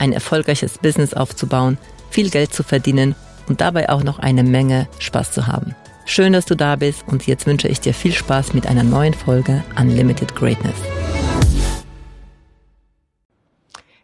ein 0.00 0.12
erfolgreiches 0.12 0.78
Business 0.78 1.14
aufzubauen, 1.14 1.78
viel 2.10 2.30
Geld 2.30 2.52
zu 2.52 2.62
verdienen 2.62 3.14
und 3.48 3.60
dabei 3.60 3.88
auch 3.88 4.02
noch 4.02 4.18
eine 4.18 4.42
Menge 4.42 4.88
Spaß 4.98 5.32
zu 5.32 5.46
haben. 5.46 5.74
Schön, 6.04 6.32
dass 6.32 6.46
du 6.46 6.54
da 6.54 6.76
bist 6.76 7.06
und 7.06 7.26
jetzt 7.26 7.46
wünsche 7.46 7.68
ich 7.68 7.80
dir 7.80 7.92
viel 7.92 8.12
Spaß 8.12 8.54
mit 8.54 8.66
einer 8.66 8.82
neuen 8.82 9.14
Folge 9.14 9.62
Unlimited 9.78 10.34
Greatness. 10.34 10.76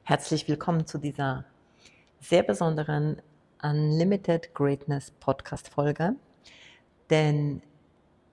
Herzlich 0.03 0.47
willkommen 0.49 0.87
zu 0.87 0.99
dieser 0.99 1.47
sehr 2.21 2.43
besonderen 2.43 3.23
Unlimited 3.63 4.55
Greatness 4.55 5.13
Podcast 5.13 5.69
Folge, 5.69 6.15
denn 7.09 7.63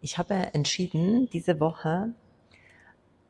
ich 0.01 0.17
habe 0.17 0.33
entschieden, 0.53 1.29
diese 1.31 1.59
Woche 1.61 2.09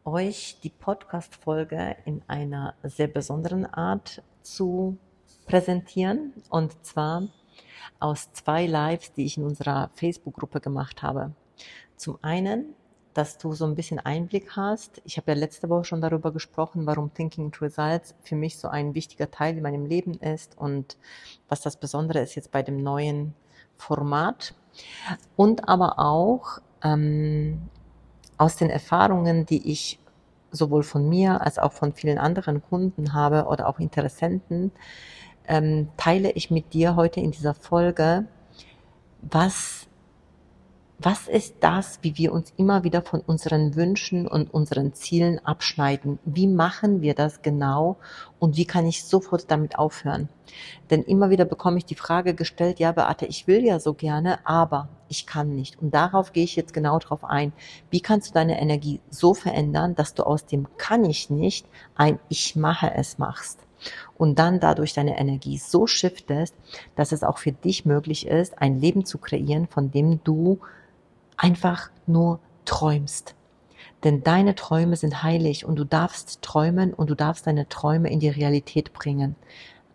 euch 0.05 0.59
die 0.63 0.69
Podcast-Folge 0.69 1.95
in 2.05 2.21
einer 2.27 2.75
sehr 2.83 3.07
besonderen 3.07 3.65
Art 3.65 4.23
zu 4.41 4.97
präsentieren. 5.45 6.33
Und 6.49 6.83
zwar 6.85 7.27
aus 7.99 8.31
zwei 8.33 8.65
Lives, 8.65 9.13
die 9.13 9.25
ich 9.25 9.37
in 9.37 9.43
unserer 9.43 9.89
Facebook-Gruppe 9.95 10.59
gemacht 10.61 11.03
habe. 11.03 11.33
Zum 11.95 12.17
einen, 12.21 12.73
dass 13.13 13.37
du 13.37 13.53
so 13.53 13.65
ein 13.65 13.75
bisschen 13.75 13.99
Einblick 13.99 14.55
hast. 14.55 15.01
Ich 15.05 15.17
habe 15.17 15.31
ja 15.31 15.37
letzte 15.37 15.69
Woche 15.69 15.83
schon 15.83 16.01
darüber 16.01 16.31
gesprochen, 16.31 16.85
warum 16.85 17.13
Thinking 17.13 17.51
to 17.51 17.65
Results 17.65 18.15
für 18.21 18.35
mich 18.35 18.57
so 18.57 18.69
ein 18.69 18.95
wichtiger 18.95 19.29
Teil 19.29 19.57
in 19.57 19.63
meinem 19.63 19.85
Leben 19.85 20.13
ist 20.15 20.57
und 20.57 20.97
was 21.49 21.61
das 21.61 21.77
Besondere 21.77 22.19
ist 22.19 22.35
jetzt 22.35 22.51
bei 22.51 22.63
dem 22.63 22.81
neuen 22.81 23.33
Format. 23.77 24.55
Und 25.35 25.67
aber 25.67 25.99
auch 25.99 26.59
ähm, 26.83 27.69
aus 28.41 28.55
den 28.55 28.71
Erfahrungen, 28.71 29.45
die 29.45 29.71
ich 29.71 29.99
sowohl 30.49 30.81
von 30.81 31.07
mir 31.07 31.41
als 31.41 31.59
auch 31.59 31.73
von 31.73 31.93
vielen 31.93 32.17
anderen 32.17 32.63
Kunden 32.63 33.13
habe 33.13 33.45
oder 33.45 33.69
auch 33.69 33.77
Interessenten, 33.77 34.71
ähm, 35.47 35.89
teile 35.95 36.31
ich 36.31 36.49
mit 36.49 36.73
dir 36.73 36.95
heute 36.95 37.19
in 37.19 37.29
dieser 37.29 37.53
Folge, 37.53 38.25
was 39.21 39.87
was 41.03 41.27
ist 41.27 41.55
das, 41.61 41.99
wie 42.03 42.17
wir 42.17 42.31
uns 42.31 42.53
immer 42.57 42.83
wieder 42.83 43.01
von 43.01 43.21
unseren 43.21 43.75
Wünschen 43.75 44.27
und 44.27 44.53
unseren 44.53 44.93
Zielen 44.93 45.43
abschneiden? 45.43 46.19
Wie 46.25 46.47
machen 46.47 47.01
wir 47.01 47.15
das 47.15 47.41
genau 47.41 47.97
und 48.39 48.55
wie 48.55 48.65
kann 48.65 48.85
ich 48.85 49.03
sofort 49.03 49.49
damit 49.49 49.79
aufhören? 49.79 50.29
Denn 50.89 51.01
immer 51.01 51.31
wieder 51.31 51.45
bekomme 51.45 51.77
ich 51.77 51.85
die 51.85 51.95
Frage 51.95 52.35
gestellt, 52.35 52.79
ja 52.79 52.91
Beate, 52.91 53.25
ich 53.25 53.47
will 53.47 53.65
ja 53.65 53.79
so 53.79 53.93
gerne, 53.93 54.45
aber 54.45 54.89
ich 55.07 55.25
kann 55.25 55.55
nicht. 55.55 55.81
Und 55.81 55.93
darauf 55.93 56.33
gehe 56.33 56.43
ich 56.43 56.55
jetzt 56.55 56.73
genau 56.73 56.99
drauf 56.99 57.23
ein. 57.23 57.51
Wie 57.89 58.01
kannst 58.01 58.29
du 58.29 58.33
deine 58.33 58.61
Energie 58.61 58.99
so 59.09 59.33
verändern, 59.33 59.95
dass 59.95 60.13
du 60.13 60.23
aus 60.23 60.45
dem 60.45 60.67
kann 60.77 61.03
ich 61.05 61.29
nicht 61.29 61.65
ein 61.95 62.19
ich 62.29 62.55
mache 62.55 62.93
es 62.93 63.17
machst? 63.17 63.59
und 64.15 64.37
dann 64.37 64.59
dadurch 64.59 64.93
deine 64.93 65.17
Energie 65.17 65.57
so 65.57 65.87
shiftest, 65.87 66.53
dass 66.95 67.11
es 67.11 67.23
auch 67.23 67.39
für 67.39 67.51
dich 67.51 67.83
möglich 67.83 68.27
ist, 68.27 68.61
ein 68.61 68.79
Leben 68.79 69.05
zu 69.05 69.17
kreieren, 69.17 69.67
von 69.67 69.89
dem 69.89 70.23
du 70.23 70.59
einfach 71.41 71.89
nur 72.05 72.39
träumst. 72.65 73.33
Denn 74.03 74.23
deine 74.23 74.55
Träume 74.55 74.95
sind 74.95 75.23
heilig 75.23 75.65
und 75.65 75.75
du 75.75 75.83
darfst 75.83 76.41
träumen 76.41 76.93
und 76.93 77.09
du 77.09 77.15
darfst 77.15 77.47
deine 77.47 77.67
Träume 77.67 78.09
in 78.09 78.19
die 78.19 78.29
Realität 78.29 78.93
bringen. 78.93 79.35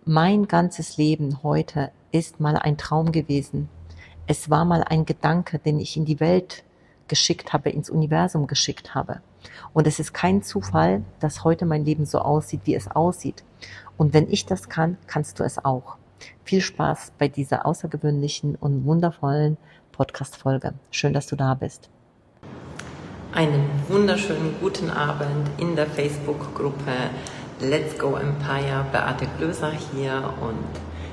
Mein 0.05 0.49
ganzes 0.49 0.97
Leben 0.97 1.43
heute 1.43 1.91
ist 2.11 2.41
mal 2.41 2.57
ein 2.57 2.77
Traum 2.77 3.13
gewesen. 3.13 3.69
Es 4.27 4.51
war 4.51 4.65
mal 4.65 4.83
ein 4.83 5.07
Gedanke, 5.07 5.59
den 5.59 5.79
ich 5.79 5.97
in 5.97 6.05
die 6.05 6.21
Welt 6.21 6.65
geschickt 7.09 7.53
habe, 7.53 7.71
ins 7.71 7.91
Universum 7.91 8.49
geschickt 8.49 8.95
habe. 8.95 9.21
Und 9.73 9.87
es 9.87 10.01
ist 10.01 10.13
kein 10.13 10.43
Zufall, 10.43 11.03
dass 11.21 11.45
heute 11.45 11.65
mein 11.65 11.85
Leben 11.85 12.07
so 12.07 12.19
aussieht, 12.19 12.63
wie 12.65 12.75
es 12.75 12.91
aussieht. 12.91 13.45
Und 13.97 14.13
wenn 14.15 14.29
ich 14.29 14.47
das 14.47 14.69
kann, 14.69 14.99
kannst 15.07 15.39
du 15.39 15.45
es 15.45 15.65
auch. 15.65 15.97
Viel 16.45 16.61
Spaß 16.61 17.13
bei 17.19 17.29
dieser 17.29 17.67
außergewöhnlichen 17.67 18.57
und 18.57 18.85
wundervollen 18.85 19.57
Podcast-Folge. 19.97 20.75
Schön, 20.91 21.15
dass 21.15 21.27
du 21.27 21.37
da 21.37 21.55
bist. 21.55 21.89
Einen 23.33 23.69
wunderschönen 23.89 24.55
guten 24.61 24.91
Abend 24.91 25.49
in 25.59 25.75
der 25.75 25.87
Facebook-Gruppe 25.87 26.93
Let's 27.61 27.99
Go 27.99 28.17
Empire. 28.17 28.85
Beate 28.93 29.27
Glöser 29.39 29.73
hier 29.73 30.35
und 30.43 30.69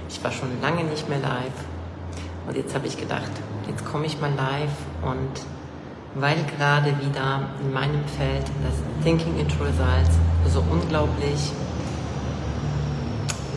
ich 0.10 0.22
war 0.24 0.32
schon 0.32 0.50
lange 0.62 0.84
nicht 0.84 1.08
mehr 1.08 1.20
live. 1.20 1.66
Und 2.46 2.58
jetzt 2.58 2.76
habe 2.76 2.88
ich 2.88 2.98
gedacht, 2.98 3.32
jetzt 3.70 3.86
komme 3.86 4.06
ich 4.06 4.20
mal 4.20 4.34
live 4.34 4.76
und 5.02 5.46
weil 6.16 6.44
gerade 6.58 6.94
wieder 7.00 7.50
in 7.62 7.72
meinem 7.72 8.04
Feld 8.18 8.46
das 8.64 9.04
Thinking 9.04 9.40
into 9.40 9.56
Results 9.64 10.18
so 10.52 10.62
unglaublich 10.70 11.52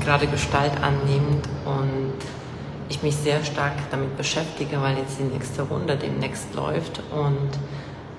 gerade 0.04 0.28
Gestalt 0.28 0.72
annimmt 0.80 1.48
und 1.64 2.14
ich 2.88 3.02
mich 3.02 3.16
sehr 3.16 3.44
stark 3.44 3.74
damit 3.90 4.16
beschäftige, 4.16 4.80
weil 4.80 4.98
jetzt 4.98 5.18
die 5.18 5.24
nächste 5.24 5.62
Runde 5.62 5.96
demnächst 5.96 6.54
läuft 6.54 7.02
und 7.12 7.50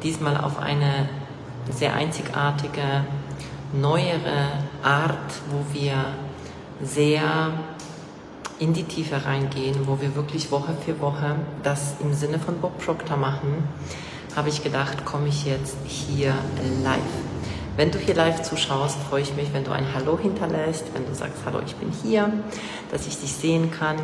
diesmal 0.03 0.37
auf 0.37 0.59
eine 0.59 1.09
sehr 1.71 1.93
einzigartige, 1.93 3.05
neuere 3.73 4.47
Art, 4.83 5.41
wo 5.51 5.73
wir 5.73 5.93
sehr 6.81 7.51
in 8.59 8.73
die 8.73 8.83
Tiefe 8.83 9.25
reingehen, 9.25 9.87
wo 9.87 10.01
wir 10.01 10.15
wirklich 10.15 10.51
Woche 10.51 10.73
für 10.85 10.99
Woche 10.99 11.35
das 11.63 11.95
im 11.99 12.13
Sinne 12.13 12.39
von 12.39 12.59
Bob 12.59 12.77
Proctor 12.83 13.17
machen, 13.17 13.67
habe 14.35 14.49
ich 14.49 14.63
gedacht, 14.63 15.05
komme 15.05 15.27
ich 15.27 15.45
jetzt 15.45 15.77
hier 15.85 16.33
live. 16.83 17.01
Wenn 17.75 17.91
du 17.91 17.99
hier 17.99 18.15
live 18.15 18.41
zuschaust, 18.41 18.97
freue 19.09 19.21
ich 19.21 19.35
mich, 19.35 19.53
wenn 19.53 19.63
du 19.63 19.71
ein 19.71 19.85
Hallo 19.93 20.17
hinterlässt, 20.17 20.85
wenn 20.93 21.05
du 21.05 21.13
sagst, 21.13 21.43
hallo, 21.45 21.59
ich 21.65 21.75
bin 21.75 21.91
hier, 21.91 22.31
dass 22.91 23.05
ich 23.05 23.19
dich 23.19 23.31
sehen 23.31 23.69
kann. 23.69 23.97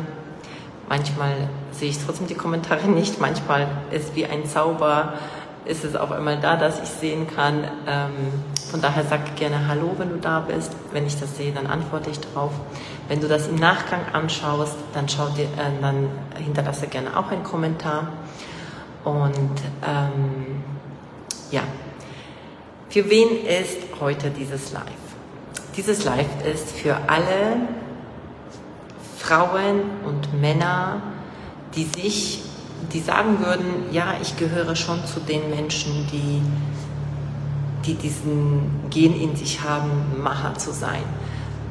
Manchmal 0.88 1.48
sehe 1.72 1.90
ich 1.90 1.98
trotzdem 2.04 2.26
die 2.26 2.34
Kommentare 2.34 2.86
nicht. 2.88 3.20
Manchmal 3.20 3.66
ist 3.90 4.14
wie 4.14 4.26
ein 4.26 4.46
Zauber, 4.46 5.14
ist 5.64 5.84
es 5.84 5.96
auf 5.96 6.12
einmal 6.12 6.38
da, 6.38 6.56
dass 6.56 6.82
ich 6.82 6.88
sehen 6.88 7.26
kann. 7.34 7.64
Ähm, 7.86 8.10
von 8.70 8.80
daher 8.80 9.04
sag 9.04 9.36
gerne 9.36 9.66
Hallo, 9.68 9.94
wenn 9.96 10.10
du 10.10 10.16
da 10.16 10.40
bist. 10.40 10.72
Wenn 10.92 11.06
ich 11.06 11.18
das 11.18 11.36
sehe, 11.36 11.52
dann 11.52 11.66
antworte 11.66 12.10
ich 12.10 12.20
drauf. 12.20 12.52
Wenn 13.08 13.20
du 13.20 13.28
das 13.28 13.48
im 13.48 13.56
Nachgang 13.56 14.00
anschaust, 14.12 14.76
dann, 14.92 15.08
schau 15.08 15.28
dir, 15.28 15.44
äh, 15.44 15.80
dann 15.80 16.08
hinterlasse 16.36 16.86
gerne 16.86 17.16
auch 17.16 17.30
einen 17.30 17.44
Kommentar. 17.44 18.08
Und 19.04 19.60
ähm, 19.86 20.62
ja, 21.50 21.62
für 22.88 23.08
wen 23.10 23.44
ist 23.44 23.78
heute 24.00 24.30
dieses 24.30 24.72
Live? 24.72 24.82
Dieses 25.76 26.04
Live 26.04 26.44
ist 26.46 26.70
für 26.70 26.96
alle 27.08 27.56
Frauen 29.26 29.80
und 30.04 30.38
Männer, 30.38 31.00
die 31.74 31.84
sich, 31.84 32.42
die 32.92 33.00
sagen 33.00 33.38
würden, 33.40 33.64
ja, 33.90 34.14
ich 34.20 34.36
gehöre 34.36 34.76
schon 34.76 35.04
zu 35.06 35.20
den 35.20 35.48
Menschen, 35.48 36.06
die, 36.12 36.42
die 37.86 37.94
diesen 37.94 38.90
Gen 38.90 39.18
in 39.18 39.34
sich 39.34 39.62
haben, 39.62 39.90
Macher 40.22 40.54
zu 40.58 40.72
sein, 40.72 41.02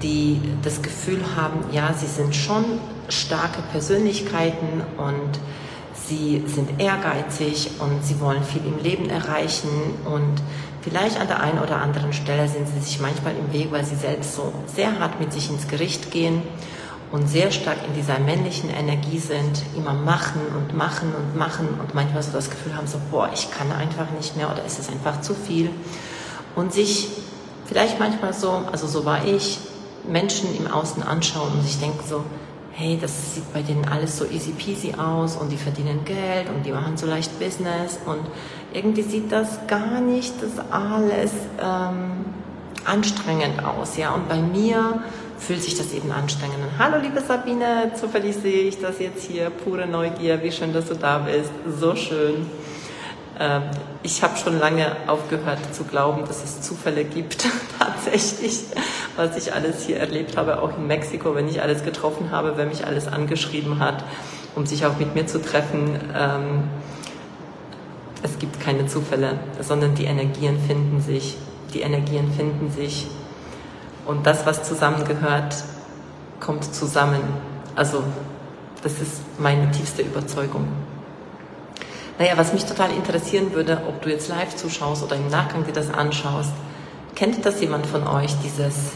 die 0.02 0.42
das 0.64 0.82
Gefühl 0.82 1.22
haben, 1.36 1.60
ja, 1.72 1.94
sie 1.94 2.08
sind 2.08 2.36
schon 2.36 2.66
starke 3.08 3.62
Persönlichkeiten 3.72 4.82
und 4.98 5.40
sie 6.08 6.44
sind 6.48 6.82
ehrgeizig 6.82 7.70
und 7.80 8.04
sie 8.04 8.20
wollen 8.20 8.44
viel 8.44 8.66
im 8.66 8.80
Leben 8.80 9.10
erreichen. 9.12 9.70
Und 10.06 10.42
vielleicht 10.82 11.20
an 11.20 11.28
der 11.28 11.40
einen 11.40 11.60
oder 11.60 11.78
anderen 11.78 12.14
Stelle 12.14 12.48
sind 12.48 12.68
sie 12.68 12.80
sich 12.80 13.00
manchmal 13.00 13.36
im 13.36 13.54
Weg, 13.54 13.72
weil 13.72 13.86
sie 13.86 13.96
selbst 13.96 14.36
so 14.36 14.52
sehr 14.66 15.00
hart 15.00 15.20
mit 15.20 15.32
sich 15.32 15.52
ins 15.52 15.68
Gericht 15.68 16.10
gehen 16.10 16.42
und 17.14 17.30
sehr 17.30 17.52
stark 17.52 17.78
in 17.88 17.94
dieser 17.94 18.18
männlichen 18.18 18.72
Energie 18.72 19.20
sind, 19.20 19.62
immer 19.78 19.94
machen 19.94 20.42
und 20.58 20.76
machen 20.76 21.14
und 21.16 21.38
machen 21.38 21.68
und 21.80 21.94
manchmal 21.94 22.24
so 22.24 22.32
das 22.32 22.50
Gefühl 22.50 22.76
haben, 22.76 22.88
so, 22.88 22.98
boah, 23.12 23.30
ich 23.32 23.52
kann 23.52 23.72
einfach 23.72 24.10
nicht 24.18 24.36
mehr 24.36 24.52
oder 24.52 24.66
ist 24.66 24.80
es 24.80 24.90
einfach 24.90 25.22
zu 25.22 25.36
viel. 25.36 25.70
Und 26.56 26.74
sich 26.74 27.10
vielleicht 27.68 28.00
manchmal 28.00 28.34
so, 28.34 28.64
also 28.72 28.88
so 28.88 29.06
war 29.06 29.28
ich, 29.28 29.60
Menschen 30.10 30.58
im 30.58 30.66
Außen 30.66 31.04
anschauen 31.04 31.52
und 31.54 31.62
sich 31.62 31.80
denken 31.80 32.00
so, 32.10 32.24
hey, 32.72 32.98
das 33.00 33.36
sieht 33.36 33.54
bei 33.54 33.62
denen 33.62 33.88
alles 33.88 34.18
so 34.18 34.26
easy 34.26 34.52
peasy 34.52 34.96
aus 34.96 35.36
und 35.36 35.52
die 35.52 35.58
verdienen 35.58 36.06
Geld 36.06 36.50
und 36.50 36.66
die 36.66 36.72
machen 36.72 36.98
so 36.98 37.06
leicht 37.06 37.38
Business 37.38 38.00
und 38.08 38.22
irgendwie 38.74 39.04
sieht 39.04 39.32
das 39.32 39.68
gar 39.68 40.02
nicht 40.02 40.34
das 40.42 40.54
alles 40.72 41.32
ähm, 41.62 42.26
anstrengend 42.86 43.64
aus, 43.64 43.98
ja. 43.98 44.16
Und 44.16 44.28
bei 44.28 44.42
mir 44.42 45.04
fühlt 45.46 45.62
sich 45.62 45.76
das 45.76 45.94
eben 45.94 46.12
anstrengend 46.12 46.56
an. 46.56 46.80
Hallo 46.80 47.02
liebe 47.02 47.20
Sabine, 47.20 47.92
zufällig 47.96 48.36
sehe 48.38 48.62
ich 48.62 48.80
das 48.80 49.00
jetzt 49.00 49.26
hier, 49.26 49.50
pure 49.50 49.86
Neugier, 49.86 50.42
wie 50.42 50.52
schön, 50.52 50.72
dass 50.72 50.88
du 50.88 50.96
da 50.96 51.20
bist, 51.20 51.52
so 51.80 51.96
schön. 51.96 52.46
Ähm, 53.40 53.64
ich 54.04 54.24
habe 54.24 54.38
schon 54.38 54.58
lange 54.58 54.96
aufgehört 55.08 55.60
zu 55.74 55.84
glauben, 55.84 56.26
dass 56.26 56.44
es 56.44 56.62
Zufälle 56.62 57.04
gibt, 57.04 57.46
tatsächlich, 57.80 58.62
was 59.18 59.36
ich 59.36 59.54
alles 59.54 59.86
hier 59.86 59.98
erlebt 59.98 60.38
habe, 60.38 60.62
auch 60.62 60.78
in 60.78 60.88
Mexiko, 60.88 61.36
wenn 61.36 61.50
ich 61.50 61.62
alles 61.62 61.84
getroffen 61.84 62.32
habe, 62.32 62.56
wenn 62.56 62.70
mich 62.70 62.86
alles 62.86 63.08
angeschrieben 63.08 63.80
hat, 63.80 64.04
um 64.56 64.66
sich 64.66 64.86
auch 64.86 64.98
mit 64.98 65.14
mir 65.14 65.28
zu 65.28 65.42
treffen. 65.42 66.00
Ähm, 66.18 66.64
es 68.22 68.40
gibt 68.40 68.62
keine 68.62 68.88
Zufälle, 68.88 69.40
sondern 69.60 69.96
die 69.96 70.06
Energien 70.06 70.58
finden 70.58 71.02
sich, 71.02 71.36
die 71.74 71.82
Energien 71.82 72.32
finden 72.32 72.72
sich 72.72 73.08
und 74.06 74.26
das, 74.26 74.46
was 74.46 74.64
zusammengehört, 74.64 75.56
kommt 76.40 76.64
zusammen. 76.74 77.22
Also 77.76 78.04
das 78.84 78.94
ist 78.94 79.22
meine 79.40 79.72
tiefste 79.72 80.02
Überzeugung. 80.02 80.68
Naja, 82.20 82.34
was 82.36 82.54
mich 82.54 82.66
total 82.66 82.92
interessieren 82.92 83.54
würde, 83.54 83.82
ob 83.88 84.02
du 84.02 84.10
jetzt 84.10 84.30
live 84.30 84.56
zuschaust 84.56 85.04
oder 85.04 85.16
im 85.16 85.28
Nachgang 85.30 85.66
dir 85.66 85.74
das 85.74 85.92
anschaust, 85.92 86.52
kennt 87.16 87.44
das 87.46 87.60
jemand 87.62 87.88
von 87.88 88.06
euch, 88.08 88.36
dieses, 88.44 88.92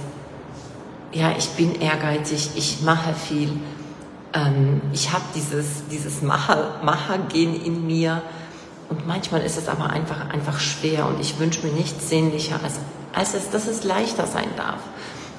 ja, 1.11 1.31
ich 1.37 1.49
bin 1.51 1.79
ehrgeizig, 1.81 2.51
ich 2.55 2.81
mache 2.81 3.13
viel, 3.13 3.53
ähm, 4.33 4.81
ich 4.93 5.11
habe 5.13 5.23
dieses, 5.33 5.87
dieses 5.89 6.21
Macher-Gen 6.21 7.59
in 7.63 7.87
mir 7.87 8.21
und 8.89 9.05
manchmal 9.05 9.41
ist 9.41 9.57
es 9.57 9.67
aber 9.67 9.89
einfach, 9.89 10.29
einfach 10.29 10.59
schwer 10.59 11.07
und 11.07 11.19
ich 11.19 11.39
wünsche 11.39 11.65
mir 11.65 11.73
nichts 11.73 12.09
sehnlicher, 12.09 12.59
als, 12.63 12.79
als 13.13 13.33
es, 13.33 13.49
dass 13.49 13.67
es 13.67 13.83
leichter 13.83 14.27
sein 14.27 14.49
darf. 14.55 14.79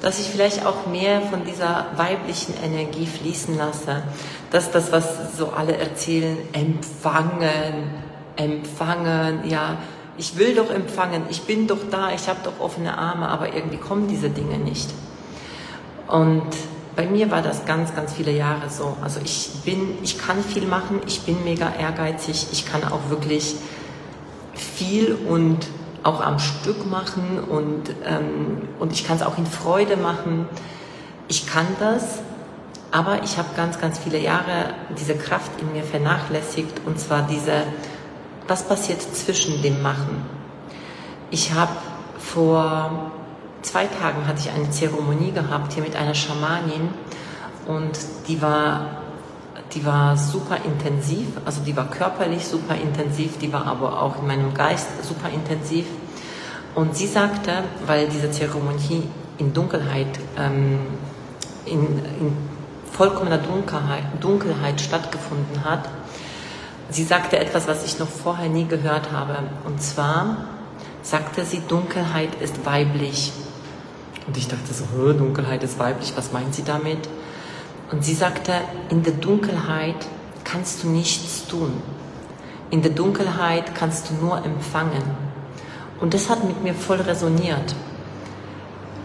Dass 0.01 0.19
ich 0.19 0.27
vielleicht 0.27 0.65
auch 0.65 0.87
mehr 0.87 1.21
von 1.21 1.43
dieser 1.43 1.87
weiblichen 1.97 2.53
Energie 2.63 3.05
fließen 3.05 3.57
lasse, 3.57 4.03
dass 4.51 4.71
das, 4.71 4.91
was 4.91 5.37
so 5.37 5.49
alle 5.49 5.75
erzählen, 5.75 6.37
empfangen, 6.53 7.91
empfangen, 8.37 9.49
ja, 9.49 9.77
ich 10.17 10.37
will 10.37 10.55
doch 10.55 10.69
empfangen, 10.69 11.23
ich 11.29 11.41
bin 11.43 11.67
doch 11.67 11.79
da, 11.89 12.11
ich 12.13 12.27
habe 12.29 12.39
doch 12.43 12.59
offene 12.59 12.97
Arme, 12.97 13.27
aber 13.27 13.53
irgendwie 13.53 13.77
kommen 13.77 14.07
diese 14.07 14.29
Dinge 14.29 14.57
nicht. 14.57 14.89
Und 16.07 16.47
bei 16.99 17.05
mir 17.05 17.31
war 17.31 17.41
das 17.41 17.63
ganz, 17.63 17.95
ganz 17.95 18.11
viele 18.11 18.33
Jahre 18.33 18.69
so. 18.69 18.97
Also 19.01 19.21
ich 19.23 19.51
bin, 19.63 19.97
ich 20.03 20.17
kann 20.17 20.43
viel 20.43 20.67
machen, 20.67 20.99
ich 21.07 21.21
bin 21.21 21.45
mega 21.45 21.71
ehrgeizig, 21.73 22.47
ich 22.51 22.65
kann 22.69 22.83
auch 22.83 23.09
wirklich 23.09 23.55
viel 24.53 25.17
und 25.29 25.59
auch 26.03 26.19
am 26.19 26.39
Stück 26.39 26.85
machen 26.85 27.39
und, 27.39 27.91
ähm, 28.05 28.67
und 28.79 28.91
ich 28.91 29.07
kann 29.07 29.15
es 29.15 29.23
auch 29.23 29.37
in 29.37 29.45
Freude 29.45 29.95
machen. 29.95 30.45
Ich 31.29 31.47
kann 31.47 31.67
das, 31.79 32.19
aber 32.91 33.23
ich 33.23 33.37
habe 33.37 33.47
ganz, 33.55 33.79
ganz 33.79 33.97
viele 33.97 34.19
Jahre 34.19 34.73
diese 34.99 35.15
Kraft 35.15 35.51
in 35.61 35.71
mir 35.71 35.83
vernachlässigt 35.83 36.81
und 36.85 36.99
zwar 36.99 37.21
diese, 37.21 37.63
was 38.45 38.67
passiert 38.67 39.01
zwischen 39.01 39.61
dem 39.61 39.81
Machen. 39.81 40.25
Ich 41.31 41.53
habe 41.53 41.71
vor 42.17 43.13
zwei 43.61 43.85
Tagen 43.85 44.27
hatte 44.27 44.39
ich 44.39 44.51
eine 44.51 44.69
Zeremonie 44.69 45.31
gehabt 45.31 45.73
hier 45.73 45.83
mit 45.83 45.95
einer 45.95 46.13
Schamanin 46.13 46.89
und 47.67 47.97
die 48.27 48.41
war 48.41 48.99
die 49.73 49.85
war 49.85 50.17
super 50.17 50.57
intensiv, 50.65 51.27
also 51.45 51.61
die 51.61 51.75
war 51.75 51.89
körperlich 51.89 52.45
super 52.45 52.75
intensiv, 52.75 53.37
die 53.37 53.53
war 53.53 53.67
aber 53.67 54.01
auch 54.01 54.19
in 54.19 54.27
meinem 54.27 54.53
Geist 54.53 54.87
super 55.03 55.29
intensiv. 55.29 55.85
Und 56.75 56.95
sie 56.95 57.07
sagte, 57.07 57.63
weil 57.85 58.07
diese 58.07 58.31
Zeremonie 58.31 59.03
in 59.37 59.53
Dunkelheit, 59.53 60.19
ähm, 60.37 60.79
in, 61.65 61.81
in 62.19 62.37
vollkommener 62.91 63.37
Dunkelheit, 63.37 64.03
Dunkelheit 64.19 64.81
stattgefunden 64.81 65.63
hat, 65.63 65.89
sie 66.89 67.03
sagte 67.03 67.37
etwas, 67.37 67.67
was 67.67 67.85
ich 67.85 67.99
noch 67.99 68.07
vorher 68.07 68.49
nie 68.49 68.65
gehört 68.65 69.11
habe. 69.11 69.37
Und 69.65 69.81
zwar 69.81 70.37
sagte 71.01 71.45
sie, 71.45 71.61
Dunkelheit 71.67 72.35
ist 72.41 72.65
weiblich. 72.65 73.31
Und 74.29 74.37
ich 74.37 74.47
dachte 74.47 74.71
so, 74.71 75.11
Dunkelheit 75.13 75.63
ist 75.63 75.79
weiblich, 75.79 76.13
was 76.15 76.31
meint 76.31 76.53
sie 76.53 76.61
damit? 76.61 77.09
Und 77.91 78.05
sie 78.05 78.13
sagte, 78.13 78.53
in 78.89 79.01
der 79.01 79.13
Dunkelheit 79.13 79.95
kannst 80.43 80.83
du 80.83 80.87
nichts 80.87 81.47
tun. 81.47 81.73
In 82.69 82.83
der 82.83 82.91
Dunkelheit 82.91 83.73
kannst 83.73 84.11
du 84.11 84.13
nur 84.23 84.45
empfangen. 84.45 85.01
Und 85.99 86.13
das 86.13 86.29
hat 86.29 86.43
mit 86.43 86.61
mir 86.61 86.75
voll 86.75 87.01
resoniert. 87.01 87.73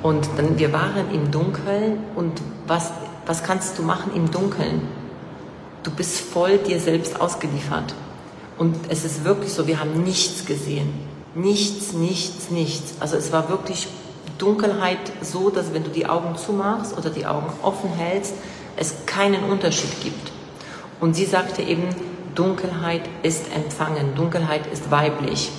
Und 0.03 0.29
dann, 0.37 0.59
wir 0.59 0.75
waren 0.75 1.11
im 1.11 1.31
Dunkeln 1.31 2.01
und 2.17 2.43
was, 2.67 2.93
was 3.25 3.43
kannst 3.43 3.79
du 3.79 3.83
machen 3.83 4.13
im 4.15 4.31
Dunkeln? 4.31 4.83
Du 5.85 5.91
bist 5.91 6.21
voll 6.21 6.59
dir 6.59 6.79
selbst 6.79 7.19
ausgeliefert. 7.19 7.95
Und 8.59 8.77
es 8.91 9.07
ist 9.07 9.25
wirklich 9.25 9.55
so, 9.55 9.67
wir 9.67 9.81
haben 9.81 10.05
nichts 10.05 10.45
gesehen. 10.45 10.93
Nichts, 11.35 11.95
nichts, 11.95 12.51
nichts. 12.51 12.97
Also 13.01 13.17
es 13.17 13.33
war 13.33 13.49
wirklich 13.49 13.89
Dunkelheit 14.39 15.13
so, 15.21 15.51
dass 15.51 15.73
wenn 15.73 15.85
du 15.85 15.91
die 15.91 16.07
Augen 16.07 16.37
zumachst 16.37 16.97
oder 16.97 17.11
die 17.11 17.27
Augen 17.27 17.53
offen 17.63 17.91
hältst, 17.91 18.35
es 18.77 19.07
keinen 19.07 19.45
Unterschied 19.45 20.01
gibt. 20.03 20.33
Und 21.01 21.15
sie 21.15 21.25
sagte 21.25 21.63
eben, 21.63 21.89
Dunkelheit 22.35 23.03
ist 23.23 23.47
empfangen, 23.55 24.15
Dunkelheit 24.15 24.67
ist 24.67 24.91
weiblich. 24.91 25.51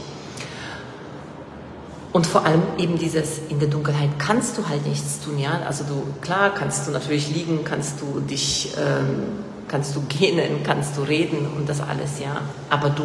Und 2.11 2.25
vor 2.25 2.45
allem 2.45 2.61
eben 2.77 2.97
dieses, 2.97 3.39
in 3.49 3.59
der 3.59 3.67
Dunkelheit 3.67 4.11
kannst 4.17 4.57
du 4.57 4.69
halt 4.69 4.85
nichts 4.87 5.19
tun, 5.19 5.37
ja. 5.37 5.59
Also 5.67 5.83
du, 5.83 6.01
klar 6.21 6.53
kannst 6.53 6.87
du 6.87 6.91
natürlich 6.91 7.29
liegen, 7.29 7.65
kannst 7.65 7.99
du 7.99 8.21
dich, 8.21 8.73
ähm, 8.77 9.43
kannst 9.67 9.95
du 9.97 10.01
gähnen, 10.07 10.63
kannst 10.63 10.95
du 10.97 11.01
reden 11.01 11.45
und 11.57 11.67
das 11.67 11.81
alles, 11.81 12.19
ja. 12.19 12.41
Aber 12.69 12.89
du, 12.89 13.03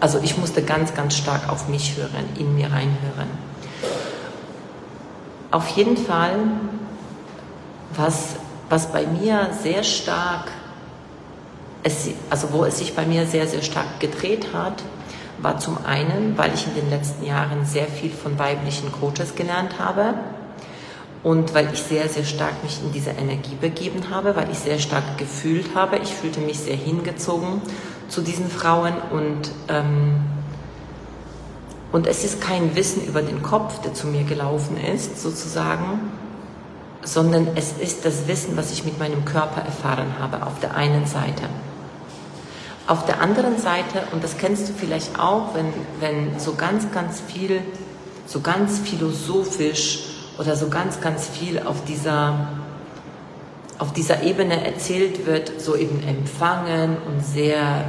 also 0.00 0.18
ich 0.22 0.38
musste 0.38 0.62
ganz, 0.62 0.94
ganz 0.94 1.16
stark 1.16 1.48
auf 1.48 1.68
mich 1.68 1.96
hören, 1.96 2.28
in 2.38 2.54
mir 2.54 2.72
reinhören. 2.72 3.28
Auf 5.50 5.68
jeden 5.68 5.96
Fall 5.96 6.36
was, 7.94 8.36
was 8.68 8.92
bei 8.92 9.06
mir 9.06 9.50
sehr 9.62 9.82
stark, 9.82 10.50
es, 11.82 12.08
also 12.30 12.52
wo 12.52 12.64
es 12.64 12.78
sich 12.78 12.94
bei 12.94 13.04
mir 13.04 13.26
sehr, 13.26 13.46
sehr 13.46 13.62
stark 13.62 14.00
gedreht 14.00 14.48
hat, 14.54 14.82
war 15.38 15.58
zum 15.58 15.78
einen, 15.84 16.36
weil 16.36 16.52
ich 16.54 16.66
in 16.66 16.74
den 16.74 16.90
letzten 16.90 17.24
Jahren 17.24 17.64
sehr 17.64 17.86
viel 17.86 18.10
von 18.10 18.38
weiblichen 18.38 18.92
Coaches 18.92 19.34
gelernt 19.34 19.78
habe 19.78 20.14
und 21.22 21.54
weil 21.54 21.72
ich 21.72 21.82
sehr, 21.82 22.08
sehr 22.08 22.24
stark 22.24 22.62
mich 22.62 22.80
in 22.82 22.92
diese 22.92 23.10
Energie 23.10 23.56
begeben 23.60 24.10
habe, 24.10 24.36
weil 24.36 24.50
ich 24.50 24.58
sehr 24.58 24.78
stark 24.78 25.18
gefühlt 25.18 25.74
habe. 25.74 25.98
Ich 25.98 26.10
fühlte 26.14 26.40
mich 26.40 26.58
sehr 26.58 26.76
hingezogen 26.76 27.60
zu 28.10 28.20
diesen 28.20 28.50
Frauen 28.50 28.94
und, 29.10 29.50
ähm, 29.68 30.20
und 31.92 32.06
es 32.06 32.24
ist 32.24 32.40
kein 32.40 32.76
Wissen 32.76 33.04
über 33.04 33.22
den 33.22 33.42
Kopf, 33.42 33.80
der 33.80 33.94
zu 33.94 34.08
mir 34.08 34.24
gelaufen 34.24 34.76
ist, 34.76 35.22
sozusagen, 35.22 36.10
sondern 37.02 37.48
es 37.54 37.72
ist 37.72 38.04
das 38.04 38.28
Wissen, 38.28 38.56
was 38.56 38.72
ich 38.72 38.84
mit 38.84 38.98
meinem 38.98 39.24
Körper 39.24 39.62
erfahren 39.62 40.14
habe, 40.20 40.44
auf 40.44 40.60
der 40.60 40.74
einen 40.74 41.06
Seite. 41.06 41.44
Auf 42.86 43.06
der 43.06 43.20
anderen 43.20 43.58
Seite, 43.58 44.02
und 44.12 44.22
das 44.22 44.36
kennst 44.36 44.68
du 44.68 44.72
vielleicht 44.72 45.18
auch, 45.18 45.54
wenn, 45.54 45.72
wenn 46.00 46.38
so 46.40 46.54
ganz, 46.54 46.90
ganz 46.92 47.20
viel, 47.20 47.62
so 48.26 48.40
ganz 48.40 48.80
philosophisch 48.80 50.00
oder 50.38 50.56
so 50.56 50.68
ganz, 50.68 51.00
ganz 51.00 51.28
viel 51.28 51.60
auf 51.60 51.84
dieser, 51.84 52.48
auf 53.80 53.94
dieser 53.94 54.22
Ebene 54.22 54.62
erzählt 54.64 55.26
wird, 55.26 55.58
so 55.58 55.74
eben 55.74 56.06
empfangen 56.06 56.98
und 57.06 57.24
sehr, 57.24 57.82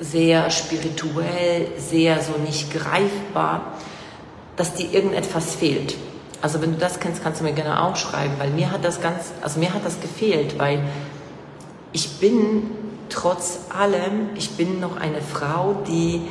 sehr 0.00 0.50
spirituell, 0.50 1.68
sehr 1.78 2.20
so 2.20 2.32
nicht 2.38 2.72
greifbar, 2.72 3.74
dass 4.56 4.74
dir 4.74 4.92
irgendetwas 4.92 5.54
fehlt. 5.54 5.96
Also 6.42 6.60
wenn 6.60 6.72
du 6.72 6.78
das 6.78 6.98
kennst, 6.98 7.22
kannst 7.22 7.40
du 7.40 7.44
mir 7.44 7.52
gerne 7.52 7.80
auch 7.80 7.94
schreiben, 7.94 8.34
weil 8.38 8.50
mir 8.50 8.72
hat 8.72 8.84
das 8.84 9.00
ganz, 9.00 9.32
also 9.40 9.60
mir 9.60 9.72
hat 9.72 9.84
das 9.84 10.00
gefehlt, 10.00 10.58
weil 10.58 10.82
ich 11.92 12.18
bin 12.18 12.70
trotz 13.08 13.60
allem, 13.68 14.30
ich 14.34 14.50
bin 14.56 14.80
noch 14.80 14.96
eine 14.96 15.22
Frau, 15.22 15.76
die 15.86 16.22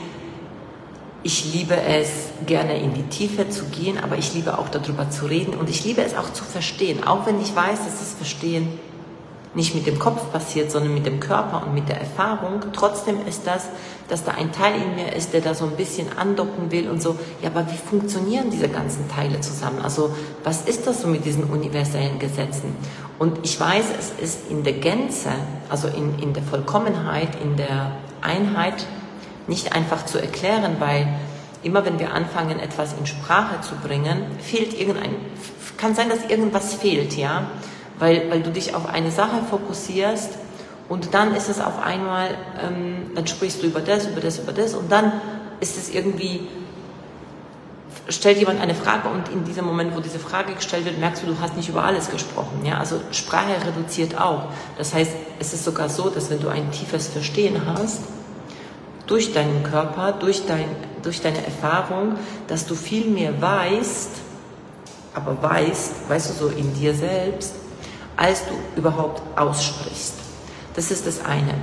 ich 1.25 1.51
liebe 1.51 1.75
es, 1.75 2.10
gerne 2.46 2.79
in 2.79 2.94
die 2.94 3.01
Tiefe 3.01 3.50
zu 3.50 3.65
gehen, 3.65 3.98
aber 3.98 4.15
ich 4.15 4.36
liebe 4.36 4.60
auch 4.60 4.70
darüber 4.70 5.10
zu 5.10 5.25
reden 5.25 5.55
und 5.55 5.72
ich 5.72 5.84
liebe 5.84 6.03
es 6.03 6.15
auch 6.15 6.32
zu 6.32 6.44
verstehen, 6.44 7.03
auch 7.03 7.25
wenn 7.25 7.41
ich 7.41 7.55
weiß, 7.55 7.79
dass 7.79 7.98
das 7.98 8.13
Verstehen 8.13 8.67
nicht 9.55 9.74
mit 9.74 9.88
dem 9.88 9.98
Kopf 9.98 10.32
passiert, 10.32 10.70
sondern 10.70 10.94
mit 10.94 11.08
dem 11.08 11.20
Körper 11.20 11.65
und 11.65 11.74
mit 11.74 11.89
der 11.89 12.00
Erfahrung. 12.00 12.62
Trotzdem 12.74 13.25
ist 13.27 13.48
das, 13.48 13.70
dass 14.08 14.24
da 14.24 14.34
ein 14.34 14.51
Teil 14.51 14.75
in 14.79 14.96
mir 14.96 15.15
ist, 15.15 15.34
der 15.34 15.41
da 15.41 15.55
so 15.55 15.65
ein 15.65 15.72
bisschen 15.72 16.15
andocken 16.15 16.70
will 16.70 16.88
und 16.89 17.01
so, 17.01 17.17
ja, 17.41 17.50
aber 17.50 17.65
wie 17.72 17.77
funktionieren 17.77 18.51
diese 18.51 18.70
ganzen 18.70 19.10
Teile 19.10 19.41
zusammen? 19.41 19.79
Also 19.82 20.13
was 20.44 20.65
ist 20.65 20.86
das 20.86 21.01
so 21.01 21.08
mit 21.08 21.25
diesen 21.25 21.46
universellen 21.46 22.20
Gesetzen? 22.20 22.75
Und 23.17 23.39
ich 23.41 23.60
weiß, 23.60 23.86
es 23.98 24.12
ist 24.22 24.51
in 24.51 24.63
der 24.63 24.74
Gänze, 24.74 25.32
also 25.70 25.88
in, 25.88 26.20
in 26.20 26.34
der 26.34 26.44
Vollkommenheit, 26.44 27.29
in 27.41 27.55
der 27.55 27.94
Einheit 28.22 28.86
nicht 29.47 29.73
einfach 29.73 30.05
zu 30.05 30.19
erklären, 30.19 30.77
weil 30.79 31.07
immer 31.63 31.85
wenn 31.85 31.99
wir 31.99 32.13
anfangen, 32.13 32.59
etwas 32.59 32.93
in 32.93 33.05
Sprache 33.05 33.61
zu 33.61 33.75
bringen, 33.75 34.23
fehlt 34.39 34.79
irgendein, 34.79 35.15
kann 35.77 35.95
sein, 35.95 36.09
dass 36.09 36.29
irgendwas 36.29 36.75
fehlt, 36.75 37.15
ja, 37.17 37.47
weil, 37.99 38.29
weil 38.29 38.41
du 38.41 38.51
dich 38.51 38.75
auf 38.75 38.87
eine 38.87 39.11
Sache 39.11 39.41
fokussierst 39.49 40.31
und 40.89 41.13
dann 41.13 41.35
ist 41.35 41.49
es 41.49 41.59
auf 41.59 41.81
einmal, 41.81 42.29
ähm, 42.63 43.11
dann 43.15 43.25
sprichst 43.27 43.63
du 43.63 43.67
über 43.67 43.81
das, 43.81 44.07
über 44.07 44.21
das, 44.21 44.39
über 44.39 44.51
das 44.51 44.75
und 44.75 44.91
dann 44.91 45.13
ist 45.59 45.77
es 45.77 45.89
irgendwie 45.93 46.47
stellt 48.09 48.37
jemand 48.37 48.61
eine 48.61 48.75
Frage 48.75 49.09
und 49.09 49.29
in 49.29 49.43
diesem 49.45 49.65
Moment, 49.65 49.95
wo 49.95 49.99
diese 49.99 50.19
Frage 50.19 50.53
gestellt 50.53 50.85
wird, 50.85 50.99
merkst 50.99 51.23
du, 51.23 51.27
du 51.27 51.39
hast 51.39 51.55
nicht 51.55 51.69
über 51.69 51.83
alles 51.83 52.11
gesprochen. 52.11 52.63
Ja? 52.63 52.77
Also 52.77 52.99
Sprache 53.11 53.55
reduziert 53.65 54.19
auch. 54.19 54.49
Das 54.77 54.93
heißt, 54.93 55.11
es 55.39 55.53
ist 55.53 55.63
sogar 55.65 55.89
so, 55.89 56.09
dass 56.09 56.29
wenn 56.29 56.39
du 56.39 56.49
ein 56.49 56.71
tiefes 56.71 57.07
Verstehen 57.07 57.61
hast, 57.65 58.01
durch 59.07 59.33
deinen 59.33 59.63
Körper, 59.63 60.13
durch, 60.13 60.45
dein, 60.45 60.65
durch 61.03 61.21
deine 61.21 61.43
Erfahrung, 61.45 62.15
dass 62.47 62.65
du 62.65 62.75
viel 62.75 63.05
mehr 63.05 63.39
weißt, 63.41 64.09
aber 65.13 65.41
weißt, 65.41 66.09
weißt 66.09 66.29
du 66.29 66.33
so 66.33 66.47
in 66.50 66.74
dir 66.74 66.93
selbst, 66.93 67.55
als 68.17 68.43
du 68.45 68.79
überhaupt 68.79 69.21
aussprichst. 69.38 70.15
Das 70.75 70.91
ist 70.91 71.07
das 71.07 71.24
eine. 71.24 71.53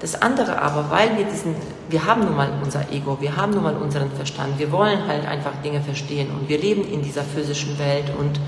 Das 0.00 0.22
andere 0.22 0.62
aber, 0.62 0.90
weil 0.90 1.16
wir 1.18 1.24
diesen, 1.24 1.56
wir 1.88 2.06
haben 2.06 2.24
nun 2.24 2.36
mal 2.36 2.52
unser 2.62 2.92
Ego, 2.92 3.18
wir 3.20 3.36
haben 3.36 3.52
nun 3.52 3.64
mal 3.64 3.76
unseren 3.76 4.12
Verstand, 4.12 4.58
wir 4.58 4.70
wollen 4.70 5.08
halt 5.08 5.26
einfach 5.26 5.50
Dinge 5.64 5.80
verstehen 5.80 6.30
und 6.30 6.48
wir 6.48 6.58
leben 6.58 6.84
in 6.84 7.02
dieser 7.02 7.22
physischen 7.22 7.78
Welt 7.80 8.12
und 8.16 8.38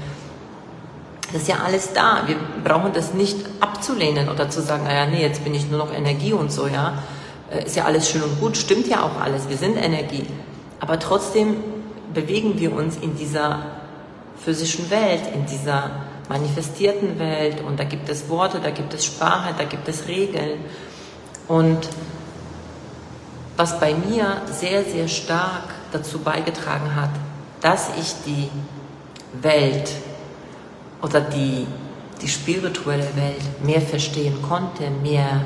das 1.32 1.42
ist 1.42 1.48
ja 1.48 1.56
alles 1.64 1.92
da. 1.92 2.22
Wir 2.26 2.36
brauchen 2.64 2.92
das 2.92 3.14
nicht 3.14 3.36
abzulehnen 3.60 4.28
oder 4.28 4.50
zu 4.50 4.62
sagen, 4.62 4.84
naja, 4.84 5.06
nee, 5.06 5.22
jetzt 5.22 5.44
bin 5.44 5.54
ich 5.54 5.68
nur 5.68 5.78
noch 5.78 5.92
Energie 5.92 6.32
und 6.32 6.50
so, 6.52 6.66
ja. 6.66 7.02
Äh, 7.50 7.64
ist 7.64 7.76
ja 7.76 7.84
alles 7.84 8.10
schön 8.10 8.22
und 8.22 8.40
gut, 8.40 8.56
stimmt 8.56 8.86
ja 8.86 9.02
auch 9.02 9.20
alles, 9.20 9.48
wir 9.48 9.56
sind 9.56 9.76
Energie. 9.76 10.26
Aber 10.80 10.98
trotzdem 10.98 11.56
bewegen 12.14 12.58
wir 12.58 12.72
uns 12.72 12.96
in 12.96 13.16
dieser 13.16 13.66
physischen 14.42 14.90
Welt, 14.90 15.22
in 15.34 15.46
dieser 15.46 15.90
manifestierten 16.28 17.18
Welt 17.18 17.60
und 17.60 17.78
da 17.78 17.84
gibt 17.84 18.08
es 18.08 18.28
Worte, 18.28 18.60
da 18.60 18.70
gibt 18.70 18.94
es 18.94 19.04
Sprache, 19.04 19.54
da 19.56 19.64
gibt 19.64 19.88
es 19.88 20.06
Regeln. 20.06 20.60
Und 21.48 21.88
was 23.56 23.78
bei 23.78 23.94
mir 23.94 24.42
sehr, 24.46 24.84
sehr 24.84 25.08
stark 25.08 25.64
dazu 25.92 26.20
beigetragen 26.20 26.94
hat, 26.94 27.10
dass 27.60 27.90
ich 28.00 28.14
die 28.24 28.48
Welt 29.42 29.90
oder 31.02 31.20
die, 31.20 31.66
die 32.22 32.28
spirituelle 32.28 33.08
Welt 33.16 33.64
mehr 33.64 33.80
verstehen 33.80 34.40
konnte, 34.40 34.88
mehr 35.02 35.42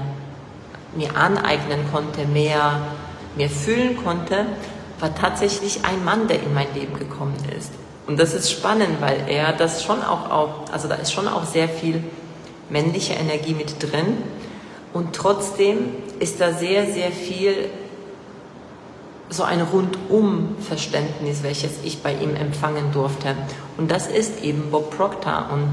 mir 0.97 1.17
aneignen 1.17 1.81
konnte, 1.93 2.27
mehr, 2.27 2.81
mehr 3.37 3.51
fühlen 3.51 3.97
konnte, 4.03 4.47
war 5.01 5.15
tatsächlich 5.15 5.85
ein 5.85 6.05
Mann, 6.05 6.29
der 6.29 6.43
in 6.43 6.55
mein 6.55 6.73
Leben 6.75 6.99
gekommen 6.99 7.37
ist. 7.57 7.73
Und 8.07 8.19
das 8.19 8.35
ist 8.35 8.51
spannend, 8.51 9.01
weil 9.01 9.25
er 9.29 9.53
das 9.53 9.83
schon 9.83 10.03
auch, 10.03 10.31
auch 10.31 10.73
also 10.73 10.89
da 10.89 10.97
ist 10.97 11.13
schon 11.13 11.27
auch 11.27 11.45
sehr 11.45 11.69
viel 11.69 12.03
männliche 12.69 13.15
Energie 13.15 13.55
mit 13.55 13.83
drin. 13.83 14.19
Und 14.93 15.15
trotzdem 15.15 15.79
ist 16.21 16.41
da 16.41 16.53
sehr, 16.53 16.87
sehr 16.87 17.11
viel 17.11 17.71
so 19.31 19.43
ein 19.43 19.63
Rundum-Verständnis, 19.63 21.43
welches 21.43 21.73
ich 21.83 22.03
bei 22.03 22.13
ihm 22.13 22.37
empfangen 22.37 22.93
durfte. 22.93 23.35
Und 23.79 23.91
das 23.91 24.07
ist 24.07 24.43
eben 24.43 24.71
Bob 24.71 24.97
Proctor. 24.97 25.49
Und 25.53 25.71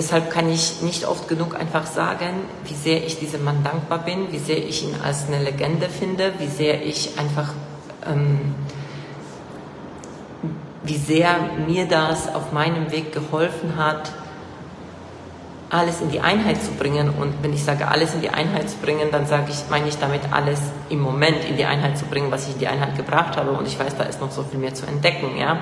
deshalb 0.00 0.30
kann 0.30 0.48
ich 0.48 0.80
nicht 0.80 1.04
oft 1.06 1.28
genug 1.28 1.54
einfach 1.54 1.84
sagen, 1.84 2.40
wie 2.64 2.72
sehr 2.72 3.04
ich 3.04 3.18
diesem 3.18 3.44
Mann 3.44 3.62
dankbar 3.62 3.98
bin, 3.98 4.32
wie 4.32 4.38
sehr 4.38 4.56
ich 4.56 4.82
ihn 4.82 4.94
als 5.04 5.26
eine 5.26 5.42
Legende 5.44 5.90
finde, 5.90 6.32
wie 6.38 6.46
sehr 6.46 6.82
ich 6.82 7.18
einfach, 7.18 7.52
ähm, 8.06 8.54
wie 10.84 10.96
sehr 10.96 11.36
mir 11.68 11.86
das 11.86 12.34
auf 12.34 12.50
meinem 12.50 12.90
Weg 12.90 13.12
geholfen 13.12 13.76
hat, 13.76 14.10
alles 15.68 16.00
in 16.00 16.10
die 16.10 16.20
Einheit 16.20 16.62
zu 16.62 16.70
bringen. 16.72 17.10
Und 17.10 17.34
wenn 17.42 17.52
ich 17.52 17.62
sage, 17.62 17.86
alles 17.86 18.14
in 18.14 18.22
die 18.22 18.30
Einheit 18.30 18.70
zu 18.70 18.78
bringen, 18.78 19.10
dann 19.12 19.26
sage 19.26 19.50
ich, 19.50 19.68
meine 19.68 19.86
ich 19.86 19.98
damit 19.98 20.22
alles 20.32 20.60
im 20.88 21.00
Moment 21.00 21.44
in 21.44 21.58
die 21.58 21.66
Einheit 21.66 21.98
zu 21.98 22.06
bringen, 22.06 22.30
was 22.30 22.48
ich 22.48 22.54
in 22.54 22.60
die 22.60 22.68
Einheit 22.68 22.96
gebracht 22.96 23.36
habe. 23.36 23.50
Und 23.50 23.68
ich 23.68 23.78
weiß, 23.78 23.98
da 23.98 24.04
ist 24.04 24.18
noch 24.18 24.30
so 24.30 24.44
viel 24.44 24.60
mehr 24.60 24.72
zu 24.72 24.86
entdecken, 24.86 25.36
ja. 25.38 25.58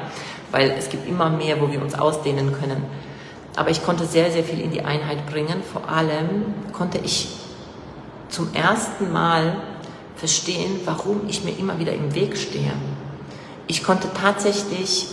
Weil 0.52 0.70
es 0.78 0.88
gibt 0.88 1.08
immer 1.08 1.28
mehr, 1.28 1.60
wo 1.60 1.72
wir 1.72 1.82
uns 1.82 1.98
ausdehnen 1.98 2.54
können. 2.58 2.84
Aber 3.58 3.70
ich 3.70 3.84
konnte 3.84 4.06
sehr, 4.06 4.30
sehr 4.30 4.44
viel 4.44 4.60
in 4.60 4.70
die 4.70 4.82
Einheit 4.82 5.26
bringen. 5.26 5.62
Vor 5.72 5.88
allem 5.88 6.54
konnte 6.72 6.98
ich 6.98 7.28
zum 8.28 8.54
ersten 8.54 9.12
Mal 9.12 9.56
verstehen, 10.16 10.80
warum 10.84 11.22
ich 11.28 11.44
mir 11.44 11.58
immer 11.58 11.78
wieder 11.78 11.92
im 11.92 12.14
Weg 12.14 12.36
stehe. 12.36 12.72
Ich 13.66 13.82
konnte 13.82 14.08
tatsächlich 14.14 15.08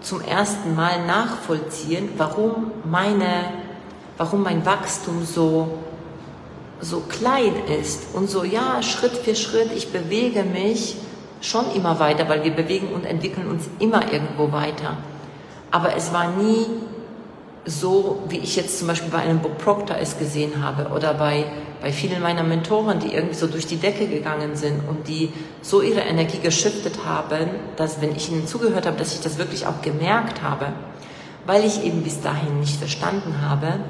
zum 0.00 0.20
ersten 0.20 0.74
Mal 0.74 1.06
nachvollziehen, 1.06 2.10
warum 2.16 2.72
meine 2.84 3.66
warum 4.16 4.42
mein 4.42 4.64
Wachstum 4.64 5.24
so, 5.24 5.78
so 6.80 7.00
klein 7.00 7.54
ist 7.80 8.14
und 8.14 8.30
so, 8.30 8.44
ja, 8.44 8.82
Schritt 8.82 9.12
für 9.12 9.34
Schritt, 9.34 9.70
ich 9.74 9.92
bewege 9.92 10.42
mich 10.42 10.96
schon 11.40 11.64
immer 11.74 11.98
weiter, 11.98 12.28
weil 12.28 12.44
wir 12.44 12.52
bewegen 12.52 12.88
und 12.94 13.04
entwickeln 13.04 13.48
uns 13.48 13.64
immer 13.78 14.12
irgendwo 14.12 14.52
weiter. 14.52 14.96
Aber 15.70 15.94
es 15.96 16.12
war 16.12 16.30
nie 16.32 16.66
so, 17.66 18.22
wie 18.28 18.38
ich 18.38 18.54
jetzt 18.56 18.78
zum 18.78 18.86
Beispiel 18.88 19.10
bei 19.10 19.18
einem 19.18 19.40
Bob 19.40 19.58
Proctor 19.58 19.96
es 20.00 20.18
gesehen 20.18 20.62
habe 20.64 20.94
oder 20.94 21.14
bei, 21.14 21.46
bei 21.82 21.92
vielen 21.92 22.22
meiner 22.22 22.44
Mentoren, 22.44 23.00
die 23.00 23.12
irgendwie 23.12 23.34
so 23.34 23.48
durch 23.48 23.66
die 23.66 23.76
Decke 23.76 24.06
gegangen 24.06 24.54
sind 24.54 24.88
und 24.88 25.08
die 25.08 25.32
so 25.62 25.82
ihre 25.82 26.00
Energie 26.00 26.38
geschiftet 26.38 27.04
haben, 27.04 27.48
dass 27.76 28.00
wenn 28.00 28.14
ich 28.14 28.30
ihnen 28.30 28.46
zugehört 28.46 28.86
habe, 28.86 28.96
dass 28.96 29.12
ich 29.12 29.20
das 29.20 29.36
wirklich 29.36 29.66
auch 29.66 29.82
gemerkt 29.82 30.42
habe, 30.42 30.66
weil 31.44 31.64
ich 31.64 31.84
eben 31.84 32.02
bis 32.02 32.20
dahin 32.20 32.60
nicht 32.60 32.76
verstanden 32.76 33.42
habe, 33.42 33.80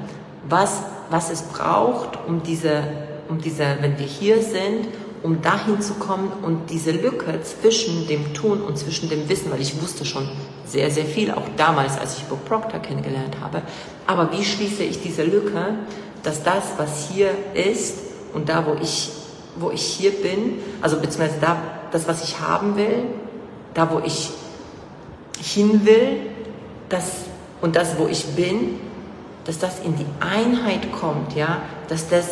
was, 0.49 0.81
was 1.11 1.29
es 1.29 1.43
braucht, 1.43 2.17
um 2.27 2.41
diese, 2.41 2.83
um 3.29 3.39
diese, 3.39 3.77
wenn 3.81 3.99
wir 3.99 4.07
hier 4.07 4.41
sind, 4.41 4.87
um 5.21 5.41
dahin 5.41 5.81
zu 5.81 5.95
kommen 5.95 6.31
und 6.43 6.69
diese 6.69 6.91
Lücke 6.91 7.41
zwischen 7.43 8.07
dem 8.07 8.33
Tun 8.33 8.61
und 8.61 8.77
zwischen 8.77 9.09
dem 9.09 9.29
Wissen, 9.29 9.51
weil 9.51 9.61
ich 9.61 9.81
wusste 9.81 10.05
schon 10.05 10.27
sehr, 10.69 10.91
sehr 10.91 11.05
viel, 11.05 11.31
auch 11.31 11.47
damals, 11.55 11.97
als 11.97 12.17
ich 12.17 12.23
Bob 12.23 12.45
Proctor 12.45 12.79
kennengelernt 12.79 13.37
habe. 13.41 13.61
Aber 14.05 14.31
wie 14.31 14.43
schließe 14.43 14.83
ich 14.83 15.01
diese 15.01 15.23
Lücke, 15.23 15.75
dass 16.23 16.43
das, 16.43 16.63
was 16.77 17.09
hier 17.09 17.31
ist 17.53 17.99
und 18.33 18.49
da, 18.49 18.65
wo 18.65 18.75
ich, 18.81 19.09
wo 19.57 19.71
ich 19.71 19.81
hier 19.81 20.11
bin, 20.11 20.59
also 20.81 20.97
beziehungsweise 20.97 21.39
da, 21.39 21.57
das, 21.91 22.07
was 22.07 22.23
ich 22.23 22.39
haben 22.39 22.75
will, 22.75 23.03
da, 23.73 23.89
wo 23.91 23.99
ich 23.99 24.31
hin 25.41 25.85
will, 25.85 26.19
das, 26.89 27.03
und 27.61 27.75
das, 27.75 27.97
wo 27.97 28.07
ich 28.07 28.25
bin, 28.35 28.79
dass 29.45 29.59
das 29.59 29.79
in 29.79 29.95
die 29.95 30.05
Einheit 30.19 30.91
kommt, 30.91 31.35
ja, 31.35 31.61
dass 31.87 32.09
das, 32.09 32.25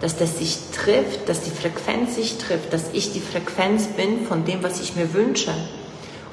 dass 0.00 0.16
das 0.16 0.38
sich 0.38 0.58
trifft, 0.72 1.28
dass 1.28 1.42
die 1.42 1.50
Frequenz 1.50 2.16
sich 2.16 2.38
trifft, 2.38 2.72
dass 2.72 2.92
ich 2.92 3.12
die 3.12 3.20
Frequenz 3.20 3.86
bin 3.86 4.26
von 4.26 4.44
dem, 4.44 4.62
was 4.62 4.80
ich 4.80 4.96
mir 4.96 5.14
wünsche. 5.14 5.52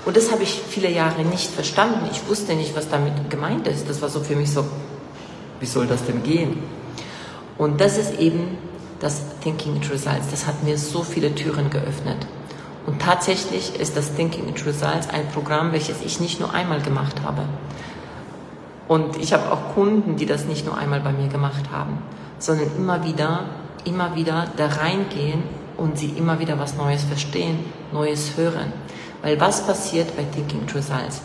Und 0.05 0.15
das 0.15 0.31
habe 0.31 0.43
ich 0.43 0.61
viele 0.69 0.89
Jahre 0.91 1.23
nicht 1.23 1.49
verstanden. 1.49 2.07
Ich 2.11 2.27
wusste 2.29 2.53
nicht, 2.53 2.75
was 2.75 2.89
damit 2.89 3.29
gemeint 3.29 3.67
ist. 3.67 3.89
Das 3.89 4.01
war 4.01 4.09
so 4.09 4.21
für 4.21 4.35
mich 4.35 4.51
so, 4.51 4.63
wie 5.59 5.65
soll 5.65 5.87
das 5.87 6.05
denn 6.05 6.21
gehen? 6.21 6.59
Und 7.57 7.81
das 7.81 7.97
ist 7.97 8.19
eben 8.19 8.57
das 8.99 9.23
Thinking 9.41 9.77
It 9.77 9.91
Results. 9.91 10.29
Das 10.29 10.45
hat 10.45 10.63
mir 10.63 10.77
so 10.77 11.01
viele 11.03 11.33
Türen 11.33 11.69
geöffnet. 11.69 12.17
Und 12.85 13.01
tatsächlich 13.01 13.79
ist 13.79 13.97
das 13.97 14.13
Thinking 14.13 14.47
It 14.47 14.65
Results 14.65 15.09
ein 15.09 15.27
Programm, 15.33 15.71
welches 15.71 16.01
ich 16.05 16.19
nicht 16.19 16.39
nur 16.39 16.53
einmal 16.53 16.81
gemacht 16.81 17.15
habe. 17.23 17.41
Und 18.87 19.17
ich 19.17 19.33
habe 19.33 19.51
auch 19.51 19.73
Kunden, 19.73 20.17
die 20.17 20.27
das 20.27 20.45
nicht 20.45 20.65
nur 20.65 20.77
einmal 20.77 20.99
bei 20.99 21.11
mir 21.11 21.27
gemacht 21.27 21.71
haben, 21.71 21.97
sondern 22.37 22.67
immer 22.77 23.03
wieder, 23.03 23.45
immer 23.83 24.15
wieder 24.15 24.47
da 24.57 24.67
reingehen 24.67 25.41
und 25.77 25.97
sie 25.97 26.09
immer 26.09 26.39
wieder 26.39 26.59
was 26.59 26.75
Neues 26.75 27.03
verstehen, 27.03 27.59
Neues 27.91 28.37
hören. 28.37 28.71
Weil 29.25 29.39
was 29.39 29.65
passiert 29.65 30.15
bei 30.15 30.21
Thinking 30.21 30.67
True 30.67 30.81
Results? 30.81 31.21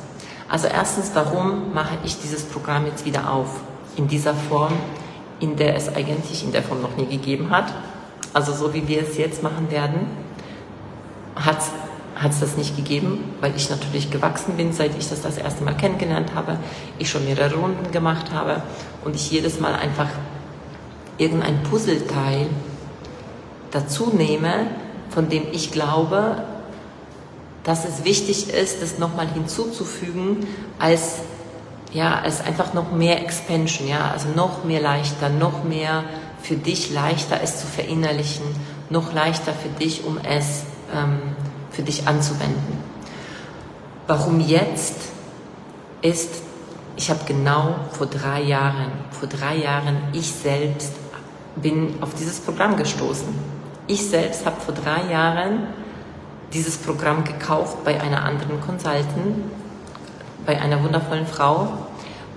Also 0.49 0.69
erstens, 0.69 1.11
warum 1.12 1.75
mache 1.75 1.99
ich 2.02 2.19
dieses 2.19 2.45
Programm 2.45 2.87
jetzt 2.87 3.04
wieder 3.04 3.30
auf? 3.30 3.61
In 3.97 4.09
dieser 4.09 4.33
Form, 4.33 4.73
in 5.38 5.57
der 5.57 5.76
es 5.76 5.95
eigentlich 5.95 6.42
in 6.42 6.50
der 6.50 6.62
Form 6.62 6.80
noch 6.80 6.97
nie 6.97 7.04
gegeben 7.04 7.50
hat. 7.50 7.75
Also 8.33 8.54
so 8.54 8.73
wie 8.73 8.88
wir 8.88 9.02
es 9.02 9.19
jetzt 9.19 9.42
machen 9.42 9.71
werden, 9.71 10.07
hat 11.37 11.59
es 12.30 12.40
das 12.40 12.57
nicht 12.57 12.75
gegeben, 12.75 13.23
weil 13.42 13.54
ich 13.54 13.69
natürlich 13.69 14.11
gewachsen 14.11 14.57
bin, 14.57 14.73
seit 14.73 14.97
ich 14.99 15.11
das 15.11 15.21
das 15.21 15.37
erste 15.37 15.62
Mal 15.62 15.75
kennengelernt 15.75 16.35
habe, 16.35 16.57
ich 16.99 17.11
schon 17.11 17.26
mehrere 17.26 17.54
Runden 17.54 17.92
gemacht 17.92 18.33
habe 18.33 18.62
und 19.04 19.14
ich 19.14 19.30
jedes 19.30 19.61
Mal 19.61 19.75
einfach 19.75 20.09
irgendein 21.19 21.62
Puzzleteil 21.64 22.47
dazu 23.73 24.11
nehme, 24.16 24.69
von 25.11 25.28
dem 25.28 25.42
ich 25.52 25.71
glaube, 25.71 26.45
dass 27.64 27.85
es 27.85 28.05
wichtig 28.05 28.50
ist, 28.50 28.83
das 28.83 28.99
nochmal 28.99 29.29
hinzuzufügen, 29.29 30.47
als, 30.79 31.19
ja, 31.93 32.19
als 32.19 32.40
einfach 32.40 32.73
noch 32.73 32.93
mehr 32.93 33.21
Expansion, 33.21 33.88
ja, 33.88 34.11
also 34.11 34.29
noch 34.35 34.64
mehr 34.64 34.81
leichter, 34.81 35.29
noch 35.29 35.64
mehr 35.64 36.05
für 36.43 36.57
dich 36.57 36.90
leichter, 36.90 37.40
es 37.43 37.61
zu 37.61 37.67
verinnerlichen, 37.67 38.45
noch 38.88 39.12
leichter 39.12 39.52
für 39.52 39.69
dich, 39.69 40.05
um 40.05 40.19
es 40.19 40.62
ähm, 40.95 41.21
für 41.71 41.83
dich 41.83 42.09
anzuwenden. 42.09 42.79
Warum 44.07 44.40
jetzt 44.40 44.97
ist, 46.02 46.31
ich 46.97 47.11
habe 47.11 47.21
genau 47.26 47.76
vor 47.93 48.07
drei 48.07 48.43
Jahren, 48.43 48.90
vor 49.11 49.29
drei 49.29 49.57
Jahren, 49.57 49.99
ich 50.12 50.33
selbst 50.33 50.93
bin 51.57 51.95
auf 52.00 52.14
dieses 52.14 52.40
Programm 52.40 52.76
gestoßen. 52.76 53.29
Ich 53.87 54.09
selbst 54.09 54.47
habe 54.47 54.61
vor 54.61 54.75
drei 54.75 55.11
Jahren 55.12 55.69
dieses 56.52 56.76
Programm 56.78 57.25
gekauft 57.25 57.85
bei 57.85 58.00
einer 58.00 58.25
anderen 58.25 58.61
Consultant, 58.61 59.45
bei 60.47 60.61
einer 60.61 60.83
wundervollen 60.83 61.26
Frau. 61.26 61.73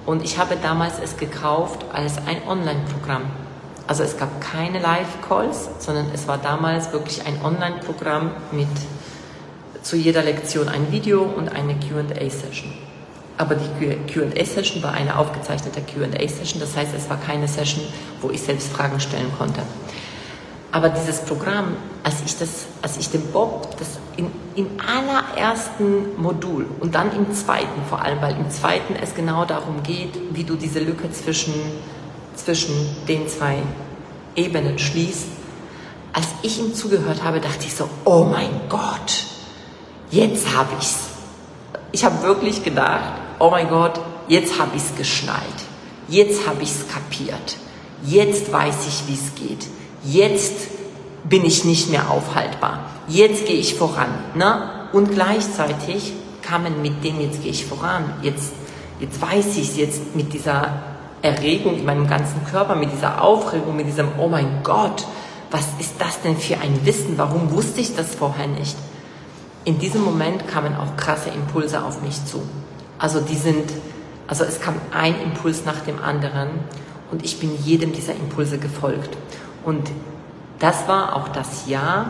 Und 0.05 0.23
ich 0.23 0.37
habe 0.37 0.57
damals 0.61 0.99
es 1.03 1.17
gekauft 1.17 1.85
als 1.93 2.17
ein 2.27 2.47
Online-Programm. 2.47 3.23
Also 3.87 4.03
es 4.03 4.17
gab 4.17 4.41
keine 4.41 4.79
Live-Calls, 4.79 5.69
sondern 5.79 6.07
es 6.13 6.27
war 6.27 6.37
damals 6.37 6.91
wirklich 6.93 7.25
ein 7.25 7.41
Online-Programm 7.43 8.31
mit 8.51 8.67
zu 9.81 9.97
jeder 9.97 10.23
Lektion 10.23 10.69
ein 10.69 10.91
Video 10.91 11.23
und 11.23 11.49
eine 11.49 11.75
QA-Session. 11.75 12.71
Aber 13.37 13.55
die 13.55 13.95
QA-Session 14.13 14.81
war 14.83 14.93
eine 14.93 15.17
aufgezeichnete 15.17 15.81
QA-Session, 15.81 16.61
das 16.61 16.77
heißt, 16.77 16.93
es 16.95 17.09
war 17.09 17.17
keine 17.17 17.47
Session, 17.47 17.83
wo 18.21 18.29
ich 18.29 18.41
selbst 18.41 18.71
Fragen 18.71 18.99
stellen 18.99 19.31
konnte. 19.37 19.61
Aber 20.73 20.89
dieses 20.89 21.19
Programm, 21.19 21.77
als 22.03 22.15
ich, 22.25 22.35
das, 22.39 22.65
als 22.81 22.97
ich 22.97 23.11
den 23.11 23.31
Bob 23.31 23.77
das 23.77 23.99
in, 24.17 24.31
im 24.55 24.67
allerersten 24.79 26.19
Modul 26.19 26.65
und 26.79 26.95
dann 26.95 27.15
im 27.15 27.31
zweiten 27.31 27.85
vor 27.87 28.01
allem, 28.01 28.19
weil 28.21 28.35
im 28.35 28.49
zweiten 28.49 28.95
es 28.95 29.13
genau 29.13 29.45
darum 29.45 29.83
geht, 29.83 30.17
wie 30.31 30.43
du 30.43 30.55
diese 30.55 30.79
Lücke 30.79 31.11
zwischen, 31.11 31.53
zwischen 32.35 32.73
den 33.07 33.27
zwei 33.27 33.57
Ebenen 34.35 34.79
schließt, 34.79 35.27
als 36.11 36.25
ich 36.41 36.57
ihm 36.59 36.73
zugehört 36.73 37.23
habe, 37.23 37.39
dachte 37.39 37.65
ich 37.67 37.75
so, 37.75 37.87
oh 38.03 38.23
mein 38.23 38.49
Gott, 38.67 39.25
jetzt 40.09 40.55
habe 40.55 40.69
ich's. 40.79 40.97
Ich 41.91 42.03
habe 42.03 42.23
wirklich 42.23 42.63
gedacht, 42.63 43.13
oh 43.37 43.51
mein 43.51 43.69
Gott, 43.69 43.99
jetzt 44.27 44.59
habe 44.59 44.71
ich's 44.75 44.95
geschnallt. 44.97 45.37
Jetzt 46.07 46.47
habe 46.47 46.63
ich's 46.63 46.87
kapiert. 46.91 47.57
Jetzt 48.03 48.51
weiß 48.51 48.87
ich, 48.87 49.07
wie 49.07 49.13
es 49.13 49.35
geht. 49.35 49.67
Jetzt 50.03 50.67
bin 51.23 51.45
ich 51.45 51.65
nicht 51.65 51.89
mehr 51.89 52.09
aufhaltbar. 52.11 52.85
Jetzt 53.07 53.45
gehe 53.45 53.57
ich 53.57 53.75
voran. 53.75 54.09
Ne? 54.35 54.87
Und 54.91 55.11
gleichzeitig 55.11 56.13
kamen 56.41 56.81
mit 56.81 57.03
dem, 57.03 57.21
jetzt 57.21 57.41
gehe 57.41 57.51
ich 57.51 57.65
voran. 57.65 58.13
Jetzt, 58.21 58.53
jetzt 58.99 59.21
weiß 59.21 59.57
ich 59.57 59.69
es 59.69 59.77
jetzt 59.77 60.15
mit 60.15 60.33
dieser 60.33 60.73
Erregung 61.21 61.77
in 61.77 61.85
meinem 61.85 62.07
ganzen 62.07 62.45
Körper, 62.45 62.75
mit 62.75 62.91
dieser 62.91 63.21
Aufregung, 63.21 63.75
mit 63.75 63.87
diesem, 63.87 64.09
oh 64.17 64.27
mein 64.27 64.61
Gott, 64.63 65.05
was 65.51 65.65
ist 65.79 65.93
das 65.99 66.21
denn 66.21 66.37
für 66.37 66.55
ein 66.55 66.85
Wissen? 66.85 67.17
Warum 67.17 67.51
wusste 67.51 67.81
ich 67.81 67.95
das 67.95 68.15
vorher 68.15 68.47
nicht? 68.47 68.75
in 69.65 69.79
diesem 69.79 70.03
Moment 70.03 70.47
kamen 70.47 70.75
auch 70.75 70.97
krasse 70.97 71.29
Impulse 71.29 71.83
auf 71.83 72.01
mich 72.01 72.25
zu. 72.25 72.41
Also 72.99 73.21
die 73.21 73.35
sind, 73.35 73.71
also 74.27 74.43
es 74.43 74.59
kam 74.59 74.75
ein 74.91 75.19
Impuls 75.21 75.65
nach 75.65 75.79
dem 75.81 76.01
anderen 76.01 76.49
und 77.11 77.23
ich 77.23 77.39
bin 77.39 77.51
jedem 77.63 77.93
dieser 77.93 78.13
Impulse 78.13 78.57
gefolgt. 78.57 79.15
Und 79.63 79.91
das 80.59 80.87
war 80.87 81.15
auch 81.15 81.29
das 81.29 81.67
Jahr, 81.67 82.05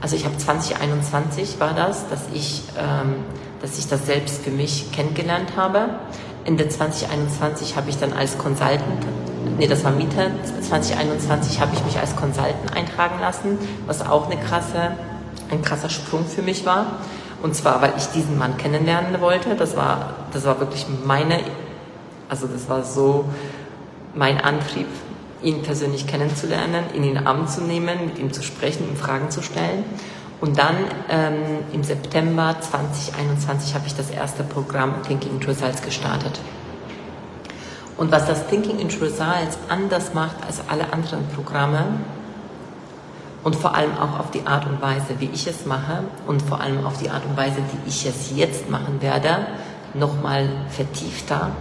also 0.00 0.16
ich 0.16 0.24
habe 0.24 0.36
2021 0.36 1.58
war 1.58 1.72
das, 1.72 2.08
dass 2.08 2.28
ich, 2.32 2.62
ähm, 2.78 3.16
dass 3.60 3.78
ich 3.78 3.88
das 3.88 4.06
selbst 4.06 4.42
für 4.42 4.50
mich 4.50 4.92
kennengelernt 4.92 5.56
habe. 5.56 5.88
Ende 6.44 6.68
2021 6.68 7.76
habe 7.76 7.90
ich 7.90 7.98
dann 7.98 8.12
als 8.12 8.38
Consultant, 8.38 8.82
nee, 9.58 9.66
das 9.66 9.84
war 9.84 9.90
Mitte 9.90 10.30
2021 10.60 11.60
habe 11.60 11.72
ich 11.74 11.84
mich 11.84 11.98
als 11.98 12.14
Consultant 12.14 12.76
eintragen 12.76 13.20
lassen, 13.20 13.58
was 13.86 14.06
auch 14.06 14.30
eine 14.30 14.40
krasse 14.40 14.92
ein 15.50 15.62
krasser 15.62 15.90
Sprung 15.90 16.24
für 16.26 16.42
mich 16.42 16.66
war. 16.66 16.86
Und 17.42 17.54
zwar, 17.54 17.82
weil 17.82 17.92
ich 17.96 18.06
diesen 18.06 18.38
Mann 18.38 18.56
kennenlernen 18.56 19.20
wollte. 19.20 19.54
Das 19.54 19.76
war, 19.76 20.14
das 20.32 20.44
war 20.44 20.58
wirklich 20.60 20.86
meine, 21.04 21.40
also 22.28 22.46
das 22.46 22.68
war 22.68 22.82
so 22.82 23.26
mein 24.14 24.40
Antrieb, 24.40 24.86
ihn 25.46 25.62
persönlich 25.62 26.06
kennenzulernen, 26.06 26.84
ihn 26.94 27.04
in 27.04 27.14
den 27.14 27.26
Arm 27.26 27.46
zu 27.46 27.62
nehmen, 27.62 28.06
mit 28.06 28.18
ihm 28.18 28.32
zu 28.32 28.42
sprechen, 28.42 28.88
ihm 28.88 28.96
Fragen 28.96 29.30
zu 29.30 29.42
stellen. 29.42 29.84
Und 30.40 30.58
dann 30.58 30.76
ähm, 31.08 31.34
im 31.72 31.82
September 31.82 32.56
2021 32.60 33.74
habe 33.74 33.86
ich 33.86 33.94
das 33.94 34.10
erste 34.10 34.42
Programm 34.42 35.02
Thinking 35.02 35.32
into 35.32 35.48
Results 35.48 35.82
gestartet. 35.82 36.38
Und 37.96 38.12
was 38.12 38.26
das 38.26 38.46
Thinking 38.48 38.78
into 38.78 39.02
Results 39.02 39.56
anders 39.68 40.12
macht 40.12 40.36
als 40.46 40.60
alle 40.68 40.92
anderen 40.92 41.26
Programme, 41.28 41.84
und 43.46 43.54
vor 43.54 43.76
allem 43.76 43.96
auch 43.96 44.18
auf 44.18 44.32
die 44.32 44.44
Art 44.44 44.66
und 44.66 44.82
Weise, 44.82 45.20
wie 45.20 45.30
ich 45.32 45.46
es 45.46 45.66
mache 45.66 46.02
und 46.26 46.42
vor 46.42 46.60
allem 46.60 46.84
auf 46.84 46.98
die 46.98 47.10
Art 47.10 47.24
und 47.24 47.36
Weise, 47.36 47.58
die 47.72 47.88
ich 47.88 48.04
es 48.04 48.36
jetzt 48.36 48.68
machen 48.68 49.00
werde, 49.00 49.46
nochmal 49.94 50.48
vertiefter, 50.68 51.52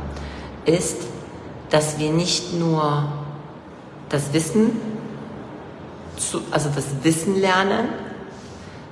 ist, 0.66 1.04
dass 1.70 2.00
wir 2.00 2.10
nicht 2.12 2.56
nur 2.56 3.08
das 4.10 4.34
Wissen, 4.34 4.72
also 6.52 6.70
das 6.74 6.86
Wissen 7.04 7.40
lernen, 7.40 7.90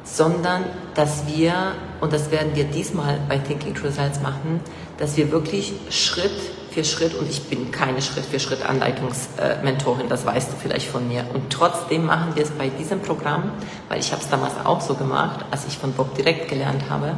sondern 0.04 0.66
dass 0.96 1.28
wir, 1.28 1.54
und 2.02 2.14
das 2.14 2.30
werden 2.32 2.56
wir 2.56 2.66
diesmal 2.66 3.20
bei 3.30 3.38
Thinking 3.38 3.74
True 3.74 3.90
Results 3.90 4.22
machen, 4.22 4.60
dass 4.98 5.18
wir 5.18 5.32
wirklich 5.32 5.74
Schritt 5.90 6.32
für 6.72 6.84
Schritt 6.84 7.14
und 7.16 7.30
ich 7.30 7.44
bin 7.44 7.72
keine 7.72 8.02
Schritt 8.02 8.26
für 8.26 8.40
Schritt 8.40 8.68
Anleitungsmentorin, 8.68 10.10
das 10.10 10.26
weißt 10.26 10.52
du 10.52 10.56
vielleicht 10.56 10.88
von 10.88 11.08
mir. 11.08 11.26
Und 11.34 11.52
trotzdem 11.52 12.06
machen 12.06 12.36
wir 12.36 12.44
es 12.44 12.50
bei 12.52 12.70
diesem 12.70 13.00
Programm, 13.00 13.52
weil 13.90 14.00
ich 14.00 14.12
habe 14.12 14.22
es 14.22 14.30
damals 14.30 14.54
auch 14.64 14.82
so 14.82 14.96
gemacht, 14.96 15.46
als 15.52 15.66
ich 15.68 15.78
von 15.78 15.94
Bob 15.94 16.16
direkt 16.16 16.50
gelernt 16.50 16.84
habe, 16.90 17.16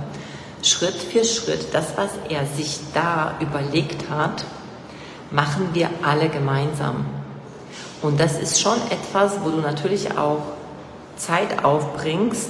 Schritt 0.62 0.96
für 0.96 1.24
Schritt, 1.24 1.74
das, 1.74 1.96
was 1.96 2.10
er 2.30 2.46
sich 2.46 2.80
da 2.94 3.36
überlegt 3.40 4.10
hat, 4.10 4.46
machen 5.32 5.70
wir 5.74 5.90
alle 6.04 6.30
gemeinsam. 6.30 7.06
Und 8.02 8.20
das 8.20 8.38
ist 8.38 8.62
schon 8.62 8.78
etwas, 8.90 9.34
wo 9.44 9.50
du 9.50 9.58
natürlich 9.58 10.18
auch 10.18 10.42
Zeit 11.18 11.64
aufbringst. 11.64 12.50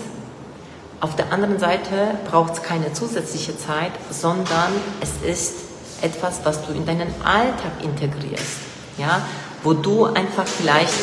Auf 1.01 1.15
der 1.15 1.31
anderen 1.31 1.59
Seite 1.59 2.17
braucht 2.29 2.53
es 2.53 2.63
keine 2.63 2.93
zusätzliche 2.93 3.57
Zeit, 3.57 3.91
sondern 4.09 4.71
es 5.01 5.11
ist 5.29 5.55
etwas, 6.01 6.41
was 6.43 6.65
du 6.65 6.73
in 6.73 6.85
deinen 6.85 7.13
Alltag 7.23 7.71
integrierst, 7.83 8.57
ja, 8.97 9.21
wo 9.63 9.73
du 9.73 10.05
einfach 10.05 10.47
vielleicht 10.47 10.93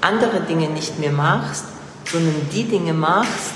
andere 0.00 0.40
Dinge 0.40 0.68
nicht 0.68 0.98
mehr 0.98 1.12
machst, 1.12 1.64
sondern 2.10 2.34
die 2.52 2.64
Dinge 2.64 2.92
machst, 2.92 3.52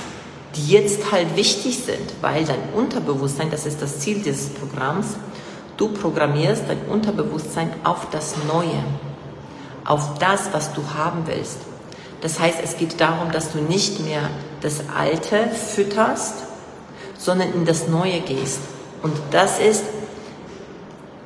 die 0.57 0.73
jetzt 0.73 1.13
halt 1.13 1.37
wichtig 1.37 1.79
sind, 1.85 2.13
weil 2.21 2.45
dein 2.45 2.59
Unterbewusstsein, 2.75 3.51
das 3.51 3.67
ist 3.67 3.81
das 3.81 4.01
Ziel 4.01 4.21
dieses 4.21 4.49
Programms, 4.51 5.17
du 5.77 5.89
programmierst 5.89 6.65
dein 6.69 6.83
Unterbewusstsein 6.89 7.73
auf 7.85 8.09
das 8.11 8.35
Neue, 8.49 8.83
auf 9.85 10.19
das, 10.19 10.53
was 10.53 10.73
du 10.73 10.83
haben 10.97 11.27
willst. 11.27 11.59
Das 12.21 12.39
heißt, 12.39 12.59
es 12.63 12.77
geht 12.77 13.01
darum, 13.01 13.33
dass 13.33 13.53
du 13.53 13.59
nicht 13.59 14.01
mehr 14.01 14.29
das 14.61 14.83
Alte 14.95 15.49
fütterst, 15.49 16.35
sondern 17.19 17.53
in 17.53 17.65
das 17.65 17.89
Neue 17.89 18.21
gehst. 18.21 18.61
Und 19.03 19.15
das 19.31 19.59
ist 19.59 19.85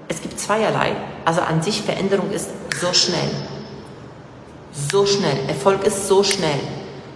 es 0.08 0.20
gibt 0.20 0.38
zweierlei. 0.38 0.92
Also 1.24 1.40
an 1.40 1.62
sich 1.62 1.82
Veränderung 1.82 2.30
ist 2.30 2.48
so 2.80 2.92
schnell. 2.92 3.30
So 4.72 5.06
schnell. 5.06 5.48
Erfolg 5.48 5.84
ist 5.84 6.08
so 6.08 6.22
schnell. 6.22 6.60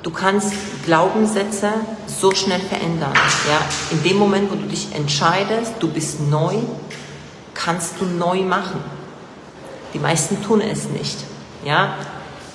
Du 0.02 0.10
kannst 0.10 0.52
Glaubenssätze 0.84 1.72
so 2.06 2.32
schnell 2.32 2.60
verändern. 2.60 3.12
Ja? 3.48 3.60
In 3.90 4.02
dem 4.02 4.16
Moment, 4.16 4.50
wo 4.50 4.54
du 4.54 4.66
dich 4.66 4.94
entscheidest, 4.94 5.74
du 5.80 5.88
bist 5.88 6.20
neu, 6.20 6.54
kannst 7.54 8.00
du 8.00 8.04
neu 8.04 8.42
machen. 8.42 8.80
Die 9.94 9.98
meisten 9.98 10.42
tun 10.42 10.60
es 10.60 10.88
nicht. 10.88 11.18
Ja? 11.64 11.94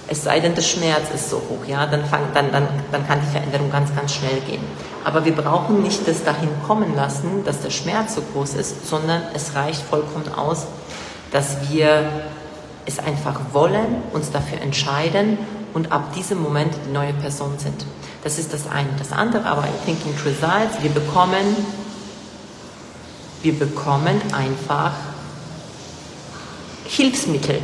Es 0.08 0.24
sei 0.24 0.40
denn, 0.40 0.54
der 0.54 0.62
Schmerz 0.62 1.10
ist 1.14 1.30
so 1.30 1.38
hoch, 1.38 1.66
ja, 1.66 1.86
dann, 1.86 2.06
fang, 2.06 2.22
dann, 2.34 2.52
dann, 2.52 2.68
dann 2.92 3.08
kann 3.08 3.20
die 3.22 3.32
Veränderung 3.32 3.72
ganz, 3.72 3.96
ganz 3.96 4.14
schnell 4.14 4.42
gehen. 4.42 4.62
Aber 5.06 5.24
wir 5.24 5.34
brauchen 5.34 5.82
nicht 5.82 6.08
das 6.08 6.24
dahin 6.24 6.50
kommen 6.68 6.96
lassen, 6.96 7.44
dass 7.46 7.62
der 7.62 7.70
Schmerz 7.70 8.16
so 8.16 8.22
groß 8.34 8.56
ist, 8.56 8.88
sondern 8.88 9.22
es 9.34 9.56
reicht 9.56 9.82
vollkommen 9.82 10.34
aus, 10.36 10.68
dass 11.32 11.70
wir 11.72 12.10
es 12.86 13.00
einfach 13.00 13.40
wollen, 13.54 14.04
uns 14.12 14.30
dafür 14.32 14.62
entscheiden 14.62 15.38
und 15.74 15.92
ab 15.92 16.14
diesem 16.14 16.42
Moment 16.42 16.74
die 16.86 16.92
neue 16.92 17.14
Person 17.14 17.58
sind. 17.58 17.86
Das 18.24 18.38
ist 18.38 18.54
das 18.54 18.68
eine. 18.68 18.90
Das 19.00 19.12
andere 19.12 19.46
aber 19.46 19.64
in 19.64 19.86
Thinking 19.86 20.14
Results, 20.26 20.82
wir 20.82 20.92
bekommen, 20.92 21.56
wir 23.42 23.58
bekommen 23.58 24.22
einfach 24.34 24.92
Hilfsmittel 26.96 27.60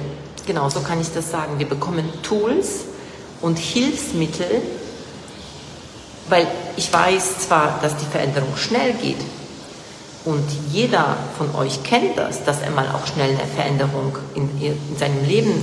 Genau, 0.49 0.67
so 0.67 0.79
kann 0.79 0.99
ich 0.99 1.13
das 1.13 1.29
sagen. 1.29 1.59
Wir 1.59 1.69
bekommen 1.69 2.11
Tools 2.23 2.85
und 3.39 3.59
Hilfsmittel, 3.59 4.63
weil 6.27 6.47
ich 6.75 6.91
weiß 6.91 7.37
zwar, 7.47 7.77
dass 7.83 7.95
die 7.97 8.05
Veränderung 8.05 8.57
schnell 8.57 8.93
geht 8.93 9.19
und 10.25 10.43
jeder 10.71 11.17
von 11.37 11.53
euch 11.53 11.83
kennt 11.83 12.17
das, 12.17 12.43
dass 12.45 12.61
er 12.63 12.71
mal 12.71 12.87
auch 12.87 13.05
schnell 13.05 13.29
eine 13.29 13.47
Veränderung 13.55 14.17
in, 14.33 14.49
in 14.59 14.97
seinem 14.97 15.23
Leben 15.23 15.53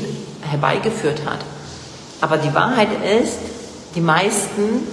herbeigeführt 0.49 1.23
hat. 1.27 1.41
Aber 2.21 2.37
die 2.37 2.55
Wahrheit 2.55 2.91
ist, 3.21 3.39
die 3.97 4.01
meisten 4.01 4.87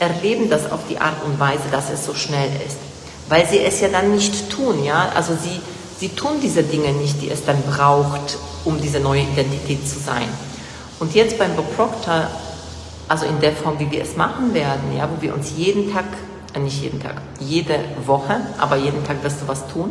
erleben 0.00 0.50
das 0.50 0.70
auf 0.70 0.80
die 0.90 0.98
Art 0.98 1.24
und 1.24 1.40
Weise, 1.40 1.64
dass 1.72 1.88
es 1.88 2.04
so 2.04 2.12
schnell 2.12 2.50
ist. 2.66 2.76
Weil 3.30 3.48
sie 3.48 3.60
es 3.60 3.80
ja 3.80 3.88
dann 3.88 4.14
nicht 4.14 4.50
tun, 4.50 4.84
ja. 4.84 5.10
Also 5.14 5.32
sie, 5.32 5.62
sie 6.00 6.08
tun 6.08 6.40
diese 6.42 6.62
Dinge 6.62 6.92
nicht, 6.92 7.20
die 7.20 7.30
es 7.30 7.44
dann 7.44 7.62
braucht, 7.62 8.38
um 8.64 8.80
diese 8.80 9.00
neue 9.00 9.20
Identität 9.20 9.86
zu 9.86 9.98
sein. 9.98 10.28
Und 10.98 11.14
jetzt 11.14 11.38
beim 11.38 11.54
Bob 11.54 11.76
Proctor, 11.76 12.26
also 13.06 13.26
in 13.26 13.38
der 13.40 13.52
Form, 13.52 13.78
wie 13.78 13.90
wir 13.90 14.02
es 14.02 14.16
machen 14.16 14.54
werden, 14.54 14.96
ja, 14.96 15.08
wo 15.14 15.20
wir 15.20 15.34
uns 15.34 15.52
jeden 15.56 15.92
Tag, 15.92 16.06
äh 16.54 16.58
nicht 16.58 16.82
jeden 16.82 17.00
Tag, 17.00 17.20
jede 17.38 17.78
Woche, 18.06 18.40
aber 18.58 18.76
jeden 18.76 19.04
Tag 19.04 19.22
wirst 19.22 19.42
du 19.42 19.48
was 19.48 19.68
tun, 19.68 19.90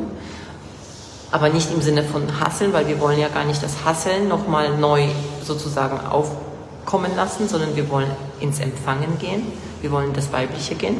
aber 1.31 1.49
nicht 1.49 1.71
im 1.71 1.81
Sinne 1.81 2.03
von 2.03 2.39
Hasseln, 2.39 2.73
weil 2.73 2.87
wir 2.87 2.99
wollen 2.99 3.19
ja 3.19 3.27
gar 3.27 3.45
nicht 3.45 3.61
das 3.61 3.85
Hasseln 3.85 4.27
nochmal 4.27 4.77
neu 4.77 5.07
sozusagen 5.43 5.99
aufkommen 6.07 7.15
lassen, 7.15 7.47
sondern 7.47 7.75
wir 7.75 7.87
wollen 7.89 8.09
ins 8.39 8.59
Empfangen 8.59 9.19
gehen, 9.19 9.43
wir 9.81 9.91
wollen 9.91 10.13
das 10.13 10.31
Weibliche 10.31 10.73
gehen. 10.73 10.97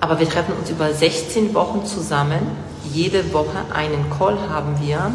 Aber 0.00 0.18
wir 0.18 0.28
treffen 0.28 0.54
uns 0.58 0.70
über 0.70 0.92
16 0.94 1.52
Wochen 1.52 1.84
zusammen. 1.84 2.69
Jede 2.92 3.32
Woche 3.32 3.64
einen 3.74 4.10
Call 4.10 4.38
haben 4.48 4.80
wir. 4.80 5.12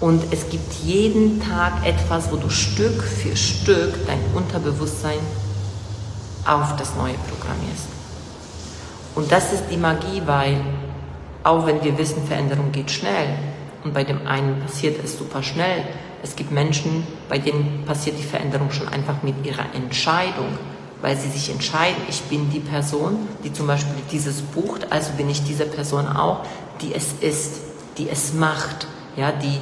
Und 0.00 0.32
es 0.32 0.48
gibt 0.48 0.72
jeden 0.82 1.42
Tag 1.42 1.84
etwas, 1.84 2.32
wo 2.32 2.36
du 2.36 2.48
Stück 2.48 3.02
für 3.02 3.36
Stück 3.36 4.06
dein 4.06 4.20
Unterbewusstsein 4.34 5.18
auf 6.46 6.76
das 6.76 6.94
Neue 6.96 7.14
programmierst. 7.28 7.88
Und 9.14 9.30
das 9.30 9.52
ist 9.52 9.64
die 9.70 9.76
Magie, 9.76 10.22
weil 10.24 10.60
auch 11.42 11.66
wenn 11.66 11.82
wir 11.82 11.98
wissen, 11.98 12.26
Veränderung 12.26 12.72
geht 12.72 12.90
schnell 12.90 13.38
und 13.84 13.94
bei 13.94 14.04
dem 14.04 14.26
einen 14.26 14.60
passiert 14.60 15.02
es 15.02 15.18
super 15.18 15.42
schnell, 15.42 15.84
es 16.22 16.36
gibt 16.36 16.50
Menschen, 16.50 17.06
bei 17.28 17.38
denen 17.38 17.84
passiert 17.86 18.18
die 18.18 18.22
Veränderung 18.22 18.70
schon 18.70 18.88
einfach 18.88 19.22
mit 19.22 19.34
ihrer 19.44 19.74
Entscheidung, 19.74 20.58
weil 21.02 21.16
sie 21.16 21.28
sich 21.28 21.50
entscheiden, 21.50 22.02
ich 22.08 22.22
bin 22.22 22.50
die 22.50 22.60
Person, 22.60 23.28
die 23.44 23.52
zum 23.52 23.66
Beispiel 23.66 23.94
dieses 24.10 24.42
bucht, 24.42 24.90
also 24.90 25.12
bin 25.16 25.30
ich 25.30 25.42
diese 25.44 25.64
Person 25.64 26.06
auch, 26.06 26.40
die 26.82 26.94
es 26.94 27.14
ist, 27.20 27.60
die 27.98 28.08
es 28.08 28.34
macht, 28.34 28.86
ja, 29.16 29.32
die, 29.32 29.58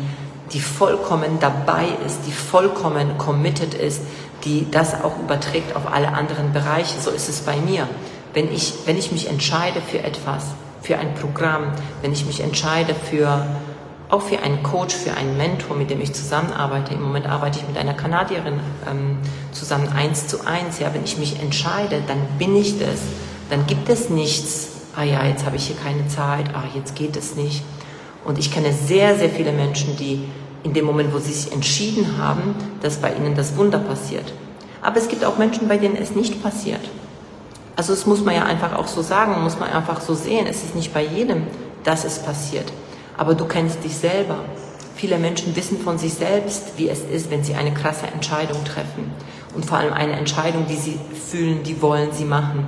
die 0.52 0.60
vollkommen 0.60 1.38
dabei 1.40 1.86
ist, 2.06 2.20
die 2.26 2.32
vollkommen 2.32 3.18
committed 3.18 3.74
ist, 3.74 4.00
die 4.44 4.66
das 4.70 4.94
auch 5.02 5.18
überträgt 5.18 5.74
auf 5.76 5.92
alle 5.92 6.12
anderen 6.12 6.52
Bereiche. 6.52 7.00
So 7.00 7.10
ist 7.10 7.28
es 7.28 7.40
bei 7.40 7.56
mir. 7.56 7.88
Wenn 8.34 8.52
ich, 8.52 8.74
wenn 8.86 8.96
ich 8.96 9.10
mich 9.10 9.28
entscheide 9.28 9.80
für 9.80 10.02
etwas, 10.02 10.44
für 10.82 10.98
ein 10.98 11.14
Programm, 11.14 11.72
wenn 12.02 12.12
ich 12.12 12.24
mich 12.24 12.40
entscheide 12.40 12.94
für 12.94 13.46
auch 14.08 14.22
für 14.22 14.40
einen 14.40 14.62
Coach, 14.62 14.94
für 14.94 15.14
einen 15.14 15.36
Mentor, 15.36 15.76
mit 15.76 15.90
dem 15.90 16.00
ich 16.00 16.14
zusammenarbeite. 16.14 16.94
Im 16.94 17.02
Moment 17.02 17.26
arbeite 17.26 17.58
ich 17.58 17.68
mit 17.68 17.76
einer 17.76 17.94
Kanadierin 17.94 18.60
ähm, 18.90 19.18
zusammen 19.52 19.88
eins 19.88 20.26
zu 20.26 20.46
eins. 20.46 20.78
Ja, 20.78 20.94
wenn 20.94 21.04
ich 21.04 21.18
mich 21.18 21.40
entscheide, 21.40 22.02
dann 22.06 22.18
bin 22.38 22.56
ich 22.56 22.78
das. 22.78 23.00
Dann 23.50 23.66
gibt 23.66 23.88
es 23.88 24.08
nichts. 24.08 24.68
Ah 24.96 25.02
ja, 25.02 25.24
jetzt 25.24 25.44
habe 25.44 25.56
ich 25.56 25.66
hier 25.66 25.76
keine 25.76 26.08
Zeit. 26.08 26.46
Ah, 26.54 26.64
jetzt 26.74 26.94
geht 26.94 27.16
es 27.16 27.36
nicht. 27.36 27.62
Und 28.24 28.38
ich 28.38 28.52
kenne 28.52 28.72
sehr, 28.72 29.16
sehr 29.16 29.30
viele 29.30 29.52
Menschen, 29.52 29.96
die 29.96 30.24
in 30.62 30.72
dem 30.72 30.86
Moment, 30.86 31.12
wo 31.12 31.18
sie 31.18 31.32
sich 31.32 31.52
entschieden 31.52 32.18
haben, 32.18 32.54
dass 32.82 32.96
bei 32.96 33.12
ihnen 33.14 33.34
das 33.34 33.56
Wunder 33.56 33.78
passiert. 33.78 34.32
Aber 34.82 34.96
es 34.96 35.08
gibt 35.08 35.24
auch 35.24 35.38
Menschen, 35.38 35.68
bei 35.68 35.76
denen 35.76 35.96
es 35.96 36.14
nicht 36.14 36.42
passiert. 36.42 36.80
Also 37.76 37.94
das 37.94 38.06
muss 38.06 38.24
man 38.24 38.34
ja 38.34 38.44
einfach 38.44 38.74
auch 38.74 38.88
so 38.88 39.02
sagen, 39.02 39.40
muss 39.42 39.58
man 39.58 39.70
einfach 39.70 40.00
so 40.00 40.14
sehen. 40.14 40.46
Es 40.48 40.64
ist 40.64 40.74
nicht 40.74 40.92
bei 40.92 41.04
jedem, 41.04 41.46
dass 41.84 42.04
es 42.04 42.18
passiert. 42.18 42.72
Aber 43.18 43.34
du 43.34 43.44
kennst 43.44 43.84
dich 43.84 43.94
selber. 43.94 44.38
Viele 44.96 45.18
Menschen 45.18 45.54
wissen 45.54 45.78
von 45.78 45.98
sich 45.98 46.14
selbst, 46.14 46.78
wie 46.78 46.88
es 46.88 47.00
ist, 47.00 47.30
wenn 47.30 47.44
sie 47.44 47.54
eine 47.54 47.74
krasse 47.74 48.06
Entscheidung 48.06 48.64
treffen. 48.64 49.12
Und 49.54 49.66
vor 49.66 49.76
allem 49.78 49.92
eine 49.92 50.12
Entscheidung, 50.12 50.66
die 50.68 50.76
sie 50.76 50.98
fühlen, 51.30 51.62
die 51.62 51.82
wollen 51.82 52.12
sie 52.12 52.24
machen. 52.24 52.66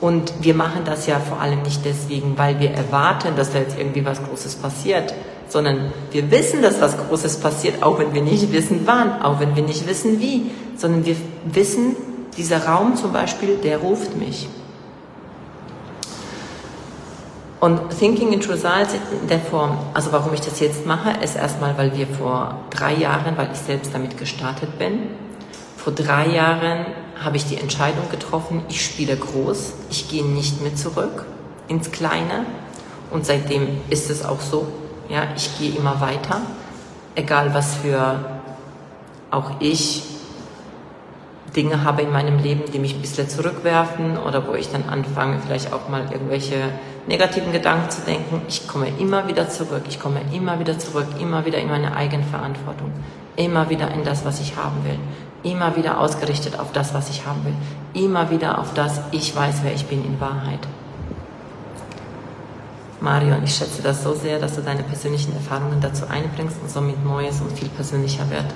Und 0.00 0.32
wir 0.40 0.54
machen 0.54 0.82
das 0.84 1.06
ja 1.06 1.20
vor 1.20 1.40
allem 1.40 1.62
nicht 1.62 1.84
deswegen, 1.84 2.36
weil 2.36 2.58
wir 2.58 2.70
erwarten, 2.70 3.36
dass 3.36 3.52
da 3.52 3.58
jetzt 3.58 3.78
irgendwie 3.78 4.04
was 4.04 4.22
Großes 4.22 4.56
passiert, 4.56 5.14
sondern 5.48 5.92
wir 6.10 6.30
wissen, 6.30 6.62
dass 6.62 6.80
was 6.80 6.96
Großes 6.96 7.38
passiert, 7.38 7.82
auch 7.82 7.98
wenn 7.98 8.12
wir 8.12 8.22
nicht 8.22 8.52
wissen 8.52 8.80
wann, 8.84 9.22
auch 9.22 9.38
wenn 9.38 9.54
wir 9.54 9.62
nicht 9.62 9.86
wissen 9.86 10.18
wie, 10.18 10.50
sondern 10.76 11.04
wir 11.06 11.14
wissen, 11.44 11.94
dieser 12.36 12.66
Raum 12.66 12.96
zum 12.96 13.12
Beispiel, 13.12 13.56
der 13.62 13.78
ruft 13.78 14.16
mich. 14.16 14.48
Und 17.62 17.96
Thinking 17.96 18.32
into 18.32 18.50
Results 18.50 18.92
in 19.22 19.28
der 19.28 19.38
Form, 19.38 19.78
also 19.94 20.10
warum 20.10 20.34
ich 20.34 20.40
das 20.40 20.58
jetzt 20.58 20.84
mache, 20.84 21.10
ist 21.22 21.36
erstmal, 21.36 21.78
weil 21.78 21.96
wir 21.96 22.08
vor 22.08 22.56
drei 22.70 22.92
Jahren, 22.92 23.36
weil 23.36 23.50
ich 23.52 23.58
selbst 23.58 23.94
damit 23.94 24.18
gestartet 24.18 24.80
bin, 24.80 25.10
vor 25.76 25.92
drei 25.92 26.26
Jahren 26.26 26.86
habe 27.22 27.36
ich 27.36 27.44
die 27.44 27.56
Entscheidung 27.56 28.10
getroffen, 28.10 28.62
ich 28.68 28.84
spiele 28.84 29.16
groß, 29.16 29.74
ich 29.90 30.10
gehe 30.10 30.24
nicht 30.24 30.60
mehr 30.60 30.74
zurück 30.74 31.24
ins 31.68 31.92
Kleine. 31.92 32.46
Und 33.12 33.26
seitdem 33.26 33.68
ist 33.90 34.10
es 34.10 34.24
auch 34.24 34.40
so, 34.40 34.66
ja, 35.08 35.28
ich 35.36 35.56
gehe 35.56 35.70
immer 35.70 36.00
weiter, 36.00 36.40
egal 37.14 37.54
was 37.54 37.76
für 37.76 38.40
auch 39.30 39.52
ich 39.60 40.02
Dinge 41.54 41.84
habe 41.84 42.02
in 42.02 42.10
meinem 42.10 42.38
Leben, 42.38 42.64
die 42.72 42.80
mich 42.80 42.96
ein 42.96 43.00
bisschen 43.02 43.28
zurückwerfen 43.28 44.18
oder 44.18 44.48
wo 44.48 44.54
ich 44.54 44.72
dann 44.72 44.88
anfange, 44.88 45.38
vielleicht 45.46 45.72
auch 45.72 45.88
mal 45.88 46.08
irgendwelche 46.10 46.56
negativen 47.06 47.52
Gedanken 47.52 47.90
zu 47.90 48.02
denken. 48.02 48.42
Ich 48.48 48.66
komme 48.68 48.88
immer 48.98 49.26
wieder 49.28 49.48
zurück, 49.48 49.82
ich 49.88 49.98
komme 49.98 50.20
immer 50.32 50.58
wieder 50.58 50.78
zurück, 50.78 51.06
immer 51.20 51.44
wieder 51.44 51.58
in 51.58 51.68
meine 51.68 51.94
Eigenverantwortung, 51.96 52.92
immer 53.36 53.68
wieder 53.70 53.90
in 53.92 54.04
das, 54.04 54.24
was 54.24 54.40
ich 54.40 54.56
haben 54.56 54.84
will, 54.84 54.98
immer 55.42 55.76
wieder 55.76 55.98
ausgerichtet 55.98 56.58
auf 56.58 56.72
das, 56.72 56.94
was 56.94 57.10
ich 57.10 57.26
haben 57.26 57.44
will, 57.44 57.54
immer 58.04 58.30
wieder 58.30 58.58
auf 58.58 58.74
das, 58.74 59.00
ich 59.10 59.34
weiß, 59.34 59.56
wer 59.62 59.74
ich 59.74 59.86
bin 59.86 60.04
in 60.04 60.20
Wahrheit. 60.20 60.60
Marion, 63.00 63.42
ich 63.42 63.56
schätze 63.56 63.82
das 63.82 64.04
so 64.04 64.14
sehr, 64.14 64.38
dass 64.38 64.54
du 64.54 64.62
deine 64.62 64.84
persönlichen 64.84 65.34
Erfahrungen 65.34 65.80
dazu 65.80 66.06
einbringst 66.08 66.58
und 66.62 66.70
somit 66.70 67.04
Neues 67.04 67.40
und 67.40 67.58
viel 67.58 67.68
persönlicher 67.68 68.30
wird. 68.30 68.46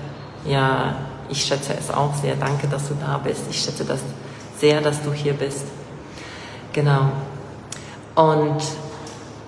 Ja, 0.44 0.94
ich 1.28 1.44
schätze 1.44 1.74
es 1.76 1.90
auch 1.90 2.14
sehr. 2.14 2.36
Danke, 2.36 2.68
dass 2.68 2.86
du 2.86 2.94
da 2.94 3.18
bist. 3.18 3.42
Ich 3.50 3.60
schätze 3.60 3.84
das 3.84 4.00
sehr, 4.56 4.80
dass 4.80 5.02
du 5.02 5.12
hier 5.12 5.34
bist. 5.34 5.64
Genau. 6.72 7.10
Und 8.16 8.62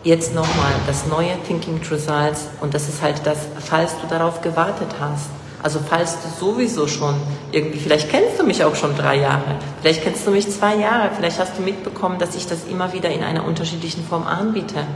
jetzt 0.04 0.34
nochmal 0.34 0.72
das 0.86 1.06
neue 1.06 1.36
Thinking 1.46 1.80
Results. 1.90 2.48
Und 2.60 2.74
das 2.74 2.88
ist 2.88 3.02
halt 3.02 3.20
das, 3.24 3.38
falls 3.58 3.92
du 4.00 4.06
darauf 4.06 4.40
gewartet 4.40 4.88
hast. 5.00 5.30
Also 5.60 5.80
falls 5.86 6.16
du 6.22 6.28
sowieso 6.28 6.86
schon 6.86 7.16
irgendwie, 7.50 7.78
vielleicht 7.78 8.10
kennst 8.10 8.38
du 8.38 8.44
mich 8.44 8.62
auch 8.62 8.76
schon 8.76 8.96
drei 8.96 9.16
Jahre, 9.16 9.56
vielleicht 9.82 10.04
kennst 10.04 10.24
du 10.24 10.30
mich 10.30 10.48
zwei 10.48 10.76
Jahre, 10.76 11.10
vielleicht 11.16 11.40
hast 11.40 11.58
du 11.58 11.62
mitbekommen, 11.62 12.20
dass 12.20 12.36
ich 12.36 12.46
das 12.46 12.64
immer 12.70 12.92
wieder 12.92 13.10
in 13.10 13.24
einer 13.24 13.44
unterschiedlichen 13.44 14.04
Form 14.04 14.24
anbiete. 14.24 14.86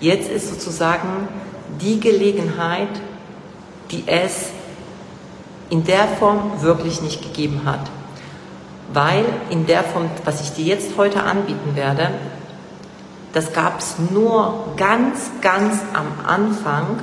Jetzt 0.00 0.30
ist 0.30 0.48
sozusagen 0.48 1.28
die 1.82 2.00
Gelegenheit, 2.00 2.88
die 3.90 4.04
es 4.06 4.48
in 5.68 5.84
der 5.84 6.08
Form 6.08 6.62
wirklich 6.62 7.02
nicht 7.02 7.20
gegeben 7.20 7.62
hat. 7.66 7.90
Weil 8.94 9.26
in 9.50 9.66
der 9.66 9.84
Form, 9.84 10.08
was 10.24 10.40
ich 10.40 10.52
dir 10.52 10.64
jetzt 10.64 10.96
heute 10.96 11.22
anbieten 11.22 11.76
werde, 11.76 12.08
das 13.32 13.52
gab 13.52 13.80
es 13.80 13.96
nur 14.10 14.72
ganz, 14.76 15.30
ganz 15.40 15.80
am 15.92 16.26
Anfang, 16.26 17.00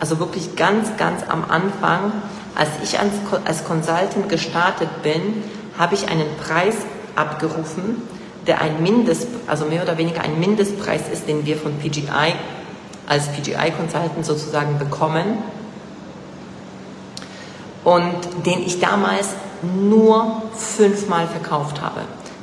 also 0.00 0.18
wirklich 0.18 0.56
ganz, 0.56 0.96
ganz 0.96 1.22
am 1.28 1.44
Anfang, 1.48 2.12
als 2.54 2.70
ich 2.82 2.98
als, 2.98 3.12
als 3.44 3.64
Consultant 3.64 4.28
gestartet 4.28 4.88
bin, 5.02 5.42
habe 5.78 5.94
ich 5.94 6.08
einen 6.08 6.26
Preis 6.36 6.76
abgerufen, 7.16 8.02
der 8.46 8.60
ein 8.60 8.82
Mindest, 8.82 9.28
also 9.46 9.64
mehr 9.64 9.82
oder 9.82 9.96
weniger 9.98 10.22
ein 10.22 10.38
Mindestpreis 10.38 11.02
ist, 11.12 11.28
den 11.28 11.46
wir 11.46 11.56
von 11.56 11.78
PGI 11.78 12.34
als 13.06 13.28
PGI 13.28 13.72
Consultant 13.76 14.24
sozusagen 14.24 14.78
bekommen 14.78 15.38
und 17.84 18.46
den 18.46 18.62
ich 18.62 18.80
damals 18.80 19.28
nur 19.62 20.42
fünfmal 20.56 21.26
verkauft 21.26 21.80
habe. 21.80 22.00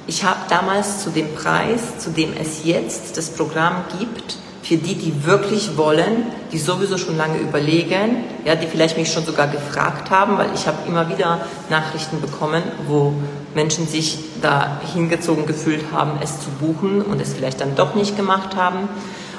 Ich 0.08 0.24
habe 0.24 0.40
damals 0.52 1.02
zu 1.02 1.10
dem 1.10 1.34
Preis, 1.34 1.98
zu 1.98 2.10
dem 2.10 2.34
es 2.40 2.66
jetzt 2.66 3.16
das 3.18 3.30
Programm 3.30 3.86
gibt, 3.98 4.36
für 4.62 4.76
die, 4.76 4.96
die 4.96 5.26
wirklich 5.26 5.78
wollen, 5.78 6.26
die 6.52 6.60
sowieso 6.60 6.98
schon 6.98 7.18
lange 7.18 7.40
überlegen, 7.40 8.26
ja, 8.46 8.56
die 8.56 8.68
vielleicht 8.68 8.98
mich 8.98 9.12
schon 9.12 9.26
sogar 9.26 9.48
gefragt 9.48 10.12
haben, 10.12 10.38
weil 10.38 10.50
ich 10.54 10.68
habe 10.68 10.78
immer 10.88 11.10
wieder 11.10 11.40
Nachrichten 11.70 12.22
bekommen, 12.22 12.62
wo 12.86 13.14
Menschen 13.56 13.88
sich 13.88 14.20
da 14.42 14.80
hingezogen 14.94 15.46
gefühlt 15.46 15.86
haben, 15.92 16.20
es 16.22 16.42
zu 16.42 16.50
buchen 16.60 17.02
und 17.02 17.20
es 17.22 17.34
vielleicht 17.34 17.62
dann 17.62 17.76
doch 17.76 17.96
nicht 17.96 18.18
gemacht 18.18 18.56
haben. 18.56 18.90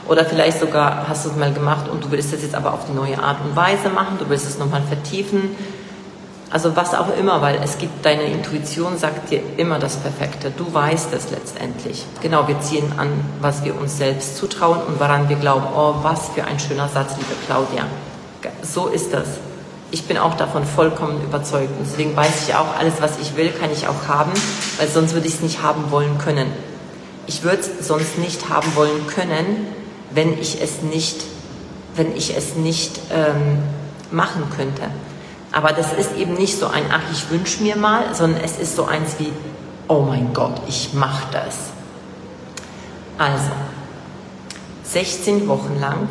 Oder 0.09 0.25
vielleicht 0.25 0.59
sogar 0.59 1.09
hast 1.09 1.25
du 1.25 1.31
es 1.31 1.37
mal 1.37 1.53
gemacht 1.53 1.89
und 1.89 2.05
du 2.05 2.11
willst 2.11 2.33
es 2.33 2.43
jetzt 2.43 2.55
aber 2.55 2.73
auf 2.73 2.87
die 2.87 2.93
neue 2.93 3.23
Art 3.23 3.37
und 3.45 3.55
Weise 3.55 3.91
machen, 3.91 4.17
du 4.19 4.29
willst 4.29 4.49
es 4.49 4.59
nochmal 4.59 4.83
vertiefen 4.83 5.51
also 6.53 6.77
was 6.77 6.95
auch 6.95 7.17
immer, 7.17 7.41
weil 7.41 7.59
es 7.65 7.79
gibt, 7.79 8.05
deine 8.05 8.25
Intuition 8.25 8.99
sagt 8.99 9.31
dir 9.31 9.41
immer 9.57 9.79
das 9.79 9.97
Perfekte. 9.97 10.51
Du 10.51 10.73
weißt 10.73 11.13
es 11.15 11.31
letztendlich. 11.31 12.05
Genau, 12.21 12.47
wir 12.47 12.61
ziehen 12.61 12.93
an, 12.99 13.09
was 13.41 13.65
wir 13.65 13.75
uns 13.79 13.97
selbst 13.97 14.37
zutrauen 14.37 14.81
und 14.83 15.01
woran 15.01 15.31
wir 15.31 15.37
glauben. 15.37 15.67
Oh, 15.75 15.95
was 16.03 16.29
für 16.35 16.45
ein 16.45 16.59
schöner 16.59 16.89
Satz, 16.89 17.13
liebe 17.17 17.35
Claudia. 17.47 17.87
So 18.63 18.89
ist 18.89 19.15
das. 19.15 19.29
ich 19.93 20.05
bin 20.05 20.17
auch 20.19 20.35
davon 20.35 20.65
vollkommen 20.65 21.23
überzeugt. 21.23 21.71
Und 21.79 21.87
deswegen 21.87 22.17
weiß 22.17 22.49
ich 22.49 22.55
auch, 22.55 22.77
alles, 22.79 22.95
was 23.01 23.19
ich 23.21 23.37
will, 23.37 23.51
kann 23.51 23.71
ich 23.71 23.87
auch 23.87 24.09
haben, 24.09 24.33
weil 24.79 24.89
sonst 24.89 25.13
würde 25.13 25.29
ich 25.29 25.35
es 25.35 25.41
nicht 25.43 25.63
haben 25.63 25.91
wollen 25.91 26.19
können. 26.19 26.51
Ich 27.27 27.45
würde 27.45 27.63
es 27.63 27.87
sonst 27.87 28.19
nicht 28.19 28.49
haben 28.49 28.75
wollen 28.75 29.07
können, 29.07 29.69
wenn 30.11 30.39
ich 30.39 30.61
es 30.61 30.83
nicht, 30.83 31.23
wenn 31.95 32.17
ich 32.17 32.37
es 32.37 32.57
nicht 32.57 33.01
ähm, 33.13 33.59
machen 34.11 34.45
könnte. 34.57 34.91
Aber 35.53 35.73
das 35.73 35.93
ist 35.93 36.17
eben 36.17 36.35
nicht 36.35 36.59
so 36.59 36.67
ein, 36.67 36.85
ach, 36.91 37.03
ich 37.13 37.31
wünsche 37.31 37.63
mir 37.63 37.77
mal, 37.77 38.15
sondern 38.15 38.43
es 38.43 38.59
ist 38.59 38.75
so 38.75 38.85
eins 38.85 39.17
wie, 39.19 39.33
oh 39.87 40.01
mein 40.01 40.33
Gott, 40.33 40.61
ich 40.67 40.95
mache 40.95 41.25
das. 41.31 41.57
Also, 43.19 43.51
16 44.85 45.47
Wochen 45.49 45.79
lang 45.79 46.09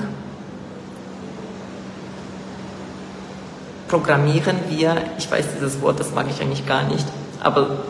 programmieren 3.87 4.57
wir, 4.69 5.01
ich 5.17 5.29
weiß 5.29 5.47
dieses 5.55 5.81
Wort, 5.81 5.99
das 5.99 6.13
mag 6.13 6.27
ich 6.29 6.41
eigentlich 6.41 6.65
gar 6.65 6.83
nicht, 6.83 7.05
aber 7.41 7.83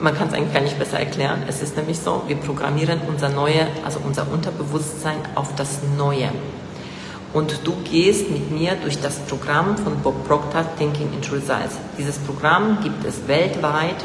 man 0.00 0.14
kann 0.14 0.28
es 0.28 0.34
eigentlich 0.34 0.52
gar 0.52 0.60
nicht 0.60 0.78
besser 0.78 0.98
erklären. 0.98 1.42
Es 1.48 1.62
ist 1.62 1.76
nämlich 1.76 1.98
so, 1.98 2.22
wir 2.26 2.36
programmieren 2.36 3.00
unser 3.08 3.30
neue, 3.30 3.66
also 3.84 4.00
unser 4.04 4.30
Unterbewusstsein 4.30 5.16
auf 5.34 5.54
das 5.56 5.78
Neue. 5.96 6.30
Und 7.36 7.60
du 7.64 7.74
gehst 7.84 8.30
mit 8.30 8.50
mir 8.50 8.76
durch 8.82 8.98
das 8.98 9.18
Programm 9.18 9.76
von 9.76 10.00
Bob 10.02 10.26
Proctor 10.26 10.64
Thinking 10.78 11.12
into 11.12 11.34
Results. 11.34 11.76
Dieses 11.98 12.16
Programm 12.16 12.78
gibt 12.82 13.04
es 13.04 13.28
weltweit 13.28 14.02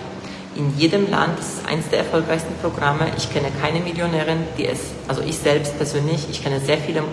in 0.58 0.78
jedem 0.78 1.10
Land. 1.10 1.40
Es 1.40 1.54
ist 1.54 1.66
eines 1.66 1.88
der 1.88 2.00
erfolgreichsten 2.00 2.54
Programme. 2.62 3.06
Ich 3.16 3.32
kenne 3.32 3.48
keine 3.62 3.80
Millionärin, 3.80 4.40
die 4.58 4.66
es, 4.66 4.80
also 5.08 5.22
ich 5.22 5.38
selbst 5.38 5.78
persönlich, 5.78 6.28
ich 6.30 6.44
kenne 6.44 6.60
sehr 6.60 6.78
viele 6.78 7.04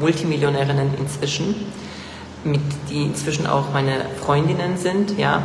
Multimillionärinnen 0.00 0.94
inzwischen, 0.98 1.54
mit, 2.42 2.62
die 2.88 3.02
inzwischen 3.02 3.46
auch 3.46 3.70
meine 3.74 4.06
Freundinnen 4.24 4.78
sind, 4.78 5.18
ja, 5.18 5.42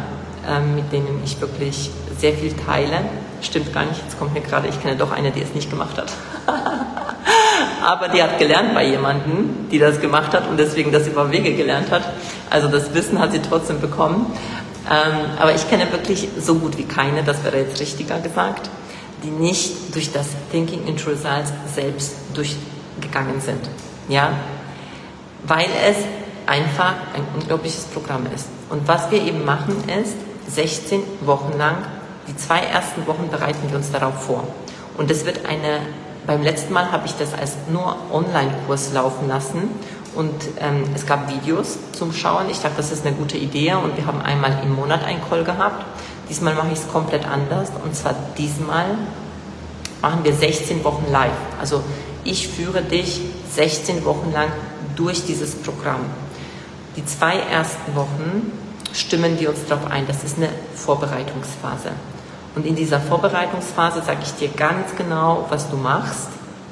ähm, 0.49 0.75
mit 0.75 0.93
denen 0.93 1.21
ich 1.25 1.41
wirklich 1.41 1.89
sehr 2.17 2.31
viel 2.31 2.53
teile. 2.53 3.01
Stimmt 3.41 3.73
gar 3.73 3.83
nicht, 3.83 4.01
jetzt 4.01 4.17
kommt 4.17 4.33
mir 4.33 4.39
gerade, 4.39 4.69
ich 4.69 4.81
kenne 4.81 4.95
doch 4.95 5.11
eine, 5.11 5.31
die 5.31 5.41
es 5.41 5.53
nicht 5.53 5.69
gemacht 5.69 5.97
hat. 5.97 6.13
Aber 7.91 8.07
die 8.07 8.23
hat 8.23 8.39
gelernt 8.39 8.73
bei 8.73 8.85
jemandem, 8.85 9.67
die 9.69 9.77
das 9.77 9.99
gemacht 9.99 10.31
hat 10.31 10.47
und 10.47 10.57
deswegen 10.57 10.93
das 10.93 11.07
über 11.07 11.29
Wege 11.29 11.53
gelernt 11.53 11.91
hat. 11.91 12.03
Also 12.49 12.69
das 12.69 12.93
Wissen 12.93 13.19
hat 13.19 13.33
sie 13.33 13.41
trotzdem 13.41 13.81
bekommen. 13.81 14.27
Ähm, 14.89 15.13
aber 15.37 15.53
ich 15.53 15.69
kenne 15.69 15.91
wirklich 15.91 16.29
so 16.39 16.55
gut 16.55 16.77
wie 16.77 16.85
keine, 16.85 17.21
das 17.21 17.43
wäre 17.43 17.57
jetzt 17.57 17.81
richtiger 17.81 18.21
gesagt, 18.21 18.69
die 19.25 19.29
nicht 19.29 19.93
durch 19.93 20.13
das 20.13 20.27
Thinking 20.51 20.87
into 20.87 21.09
Results 21.09 21.51
selbst 21.75 22.15
durchgegangen 22.33 23.41
sind. 23.41 23.59
Ja? 24.07 24.31
Weil 25.43 25.67
es 25.85 25.97
einfach 26.45 26.93
ein 27.13 27.25
unglaubliches 27.35 27.87
Programm 27.87 28.25
ist. 28.33 28.47
Und 28.69 28.87
was 28.87 29.11
wir 29.11 29.21
eben 29.21 29.43
machen 29.43 29.83
ist, 30.01 30.15
16 30.47 31.01
Wochen 31.25 31.57
lang, 31.57 31.75
die 32.29 32.37
zwei 32.37 32.59
ersten 32.59 33.05
Wochen 33.05 33.27
bereiten 33.29 33.69
wir 33.69 33.75
uns 33.75 33.91
darauf 33.91 34.23
vor. 34.23 34.47
Und 34.97 35.11
es 35.11 35.25
wird 35.25 35.45
eine 35.45 35.81
beim 36.25 36.43
letzten 36.43 36.73
Mal 36.73 36.91
habe 36.91 37.05
ich 37.05 37.13
das 37.15 37.33
als 37.33 37.53
nur 37.71 37.95
Online-Kurs 38.11 38.93
laufen 38.93 39.27
lassen 39.27 39.69
und 40.15 40.33
ähm, 40.59 40.83
es 40.93 41.05
gab 41.05 41.29
Videos 41.29 41.77
zum 41.93 42.13
Schauen. 42.13 42.49
Ich 42.49 42.59
dachte, 42.59 42.77
das 42.77 42.91
ist 42.91 43.05
eine 43.05 43.15
gute 43.15 43.37
Idee 43.37 43.73
und 43.73 43.97
wir 43.97 44.05
haben 44.05 44.21
einmal 44.21 44.59
im 44.63 44.75
Monat 44.75 45.03
einen 45.03 45.21
Call 45.27 45.43
gehabt. 45.43 45.85
Diesmal 46.29 46.53
mache 46.53 46.69
ich 46.73 46.79
es 46.79 46.87
komplett 46.91 47.25
anders 47.25 47.69
und 47.83 47.95
zwar 47.95 48.15
diesmal 48.37 48.97
machen 50.01 50.23
wir 50.23 50.33
16 50.33 50.83
Wochen 50.83 51.05
live. 51.11 51.31
Also 51.59 51.83
ich 52.23 52.47
führe 52.47 52.81
dich 52.81 53.21
16 53.53 54.05
Wochen 54.05 54.31
lang 54.31 54.51
durch 54.95 55.25
dieses 55.25 55.55
Programm. 55.55 56.01
Die 56.95 57.05
zwei 57.05 57.37
ersten 57.37 57.95
Wochen 57.95 58.51
stimmen 58.93 59.39
wir 59.39 59.49
uns 59.49 59.65
darauf 59.67 59.89
ein. 59.89 60.05
Das 60.07 60.23
ist 60.23 60.37
eine 60.37 60.49
Vorbereitungsphase. 60.75 61.91
Und 62.55 62.65
in 62.65 62.75
dieser 62.75 62.99
Vorbereitungsphase 62.99 64.01
sage 64.01 64.19
ich 64.23 64.33
dir 64.33 64.49
ganz 64.49 64.95
genau, 64.97 65.45
was 65.49 65.69
du 65.69 65.77
machst. 65.77 66.27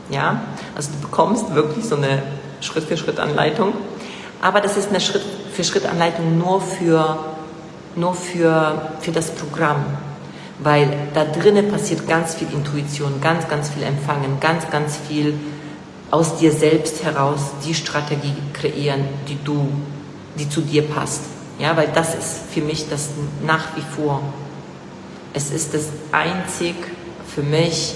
Ja, 0.10 0.42
also 0.76 0.92
du 0.92 1.00
bekommst 1.00 1.54
wirklich 1.54 1.86
so 1.86 1.96
eine 1.96 2.22
Schritt-für-Schritt-Anleitung. 2.62 3.74
Aber 4.42 4.60
das 4.60 4.76
ist 4.76 4.90
eine 4.90 5.00
Schritt-für-Schritt-Anleitung 5.00 6.38
nur 6.38 6.62
für, 6.62 7.20
nur 7.96 8.14
für, 8.14 8.92
für 9.00 9.12
das 9.12 9.32
Programm. 9.32 9.86
Weil 10.60 10.92
da 11.14 11.24
drinnen 11.24 11.70
passiert 11.70 12.08
ganz 12.08 12.36
viel 12.36 12.48
Intuition, 12.52 13.22
ganz, 13.22 13.48
ganz 13.48 13.70
viel 13.70 13.84
Empfangen, 13.84 14.40
ganz, 14.42 14.70
ganz 14.70 14.98
viel 14.98 15.40
aus 16.12 16.38
dir 16.38 16.52
selbst 16.52 17.04
heraus 17.04 17.40
die 17.66 17.74
Strategie 17.74 18.36
kreieren, 18.52 19.06
die 19.30 19.38
du, 19.44 19.70
die 20.38 20.50
zu 20.50 20.62
dir 20.62 20.82
passt. 20.82 21.22
Ja, 21.60 21.78
weil 21.78 21.90
das 21.94 22.16
ist 22.16 22.42
für 22.52 22.62
mich 22.62 22.90
das 22.90 23.10
nach 23.46 23.76
wie 23.76 23.82
vor 23.96 24.22
es 25.34 25.52
ist 25.52 25.74
das 25.74 25.88
einzig 26.12 26.76
für 27.28 27.42
mich, 27.42 27.96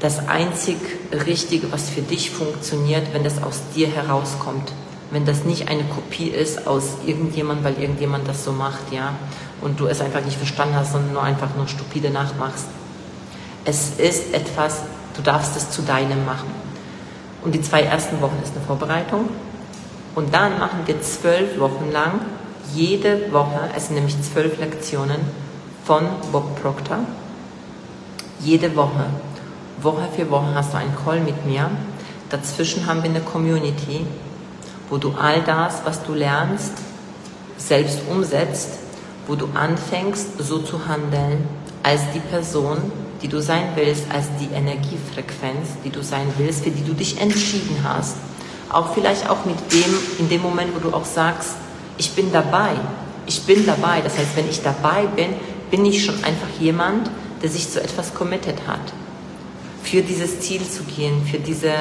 das 0.00 0.26
einzig 0.28 0.78
Richtige, 1.26 1.70
was 1.70 1.90
für 1.90 2.02
dich 2.02 2.30
funktioniert, 2.30 3.12
wenn 3.12 3.22
das 3.22 3.42
aus 3.42 3.60
dir 3.74 3.88
herauskommt. 3.88 4.72
Wenn 5.10 5.26
das 5.26 5.44
nicht 5.44 5.68
eine 5.68 5.84
Kopie 5.84 6.28
ist 6.28 6.66
aus 6.66 6.96
irgendjemand, 7.06 7.62
weil 7.62 7.78
irgendjemand 7.78 8.26
das 8.26 8.44
so 8.44 8.52
macht, 8.52 8.92
ja, 8.92 9.14
und 9.60 9.78
du 9.78 9.86
es 9.86 10.00
einfach 10.00 10.24
nicht 10.24 10.36
verstanden 10.36 10.74
hast, 10.74 10.92
sondern 10.92 11.12
nur 11.12 11.22
einfach 11.22 11.54
nur 11.54 11.68
stupide 11.68 12.10
nachmachst. 12.10 12.66
Es 13.64 13.90
ist 13.98 14.34
etwas, 14.34 14.82
du 15.14 15.22
darfst 15.22 15.56
es 15.56 15.70
zu 15.70 15.82
deinem 15.82 16.24
machen. 16.24 16.50
Und 17.44 17.54
die 17.54 17.60
zwei 17.60 17.82
ersten 17.82 18.20
Wochen 18.20 18.38
ist 18.42 18.56
eine 18.56 18.64
Vorbereitung. 18.64 19.28
Und 20.14 20.34
dann 20.34 20.58
machen 20.58 20.80
wir 20.86 21.00
zwölf 21.02 21.58
Wochen 21.60 21.90
lang, 21.92 22.20
jede 22.74 23.32
Woche, 23.32 23.70
es 23.76 23.86
sind 23.86 23.96
nämlich 23.96 24.20
zwölf 24.22 24.58
Lektionen, 24.58 25.20
von 25.84 26.06
Bob 26.30 26.60
Proctor. 26.60 26.98
Jede 28.40 28.74
Woche, 28.76 29.06
Woche 29.80 30.08
für 30.14 30.30
Woche 30.30 30.54
hast 30.54 30.72
du 30.72 30.78
einen 30.78 30.94
Call 31.04 31.20
mit 31.20 31.44
mir. 31.44 31.70
Dazwischen 32.30 32.86
haben 32.86 33.02
wir 33.02 33.10
eine 33.10 33.20
Community, 33.20 34.06
wo 34.88 34.96
du 34.96 35.12
all 35.12 35.42
das, 35.42 35.82
was 35.84 36.02
du 36.04 36.14
lernst, 36.14 36.72
selbst 37.56 38.00
umsetzt, 38.10 38.70
wo 39.26 39.34
du 39.34 39.48
anfängst, 39.54 40.38
so 40.38 40.58
zu 40.58 40.86
handeln, 40.86 41.46
als 41.82 42.02
die 42.14 42.20
Person, 42.20 42.78
die 43.20 43.28
du 43.28 43.40
sein 43.40 43.68
willst, 43.74 44.04
als 44.12 44.26
die 44.40 44.54
Energiefrequenz, 44.54 45.68
die 45.84 45.90
du 45.90 46.02
sein 46.02 46.26
willst, 46.38 46.64
für 46.64 46.70
die 46.70 46.84
du 46.84 46.92
dich 46.92 47.20
entschieden 47.20 47.76
hast. 47.84 48.16
Auch 48.70 48.94
vielleicht 48.94 49.28
auch 49.28 49.44
mit 49.44 49.56
dem, 49.72 49.94
in 50.18 50.28
dem 50.28 50.42
Moment, 50.42 50.74
wo 50.74 50.78
du 50.78 50.94
auch 50.94 51.04
sagst, 51.04 51.54
ich 51.98 52.12
bin 52.12 52.32
dabei. 52.32 52.70
Ich 53.26 53.42
bin 53.42 53.66
dabei. 53.66 54.00
Das 54.00 54.16
heißt, 54.18 54.34
wenn 54.34 54.48
ich 54.48 54.62
dabei 54.62 55.06
bin, 55.14 55.34
bin 55.72 55.86
ich 55.86 56.04
schon 56.04 56.22
einfach 56.22 56.60
jemand, 56.60 57.10
der 57.42 57.48
sich 57.48 57.70
zu 57.70 57.82
etwas 57.82 58.12
committed 58.14 58.68
hat. 58.68 58.92
Für 59.82 60.02
dieses 60.02 60.40
Ziel 60.40 60.60
zu 60.68 60.82
gehen, 60.82 61.24
für 61.24 61.38
diese, 61.38 61.72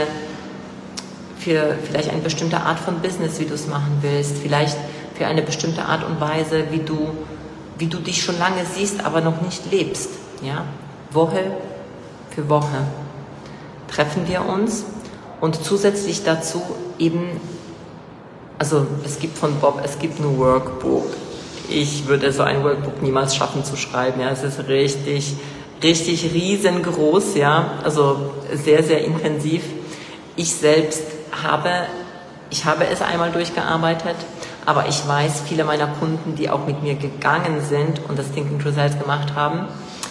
für 1.37 1.75
vielleicht 1.83 2.09
eine 2.09 2.21
bestimmte 2.21 2.61
Art 2.61 2.79
von 2.79 3.01
Business, 3.01 3.37
wie 3.41 3.45
du 3.45 3.53
es 3.53 3.67
machen 3.67 3.97
willst, 3.99 4.37
vielleicht 4.37 4.77
für 5.15 5.27
eine 5.27 5.41
bestimmte 5.41 5.83
Art 5.83 6.05
und 6.05 6.21
Weise, 6.21 6.71
wie 6.71 6.79
du, 6.79 7.09
wie 7.77 7.87
du 7.87 7.97
dich 7.97 8.23
schon 8.23 8.39
lange 8.39 8.65
siehst, 8.73 9.03
aber 9.03 9.19
noch 9.19 9.41
nicht 9.41 9.69
lebst. 9.69 10.09
Ja? 10.41 10.63
Woche 11.11 11.51
für 12.29 12.47
Woche 12.47 12.87
treffen 13.89 14.25
wir 14.25 14.45
uns 14.45 14.85
und 15.41 15.61
zusätzlich 15.65 16.23
dazu 16.23 16.61
eben, 16.97 17.41
also 18.57 18.87
es 19.03 19.19
gibt 19.19 19.37
von 19.37 19.53
Bob, 19.59 19.81
es 19.83 19.99
gibt 19.99 20.17
ein 20.21 20.37
Workbook, 20.37 21.09
ich 21.71 22.07
würde 22.07 22.31
so 22.31 22.43
ein 22.43 22.63
Workbook 22.63 23.01
niemals 23.01 23.35
schaffen 23.35 23.63
zu 23.63 23.75
schreiben. 23.75 24.21
Ja, 24.21 24.29
es 24.29 24.43
ist 24.43 24.67
richtig, 24.67 25.33
richtig 25.81 26.33
riesengroß, 26.33 27.35
ja, 27.35 27.71
also 27.83 28.31
sehr, 28.53 28.83
sehr 28.83 29.03
intensiv. 29.03 29.63
Ich 30.35 30.53
selbst 30.53 31.03
habe, 31.43 31.69
ich 32.49 32.65
habe 32.65 32.85
es 32.87 33.01
einmal 33.01 33.31
durchgearbeitet, 33.31 34.15
aber 34.65 34.87
ich 34.87 35.07
weiß, 35.07 35.43
viele 35.47 35.63
meiner 35.63 35.87
Kunden, 35.87 36.35
die 36.35 36.49
auch 36.49 36.65
mit 36.65 36.83
mir 36.83 36.95
gegangen 36.95 37.61
sind 37.67 38.01
und 38.07 38.19
das 38.19 38.31
Thinking 38.31 38.61
Results 38.61 38.99
gemacht 38.99 39.33
haben, 39.35 39.67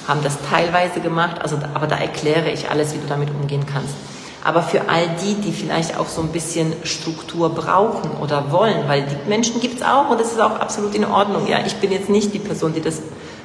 haben 0.09 0.23
das 0.23 0.39
teilweise 0.51 1.01
gemacht, 1.01 1.41
also, 1.41 1.59
aber 1.75 1.87
da 1.87 1.97
erkläre 1.97 2.51
ich 2.51 2.69
alles, 2.69 2.95
wie 2.95 2.99
du 2.99 3.07
damit 3.07 3.31
umgehen 3.31 3.65
kannst. 3.71 3.95
Aber 4.43 4.63
für 4.63 4.89
all 4.89 5.07
die, 5.23 5.35
die 5.35 5.53
vielleicht 5.53 5.99
auch 5.99 6.09
so 6.09 6.23
ein 6.23 6.29
bisschen 6.29 6.73
Struktur 6.85 7.51
brauchen 7.51 8.11
oder 8.23 8.51
wollen, 8.51 8.89
weil 8.89 9.03
die 9.03 9.29
Menschen 9.29 9.61
gibt 9.61 9.81
es 9.81 9.83
auch 9.83 10.09
und 10.09 10.19
das 10.19 10.33
ist 10.33 10.41
auch 10.41 10.59
absolut 10.61 10.95
in 10.95 11.05
Ordnung. 11.05 11.47
Ja, 11.47 11.59
ich 11.65 11.77
bin 11.77 11.93
jetzt 11.93 12.09
nicht 12.09 12.33
die 12.33 12.39
Person, 12.39 12.73
die 12.73 12.81
das 12.81 13.03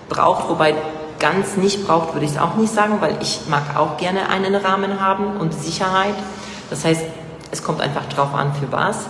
braucht, 0.08 0.47
wobei 0.47 0.73
ganz 1.19 1.58
nicht 1.58 1.86
braucht, 1.86 2.13
würde 2.13 2.25
ich 2.25 2.31
es 2.31 2.38
auch 2.38 2.55
nicht 2.55 2.73
sagen, 2.73 2.97
weil 3.01 3.17
ich 3.21 3.41
mag 3.49 3.75
auch 3.77 3.97
gerne 3.97 4.29
einen 4.29 4.55
Rahmen 4.55 5.01
haben 5.01 5.38
und 5.38 5.53
Sicherheit. 5.53 6.15
Das 6.69 6.86
heißt, 6.86 7.03
es 7.51 7.63
kommt 7.63 7.81
einfach 7.81 8.05
drauf 8.08 8.34
an, 8.34 8.53
für 8.53 8.71
was. 8.71 9.08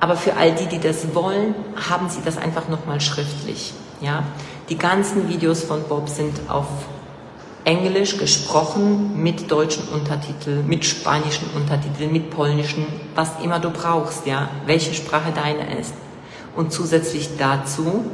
Aber 0.00 0.16
für 0.16 0.36
all 0.36 0.52
die, 0.52 0.66
die 0.66 0.80
das 0.80 1.14
wollen, 1.14 1.54
haben 1.88 2.08
sie 2.08 2.20
das 2.24 2.38
einfach 2.38 2.68
nochmal 2.68 3.00
schriftlich. 3.00 3.74
Ja, 4.00 4.22
die 4.70 4.78
ganzen 4.78 5.28
Videos 5.28 5.62
von 5.62 5.82
Bob 5.82 6.08
sind 6.08 6.40
auf 6.48 6.66
Englisch 7.64 8.16
gesprochen 8.16 9.22
mit 9.22 9.50
deutschen 9.50 9.88
Untertiteln, 9.88 10.66
mit 10.66 10.84
spanischen 10.84 11.48
Untertiteln, 11.54 12.12
mit 12.12 12.30
polnischen, 12.30 12.86
was 13.14 13.30
immer 13.42 13.58
du 13.60 13.70
brauchst, 13.70 14.26
ja, 14.26 14.48
welche 14.66 14.94
Sprache 14.94 15.32
deine 15.34 15.78
ist. 15.78 15.94
und 16.56 16.72
zusätzlich 16.72 17.36
dazu 17.38 18.04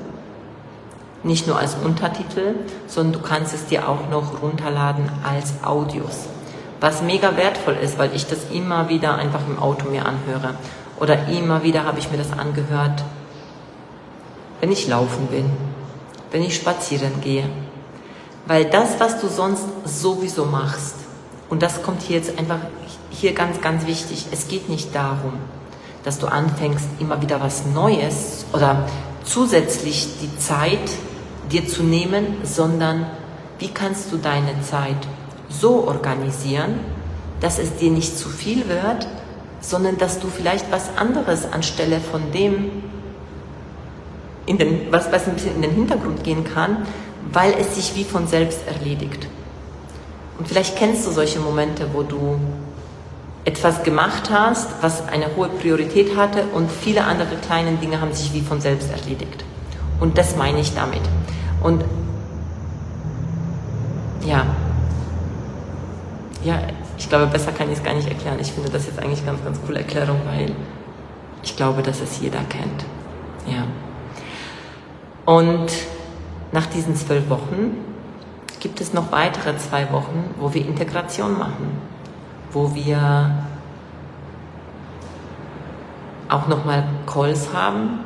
nicht 1.22 1.46
nur 1.46 1.58
als 1.58 1.74
Untertitel, 1.74 2.54
sondern 2.86 3.20
du 3.20 3.28
kannst 3.28 3.54
es 3.54 3.66
dir 3.66 3.88
auch 3.88 4.08
noch 4.10 4.42
runterladen 4.42 5.10
als 5.24 5.54
Audios. 5.64 6.26
Was 6.80 7.02
mega 7.02 7.36
wertvoll 7.36 7.76
ist, 7.82 7.98
weil 7.98 8.14
ich 8.14 8.26
das 8.26 8.50
immer 8.52 8.88
wieder 8.88 9.16
einfach 9.16 9.40
im 9.48 9.58
Auto 9.58 9.88
mir 9.88 10.04
anhöre. 10.06 10.54
Oder 11.00 11.28
immer 11.28 11.62
wieder 11.62 11.84
habe 11.84 11.98
ich 11.98 12.10
mir 12.10 12.18
das 12.18 12.32
angehört, 12.32 13.02
wenn 14.60 14.70
ich 14.70 14.86
laufen 14.86 15.26
bin, 15.26 15.50
wenn 16.30 16.42
ich 16.42 16.54
spazieren 16.54 17.20
gehe. 17.20 17.44
Weil 18.46 18.66
das, 18.66 19.00
was 19.00 19.20
du 19.20 19.28
sonst 19.28 19.64
sowieso 19.84 20.44
machst, 20.44 20.94
und 21.48 21.62
das 21.62 21.82
kommt 21.82 22.02
hier 22.02 22.16
jetzt 22.16 22.38
einfach 22.38 22.58
hier 23.10 23.32
ganz, 23.32 23.60
ganz 23.60 23.86
wichtig, 23.86 24.26
es 24.30 24.48
geht 24.48 24.68
nicht 24.68 24.94
darum, 24.94 25.34
dass 26.04 26.18
du 26.18 26.26
anfängst, 26.26 26.86
immer 27.00 27.20
wieder 27.22 27.40
was 27.40 27.66
Neues 27.66 28.46
oder 28.52 28.88
zusätzlich 29.24 30.08
die 30.22 30.38
Zeit 30.38 30.90
dir 31.50 31.66
zu 31.66 31.82
nehmen, 31.82 32.36
sondern 32.44 33.06
wie 33.58 33.68
kannst 33.68 34.12
du 34.12 34.16
deine 34.16 34.60
Zeit 34.62 34.96
so 35.48 35.86
organisieren, 35.86 36.78
dass 37.40 37.58
es 37.58 37.76
dir 37.76 37.90
nicht 37.90 38.16
zu 38.18 38.28
viel 38.28 38.68
wird, 38.68 39.06
sondern 39.60 39.98
dass 39.98 40.20
du 40.20 40.28
vielleicht 40.28 40.70
was 40.70 40.96
anderes 40.96 41.50
anstelle 41.52 42.00
von 42.00 42.30
dem, 42.32 42.70
in 44.46 44.58
den, 44.58 44.92
was, 44.92 45.10
was 45.10 45.26
ein 45.26 45.34
bisschen 45.34 45.56
in 45.56 45.62
den 45.62 45.72
Hintergrund 45.72 46.22
gehen 46.22 46.44
kann, 46.44 46.86
weil 47.32 47.54
es 47.54 47.74
sich 47.74 47.94
wie 47.94 48.04
von 48.04 48.26
selbst 48.26 48.60
erledigt. 48.66 49.26
Und 50.38 50.48
vielleicht 50.48 50.76
kennst 50.76 51.06
du 51.06 51.10
solche 51.10 51.38
Momente, 51.38 51.88
wo 51.92 52.02
du 52.02 52.38
etwas 53.44 53.82
gemacht 53.84 54.30
hast, 54.30 54.68
was 54.82 55.06
eine 55.08 55.34
hohe 55.36 55.48
Priorität 55.48 56.16
hatte 56.16 56.44
und 56.52 56.70
viele 56.70 57.04
andere 57.04 57.36
kleine 57.46 57.72
Dinge 57.76 58.00
haben 58.00 58.12
sich 58.12 58.32
wie 58.34 58.40
von 58.40 58.60
selbst 58.60 58.90
erledigt. 58.90 59.44
Und 60.00 60.18
das 60.18 60.36
meine 60.36 60.60
ich 60.60 60.74
damit. 60.74 61.00
Und 61.62 61.84
ja, 64.26 64.44
ja, 66.44 66.58
ich 66.98 67.08
glaube, 67.08 67.26
besser 67.26 67.52
kann 67.52 67.70
ich 67.70 67.78
es 67.78 67.84
gar 67.84 67.94
nicht 67.94 68.08
erklären. 68.08 68.38
Ich 68.40 68.52
finde 68.52 68.70
das 68.70 68.86
jetzt 68.86 68.98
eigentlich 68.98 69.24
ganz, 69.24 69.42
ganz 69.44 69.60
coole 69.64 69.78
Erklärung, 69.78 70.20
weil 70.26 70.52
ich 71.42 71.56
glaube, 71.56 71.82
dass 71.82 72.00
es 72.00 72.20
jeder 72.20 72.40
kennt. 72.48 72.84
Ja. 73.46 73.64
Und 75.24 75.70
nach 76.52 76.66
diesen 76.66 76.94
zwölf 76.96 77.28
Wochen 77.28 77.76
gibt 78.60 78.80
es 78.80 78.92
noch 78.92 79.12
weitere 79.12 79.56
zwei 79.58 79.90
Wochen, 79.92 80.34
wo 80.38 80.52
wir 80.52 80.66
Integration 80.66 81.38
machen, 81.38 81.78
wo 82.52 82.74
wir 82.74 83.30
auch 86.28 86.48
nochmal 86.48 86.84
Calls 87.06 87.52
haben 87.52 88.00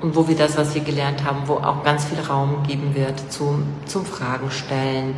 und 0.00 0.14
wo 0.14 0.28
wir 0.28 0.36
das, 0.36 0.56
was 0.56 0.74
wir 0.74 0.82
gelernt 0.82 1.24
haben, 1.24 1.42
wo 1.46 1.54
auch 1.54 1.82
ganz 1.82 2.04
viel 2.04 2.20
Raum 2.20 2.62
geben 2.66 2.94
wird 2.94 3.32
zum, 3.32 3.64
zum 3.86 4.04
Fragen 4.04 4.50
stellen, 4.50 5.14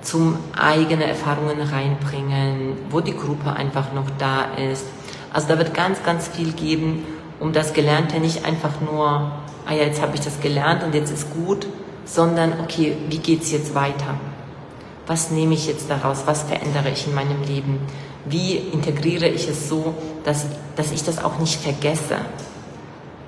zum 0.00 0.36
eigene 0.58 1.04
Erfahrungen 1.04 1.60
reinbringen, 1.60 2.76
wo 2.90 3.00
die 3.00 3.16
Gruppe 3.16 3.52
einfach 3.52 3.92
noch 3.92 4.10
da 4.18 4.46
ist. 4.72 4.86
Also 5.32 5.48
da 5.48 5.58
wird 5.58 5.74
ganz, 5.74 6.02
ganz 6.02 6.28
viel 6.28 6.52
geben, 6.52 7.04
um 7.38 7.52
das 7.52 7.72
Gelernte 7.72 8.18
nicht 8.18 8.44
einfach 8.44 8.80
nur, 8.80 9.06
ah 9.06 9.72
ja, 9.72 9.84
jetzt 9.84 10.02
habe 10.02 10.14
ich 10.14 10.20
das 10.20 10.40
gelernt 10.40 10.82
und 10.82 10.94
jetzt 10.94 11.12
ist 11.12 11.32
gut, 11.32 11.66
sondern 12.04 12.60
okay, 12.60 12.96
wie 13.08 13.18
geht's 13.18 13.50
jetzt 13.52 13.74
weiter? 13.74 14.14
Was 15.06 15.30
nehme 15.30 15.54
ich 15.54 15.66
jetzt 15.66 15.90
daraus? 15.90 16.22
Was 16.26 16.42
verändere 16.42 16.90
ich 16.90 17.06
in 17.06 17.14
meinem 17.14 17.42
Leben? 17.42 17.80
Wie 18.24 18.56
integriere 18.56 19.26
ich 19.26 19.48
es 19.48 19.68
so, 19.68 19.94
dass, 20.24 20.46
dass 20.76 20.92
ich 20.92 21.02
das 21.02 21.22
auch 21.22 21.38
nicht 21.38 21.60
vergesse? 21.60 22.16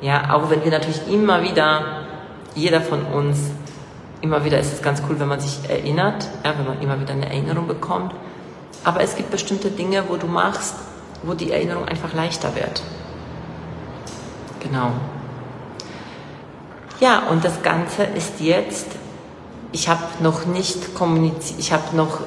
Ja, 0.00 0.34
auch 0.34 0.50
wenn 0.50 0.62
wir 0.64 0.70
natürlich 0.70 1.00
immer 1.08 1.42
wieder, 1.42 2.06
jeder 2.54 2.80
von 2.80 3.04
uns 3.04 3.38
immer 4.24 4.44
wieder 4.44 4.58
ist 4.58 4.72
es 4.72 4.82
ganz 4.82 5.02
cool, 5.08 5.20
wenn 5.20 5.28
man 5.28 5.40
sich 5.40 5.68
erinnert, 5.68 6.28
ja, 6.44 6.54
wenn 6.56 6.66
man 6.66 6.80
immer 6.80 6.98
wieder 7.00 7.12
eine 7.12 7.26
Erinnerung 7.26 7.68
bekommt. 7.68 8.14
Aber 8.82 9.00
es 9.00 9.16
gibt 9.16 9.30
bestimmte 9.30 9.70
Dinge, 9.70 10.04
wo 10.08 10.16
du 10.16 10.26
machst, 10.26 10.76
wo 11.22 11.34
die 11.34 11.52
Erinnerung 11.52 11.86
einfach 11.86 12.14
leichter 12.14 12.54
wird. 12.54 12.82
Genau. 14.60 14.92
Ja, 17.04 17.24
und 17.30 17.44
das 17.44 17.62
Ganze 17.62 18.04
ist 18.04 18.40
jetzt, 18.40 18.86
ich 19.72 19.90
habe 19.90 20.00
noch 20.20 20.46
nicht 20.46 20.94
kommuniziert, 20.94 21.60
ich 21.60 21.70
habe 21.70 21.94
noch, 21.94 22.20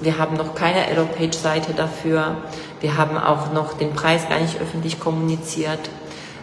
wir 0.00 0.16
haben 0.16 0.38
noch 0.38 0.54
keine 0.54 0.86
Aero-Page-Seite 0.86 1.74
dafür, 1.74 2.38
wir 2.80 2.96
haben 2.96 3.18
auch 3.18 3.52
noch 3.52 3.74
den 3.74 3.92
Preis 3.92 4.26
gar 4.30 4.40
nicht 4.40 4.58
öffentlich 4.58 4.98
kommuniziert 4.98 5.90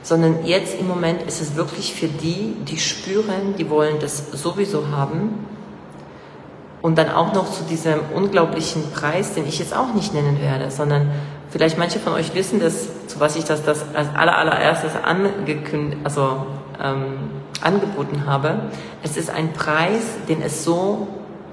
sondern 0.03 0.45
jetzt 0.45 0.79
im 0.79 0.87
Moment 0.87 1.23
ist 1.23 1.41
es 1.41 1.55
wirklich 1.55 1.95
für 1.95 2.07
die, 2.07 2.55
die 2.67 2.77
spüren, 2.77 3.55
die 3.57 3.69
wollen 3.71 3.97
das 3.99 4.31
sowieso 4.31 4.89
haben. 4.89 5.45
Und 6.83 6.97
dann 6.97 7.09
auch 7.09 7.33
noch 7.33 7.51
zu 7.51 7.63
diesem 7.63 7.99
unglaublichen 8.15 8.83
Preis, 8.91 9.33
den 9.33 9.47
ich 9.47 9.57
jetzt 9.59 9.75
auch 9.75 9.93
nicht 9.95 10.13
nennen 10.13 10.39
werde, 10.39 10.69
sondern 10.71 11.11
vielleicht 11.49 11.77
manche 11.77 11.99
von 11.99 12.13
euch 12.13 12.35
wissen 12.35 12.59
das, 12.59 12.87
zu 13.07 13.19
was 13.19 13.35
ich 13.35 13.45
das, 13.45 13.63
das 13.65 13.83
als 13.93 14.07
aller, 14.15 14.37
allererstes 14.37 14.91
angekündigt, 15.03 15.97
also 16.05 16.45
ähm, 16.81 17.38
angeboten 17.61 18.25
habe. 18.25 18.61
Es 19.03 19.17
ist 19.17 19.29
ein 19.29 19.53
Preis, 19.53 20.03
den 20.27 20.41
es 20.41 20.63
so 20.63 21.07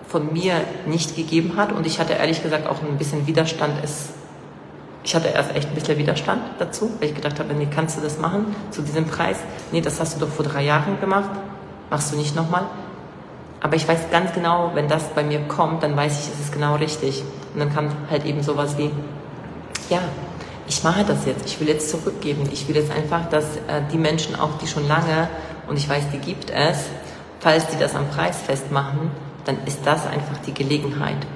von 0.09 0.33
mir 0.33 0.55
nicht 0.87 1.17
gegeben 1.17 1.55
hat 1.57 1.73
und 1.73 1.87
ich 1.87 1.99
hatte 1.99 2.15
ehrlich 2.15 2.43
gesagt 2.43 2.69
auch 2.69 2.83
ein 2.83 2.97
bisschen 2.97 3.27
Widerstand, 3.27 3.75
es 3.83 4.11
ich 5.07 5.15
hatte 5.15 5.29
erst 5.29 5.55
echt 5.55 5.69
ein 5.69 5.75
bisschen 5.77 5.99
Widerstand 5.99 6.43
dazu, 6.59 6.91
weil 6.99 7.11
ich 7.11 7.15
gedacht 7.15 7.39
habe, 7.39 7.55
nee, 7.55 7.69
kannst 7.73 7.97
du 7.97 8.03
das 8.03 8.19
machen 8.19 8.57
zu 8.73 8.83
diesem 8.83 9.05
Preis? 9.05 9.37
Nee, 9.71 9.81
das 9.81 10.01
hast 10.01 10.17
du 10.17 10.27
doch 10.27 10.33
vor 10.33 10.45
drei 10.45 10.65
Jahren 10.65 11.01
gemacht, 11.01 11.31
machst 11.91 12.13
du 12.13 12.17
nicht 12.17 12.35
nochmal. 12.35 12.67
Aber 13.61 13.77
ich 13.77 13.87
weiß 13.87 14.11
ganz 14.11 14.33
genau, 14.33 14.73
wenn 14.75 14.89
das 14.89 15.05
bei 15.11 15.23
mir 15.23 15.41
kommt, 15.47 15.85
dann 15.85 15.97
weiß 15.97 16.13
ich, 16.13 16.35
es 16.35 16.41
ist 16.41 16.53
genau 16.53 16.75
richtig. 16.75 17.23
Und 17.55 17.61
dann 17.61 17.73
kam 17.73 17.89
halt 18.11 18.25
eben 18.25 18.43
sowas 18.43 18.77
wie, 18.79 18.91
ja, 19.91 20.01
ich 20.67 20.83
mache 20.83 21.05
das 21.05 21.25
jetzt, 21.25 21.47
ich 21.47 21.61
will 21.61 21.69
jetzt 21.69 21.89
zurückgeben. 21.89 22.49
Ich 22.53 22.67
will 22.69 22.75
jetzt 22.75 22.91
einfach, 22.91 23.29
dass 23.29 23.57
äh, 23.69 23.83
die 23.93 23.99
Menschen 23.99 24.35
auch, 24.35 24.59
die 24.61 24.67
schon 24.67 24.89
lange, 24.89 25.29
und 25.69 25.77
ich 25.77 25.89
weiß, 25.89 26.05
die 26.13 26.19
gibt 26.19 26.51
es, 26.51 26.85
falls 27.41 27.67
die 27.69 27.79
das 27.79 27.95
am 27.95 28.09
Preis 28.09 28.39
festmachen, 28.41 29.11
dann 29.45 29.59
ist 29.67 29.81
das 29.85 30.07
einfach 30.07 30.39
die 30.47 30.55
Gelegenheit. 30.55 31.27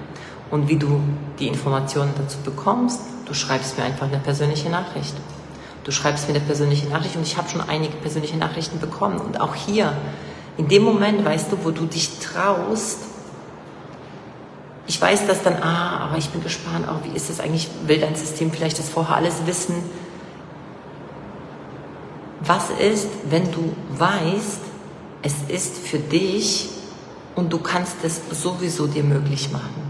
Und 0.51 0.69
wie 0.69 0.77
du 0.77 1.01
die 1.39 1.47
Informationen 1.47 2.13
dazu 2.17 2.39
bekommst, 2.39 3.01
Du 3.31 3.37
schreibst 3.37 3.79
mir 3.79 3.85
einfach 3.85 4.09
eine 4.09 4.19
persönliche 4.19 4.69
Nachricht. 4.71 5.15
Du 5.85 5.93
schreibst 5.93 6.27
mir 6.27 6.35
eine 6.35 6.45
persönliche 6.45 6.89
Nachricht 6.89 7.15
und 7.15 7.23
ich 7.23 7.37
habe 7.37 7.49
schon 7.49 7.61
einige 7.61 7.97
persönliche 7.99 8.37
Nachrichten 8.37 8.81
bekommen. 8.81 9.21
Und 9.21 9.41
auch 9.41 9.55
hier, 9.55 9.97
in 10.57 10.67
dem 10.67 10.83
Moment, 10.83 11.25
weißt 11.25 11.53
du, 11.53 11.59
wo 11.63 11.71
du 11.71 11.87
dich 11.87 12.19
traust, 12.19 12.99
ich 14.89 15.01
weiß 15.01 15.29
das 15.29 15.45
dann, 15.45 15.63
ah, 15.63 16.09
aber 16.09 16.19
ich 16.19 16.29
bin 16.31 16.43
gespannt, 16.43 16.89
oh, 16.91 17.05
wie 17.05 17.17
ist 17.17 17.31
das 17.31 17.39
eigentlich, 17.39 17.69
will 17.87 18.01
dein 18.01 18.17
System 18.17 18.51
vielleicht 18.51 18.81
das 18.81 18.89
vorher 18.89 19.15
alles 19.15 19.47
wissen? 19.47 19.77
Was 22.53 22.69
ist, 22.71 23.07
wenn 23.29 23.53
du 23.53 23.73
weißt, 23.97 24.61
es 25.23 25.35
ist 25.47 25.77
für 25.87 26.01
dich 26.01 26.69
und 27.37 27.53
du 27.53 27.59
kannst 27.59 27.99
es 28.03 28.21
sowieso 28.43 28.89
dir 28.89 29.05
möglich 29.05 29.53
machen? 29.53 29.83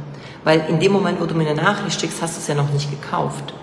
Weil 0.44 0.66
in 0.68 0.78
dem 0.78 0.92
Moment, 0.92 1.18
wo 1.22 1.24
du 1.24 1.34
mir 1.34 1.48
eine 1.48 1.62
Nachricht 1.62 1.98
schickst, 1.98 2.20
hast 2.20 2.36
du 2.36 2.40
es 2.42 2.48
ja 2.48 2.54
noch 2.54 2.68
nicht 2.70 2.90
gekauft. 2.90 3.54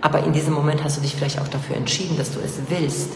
Aber 0.00 0.18
in 0.24 0.32
diesem 0.32 0.52
Moment 0.52 0.82
hast 0.82 0.96
du 0.96 1.00
dich 1.00 1.14
vielleicht 1.14 1.40
auch 1.40 1.46
dafür 1.46 1.76
entschieden, 1.76 2.16
dass 2.16 2.32
du 2.32 2.40
es 2.40 2.54
willst. 2.70 3.10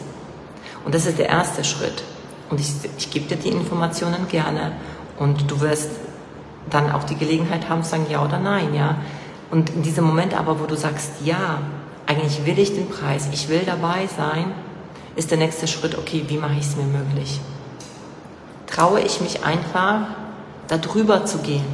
Und 0.85 0.95
das 0.95 1.07
ist 1.07 1.19
der 1.19 1.31
erste 1.31 1.65
Schritt. 1.65 2.05
Und 2.49 2.61
ich, 2.61 2.71
ich 2.97 3.11
gebe 3.11 3.27
dir 3.27 3.39
die 3.39 3.49
Informationen 3.49 4.29
gerne 4.29 4.71
und 5.19 5.51
du 5.51 5.61
wirst 5.63 5.91
dann 6.71 6.93
auch 6.93 7.03
die 7.03 7.17
Gelegenheit 7.17 7.69
haben 7.69 7.83
zu 7.83 7.91
sagen 7.91 8.07
ja 8.09 8.25
oder 8.25 8.39
nein, 8.39 8.73
ja. 8.73 8.99
Und 9.51 9.69
in 9.71 9.83
diesem 9.83 10.05
Moment 10.05 10.39
aber, 10.39 10.61
wo 10.61 10.67
du 10.67 10.77
sagst 10.77 11.11
ja, 11.25 11.59
eigentlich 12.07 12.47
will 12.47 12.61
ich 12.61 12.77
den 12.77 12.89
Preis, 12.89 13.29
ich 13.33 13.49
will 13.49 13.63
dabei 13.67 14.07
sein, 14.17 14.55
ist 15.17 15.31
der 15.31 15.39
nächste 15.39 15.67
Schritt, 15.67 15.97
okay, 15.99 16.25
wie 16.29 16.37
mache 16.37 16.55
ich 16.55 16.67
es 16.67 16.77
mir 16.77 16.85
möglich? 16.85 17.41
Traue 18.67 19.01
ich 19.01 19.21
mich 19.21 19.45
einfach, 19.45 20.01
da 20.69 20.77
drüber 20.77 21.25
zu 21.25 21.39
gehen? 21.39 21.65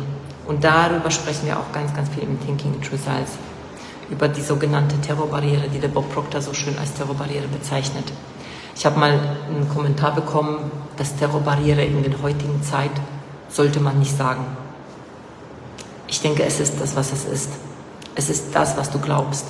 Und 0.47 0.65
darüber 0.65 1.11
sprechen 1.11 1.47
wir 1.47 1.59
auch 1.59 1.73
ganz, 1.73 1.95
ganz 1.95 2.09
viel 2.09 2.23
im 2.23 2.41
Thinking 2.41 2.75
in 2.75 2.81
Results. 2.81 3.33
Über 4.11 4.29
die 4.29 4.43
sogenannte 4.43 5.01
Terrorbarriere, 5.01 5.69
die 5.69 5.81
der 5.81 5.89
Bob 5.89 6.13
Proctor 6.13 6.41
so 6.41 6.53
schön 6.55 6.79
als 6.79 6.95
Terrorbarriere 6.95 7.49
bezeichnet. 7.49 8.05
Ich 8.77 8.87
habe 8.87 8.99
mal 8.99 9.13
einen 9.49 9.69
Kommentar 9.69 10.15
bekommen, 10.15 10.71
dass 10.97 11.17
Terrorbarriere 11.17 11.85
in 11.85 12.03
der 12.03 12.23
heutigen 12.23 12.63
Zeit 12.63 12.91
sollte 13.49 13.81
man 13.81 13.99
nicht 13.99 14.17
sagen. 14.17 14.45
Ich 16.07 16.21
denke, 16.21 16.45
es 16.45 16.61
ist 16.61 16.81
das, 16.81 16.95
was 16.95 17.13
es 17.13 17.25
ist. 17.25 17.51
Es 18.15 18.29
ist 18.29 18.55
das, 18.55 18.77
was 18.77 18.91
du 18.91 18.99
glaubst. 18.99 19.47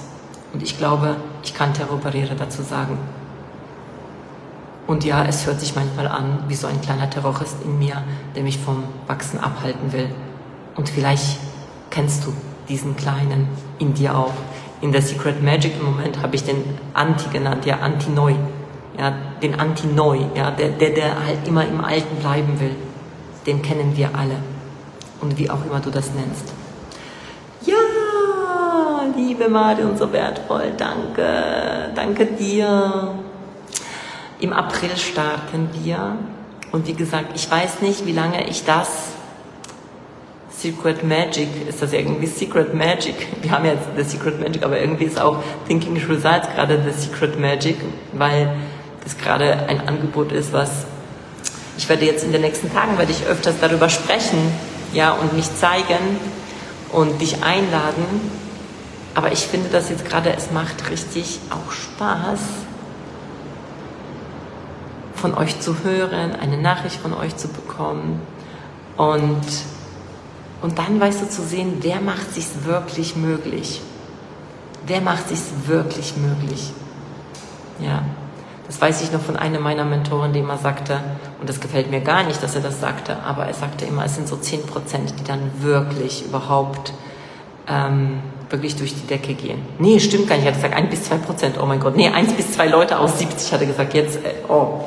Und 0.53 0.62
ich 0.62 0.78
glaube, 0.78 1.16
ich 1.43 1.55
kann 1.55 1.74
Terrorbarriere 1.74 2.36
dazu 2.36 2.62
sagen. 2.62 2.99
Und 4.87 5.05
ja, 5.05 5.24
es 5.24 5.47
hört 5.47 5.61
sich 5.61 5.74
manchmal 5.74 6.09
an 6.09 6.45
wie 6.49 6.55
so 6.55 6.66
ein 6.66 6.80
kleiner 6.80 7.09
Terrorist 7.09 7.57
in 7.64 7.78
mir, 7.78 8.03
der 8.35 8.43
mich 8.43 8.59
vom 8.59 8.85
Wachsen 9.07 9.39
abhalten 9.39 9.93
will. 9.93 10.09
Und 10.76 10.89
vielleicht 10.89 11.39
kennst 11.91 12.24
du 12.24 12.33
diesen 12.68 12.97
kleinen 12.97 13.49
in 13.78 13.95
dir 13.95 14.16
auch. 14.16 14.33
In 14.80 14.91
der 14.91 15.03
Secret 15.03 15.43
Magic 15.43 15.74
im 15.78 15.85
Moment 15.85 16.20
habe 16.22 16.35
ich 16.35 16.43
den 16.43 16.64
Anti 16.95 17.28
genannt, 17.30 17.64
ja, 17.66 17.76
Anti-Neu. 17.76 18.35
ja, 18.99 19.14
den 19.41 19.59
Anti-Neu, 19.59 20.18
ja, 20.35 20.51
der, 20.51 20.70
der, 20.70 20.91
der 20.91 21.24
halt 21.24 21.47
immer 21.47 21.66
im 21.66 21.83
Alten 21.83 22.16
bleiben 22.16 22.61
will. 22.61 22.74
Den 23.47 23.62
kennen 23.62 23.97
wir 23.97 24.11
alle. 24.16 24.37
Und 25.20 25.39
wie 25.39 25.49
auch 25.49 25.64
immer 25.64 25.80
du 25.80 25.91
das 25.91 26.12
nennst. 26.12 26.53
Ja, 27.64 27.76
liebe 29.16 29.49
Marion, 29.49 29.97
so 29.97 30.12
wertvoll, 30.12 30.72
danke, 30.76 31.93
danke 31.95 32.26
dir. 32.26 33.14
Im 34.43 34.53
April 34.53 34.97
starten 34.97 35.68
wir. 35.72 36.16
Und 36.72 36.88
wie 36.88 36.95
gesagt, 36.95 37.26
ich 37.36 37.49
weiß 37.49 37.80
nicht, 37.80 38.07
wie 38.07 38.12
lange 38.12 38.49
ich 38.49 38.64
das 38.64 38.88
Secret 40.51 41.05
Magic, 41.05 41.47
ist 41.68 41.80
das 41.80 41.93
irgendwie 41.93 42.26
Secret 42.26 42.74
Magic? 42.74 43.14
Wir 43.40 43.53
haben 43.53 43.64
jetzt 43.66 43.84
The 43.97 44.03
Secret 44.03 44.40
Magic, 44.40 44.64
aber 44.64 44.80
irgendwie 44.80 45.05
ist 45.05 45.20
auch 45.20 45.45
Thinking 45.68 45.97
Results 45.97 46.49
gerade 46.57 46.82
The 46.82 46.90
Secret 46.90 47.38
Magic, 47.38 47.76
weil 48.14 48.53
das 49.05 49.16
gerade 49.16 49.68
ein 49.68 49.86
Angebot 49.86 50.32
ist, 50.32 50.53
was 50.53 50.86
ich 51.78 51.88
werde 51.88 52.05
jetzt 52.05 52.24
in 52.24 52.32
den 52.32 52.40
nächsten 52.40 52.72
Tagen 52.72 52.99
werde 52.99 53.12
ich 53.12 53.24
öfters 53.24 53.55
darüber 53.61 53.88
sprechen, 53.88 54.38
ja, 54.93 55.12
und 55.12 55.34
mich 55.34 55.55
zeigen 55.57 56.18
und 56.90 57.20
dich 57.20 57.45
einladen. 57.45 58.05
Aber 59.14 59.30
ich 59.30 59.47
finde 59.47 59.68
das 59.70 59.88
jetzt 59.88 60.05
gerade, 60.05 60.34
es 60.36 60.51
macht 60.51 60.90
richtig 60.90 61.38
auch 61.51 61.70
Spaß, 61.70 62.40
von 65.23 65.35
euch 65.35 65.61
zu 65.61 65.85
hören, 65.85 66.35
eine 66.35 66.59
Nachricht 66.59 66.97
von 66.97 67.14
euch 67.14 67.37
zu 67.37 67.49
bekommen 67.49 68.20
und 68.97 69.47
und 70.62 70.79
dann 70.79 71.01
weißt 71.01 71.23
du 71.23 71.29
zu 71.29 71.43
sehen, 71.43 71.79
wer 71.81 72.01
macht 72.01 72.35
sich's 72.35 72.64
wirklich 72.64 73.16
möglich? 73.16 73.83
Wer 74.87 75.01
macht 75.01 75.29
sich's 75.29 75.51
wirklich 75.66 76.16
möglich? 76.16 76.73
Ja. 77.81 78.03
Das 78.68 78.81
weiß 78.81 79.03
ich 79.03 79.12
noch 79.12 79.20
von 79.20 79.37
einer 79.37 79.59
meiner 79.59 79.85
Mentoren, 79.85 80.33
die 80.33 80.39
immer 80.39 80.57
sagte, 80.57 81.01
und 81.41 81.49
das 81.49 81.61
gefällt 81.61 81.91
mir 81.91 82.01
gar 82.01 82.23
nicht, 82.23 82.43
dass 82.43 82.55
er 82.55 82.61
das 82.61 82.81
sagte, 82.81 83.16
aber 83.25 83.47
er 83.47 83.55
sagte 83.55 83.85
immer, 83.85 84.05
es 84.05 84.14
sind 84.14 84.29
so 84.29 84.37
10 84.37 84.66
Prozent, 84.66 85.14
die 85.18 85.25
dann 85.25 85.51
wirklich 85.59 86.25
überhaupt 86.25 86.93
ähm, 87.66 88.20
wirklich 88.53 88.76
durch 88.76 88.94
die 88.94 89.07
Decke 89.07 89.34
gehen. 89.34 89.61
Nee, 89.78 89.98
stimmt 89.98 90.28
gar 90.28 90.36
nicht. 90.36 90.44
Er 90.44 90.53
hat 90.53 90.57
gesagt, 90.57 90.74
1 90.74 90.90
bis 90.90 91.05
2 91.05 91.16
Prozent. 91.16 91.57
Oh 91.61 91.66
mein 91.66 91.80
Gott. 91.80 91.96
Nee, 91.96 92.09
1 92.09 92.34
bis 92.34 92.53
2 92.53 92.68
Leute 92.68 92.98
aus 92.98 93.18
70 93.18 93.53
hat 93.53 93.61
er 93.61 93.66
gesagt. 93.66 93.94
Jetzt, 93.94 94.16
äh, 94.16 94.34
oh 94.48 94.84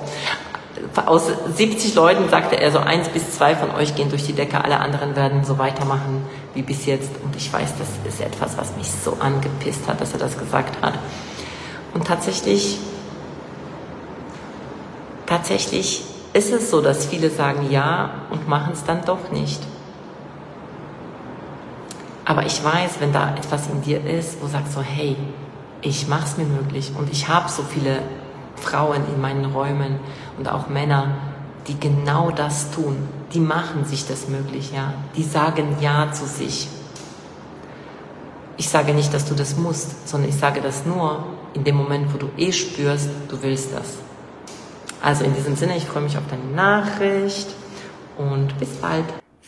aus 1.05 1.30
70 1.55 1.95
Leuten 1.95 2.30
sagte 2.30 2.55
er, 2.59 2.72
so 2.72 2.80
eins 2.80 3.09
bis 3.09 3.32
zwei 3.32 3.55
von 3.55 3.72
euch 3.72 3.95
gehen 3.95 4.09
durch 4.09 4.26
die 4.26 4.34
Decke, 4.34 4.63
alle 4.63 4.80
anderen 4.80 5.16
werden 5.16 5.43
so 5.43 5.57
weitermachen 5.57 6.24
wie 6.53 6.61
bis 6.61 6.86
jetzt. 6.86 7.11
Und 7.24 7.36
ich 7.36 7.51
weiß, 7.51 7.74
das 7.78 7.89
ist 8.07 8.22
etwas, 8.22 8.57
was 8.57 8.76
mich 8.78 8.89
so 8.89 9.18
angepisst 9.20 9.88
hat, 9.88 9.99
dass 10.01 10.13
er 10.13 10.20
das 10.20 10.38
gesagt 10.38 10.82
hat. 10.82 10.93
Und 11.93 12.07
tatsächlich, 12.07 12.80
tatsächlich 15.26 16.03
ist 16.34 16.51
es 16.51 16.70
so, 16.70 16.82
dass 16.82 17.05
viele 17.05 17.30
sagen 17.30 17.68
ja 17.70 18.11
und 18.30 18.47
machen 18.47 18.74
es 18.74 18.84
dann 18.84 19.03
doch 19.05 19.32
nicht. 19.32 19.61
Aber 22.26 22.46
ich 22.46 22.64
weiß, 22.64 23.00
wenn 23.00 23.14
da 23.14 23.36
etwas 23.36 23.68
in 23.68 23.84
dir 23.84 24.04
ist, 24.04 24.42
wo 24.42 24.48
sagst 24.48 24.74
so, 24.74 24.82
hey, 24.82 25.16
ich 25.82 26.08
mach's 26.08 26.38
mir 26.38 26.46
möglich 26.46 26.92
und 26.98 27.12
ich 27.12 27.28
habe 27.28 27.50
so 27.50 27.62
viele 27.62 28.02
Frauen 28.56 29.04
in 29.14 29.22
meinen 29.22 29.46
Räumen 29.46 30.00
und 30.38 30.50
auch 30.50 30.68
Männer, 30.68 31.10
die 31.68 31.80
genau 31.80 32.32
das 32.32 32.72
tun. 32.72 32.98
Die 33.34 33.40
machen 33.40 33.86
sich 33.86 34.08
das 34.08 34.28
möglich, 34.28 34.72
ja. 34.74 34.94
Die 35.16 35.24
sagen 35.24 35.78
Ja 35.80 36.12
zu 36.12 36.26
sich. 36.26 36.68
Ich 38.58 38.70
sage 38.70 38.94
nicht, 38.94 39.14
dass 39.14 39.26
du 39.26 39.36
das 39.36 39.58
musst, 39.58 40.08
sondern 40.08 40.30
ich 40.30 40.38
sage 40.38 40.62
das 40.62 40.86
nur 40.86 41.26
in 41.54 41.64
dem 41.64 41.76
Moment, 41.76 42.14
wo 42.14 42.18
du 42.18 42.30
eh 42.38 42.52
spürst, 42.52 43.10
du 43.30 43.42
willst 43.42 43.74
das. 43.74 43.86
Also 45.02 45.26
in 45.26 45.36
diesem 45.36 45.56
Sinne, 45.56 45.78
ich 45.78 45.86
freue 45.86 46.04
mich 46.04 46.18
auf 46.18 46.24
deine 46.30 46.56
Nachricht 46.56 47.50
und 48.18 48.58
bis 48.58 48.70
bald. 48.78 49.06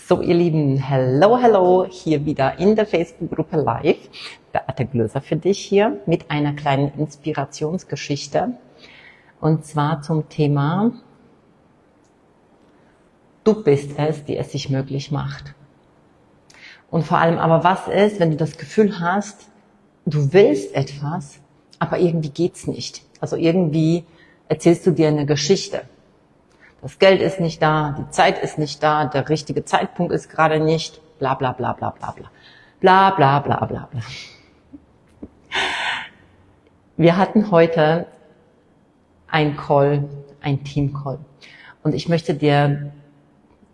So, 0.08 0.22
ihr 0.22 0.36
Lieben, 0.36 0.78
hello, 0.78 1.38
hello, 1.38 1.86
hier 1.90 2.26
wieder 2.26 2.60
in 2.60 2.78
der 2.78 2.86
Facebook-Gruppe 2.86 3.58
live. 3.58 3.98
Beate 4.54 4.86
Glöser 4.86 5.20
für 5.20 5.36
dich 5.36 5.60
hier 5.60 6.00
mit 6.06 6.32
einer 6.32 6.54
kleinen 6.54 6.94
Inspirationsgeschichte 6.98 8.54
und 9.42 9.66
zwar 9.66 10.02
zum 10.04 10.30
Thema, 10.30 10.94
du 13.44 13.62
bist 13.62 14.00
es, 14.00 14.24
die 14.24 14.38
es 14.38 14.54
sich 14.54 14.70
möglich 14.70 15.12
macht. 15.12 15.54
Und 16.90 17.04
vor 17.04 17.18
allem 17.18 17.38
aber, 17.38 17.66
was 17.66 17.90
ist, 17.90 18.22
wenn 18.22 18.32
du 18.32 18.38
das 18.38 18.58
Gefühl 18.58 19.02
hast, 19.02 19.50
du 20.06 20.32
willst 20.32 20.74
etwas, 20.74 21.40
aber 21.80 22.00
irgendwie 22.00 22.30
geht's 22.30 22.66
nicht. 22.66 23.02
Also 23.20 23.36
irgendwie 23.36 24.06
erzählst 24.48 24.88
du 24.88 24.92
dir 24.92 25.10
eine 25.10 25.26
Geschichte. 25.26 25.82
Das 26.88 27.00
Geld 27.00 27.22
ist 27.22 27.42
nicht 27.42 27.62
da, 27.62 27.98
die 28.00 28.10
Zeit 28.12 28.42
ist 28.42 28.58
nicht 28.58 28.82
da, 28.82 29.04
der 29.04 29.28
richtige 29.28 29.66
Zeitpunkt 29.66 30.14
ist 30.14 30.30
gerade 30.30 30.62
nicht, 30.62 31.02
bla 31.20 31.34
bla 31.34 31.52
bla 31.52 31.74
bla 31.74 31.90
bla 31.90 32.12
bla. 32.12 32.32
Bla 32.80 33.10
bla 33.10 33.40
bla 33.40 33.66
bla 33.66 33.90
bla. 33.92 34.02
Wir 36.96 37.18
hatten 37.18 37.52
heute 37.52 38.08
ein 39.28 39.58
Call, 39.58 40.08
ein 40.40 40.64
Team-Call. 40.64 41.20
Und 41.84 41.94
ich 41.94 42.08
möchte 42.08 42.36
dir 42.36 42.94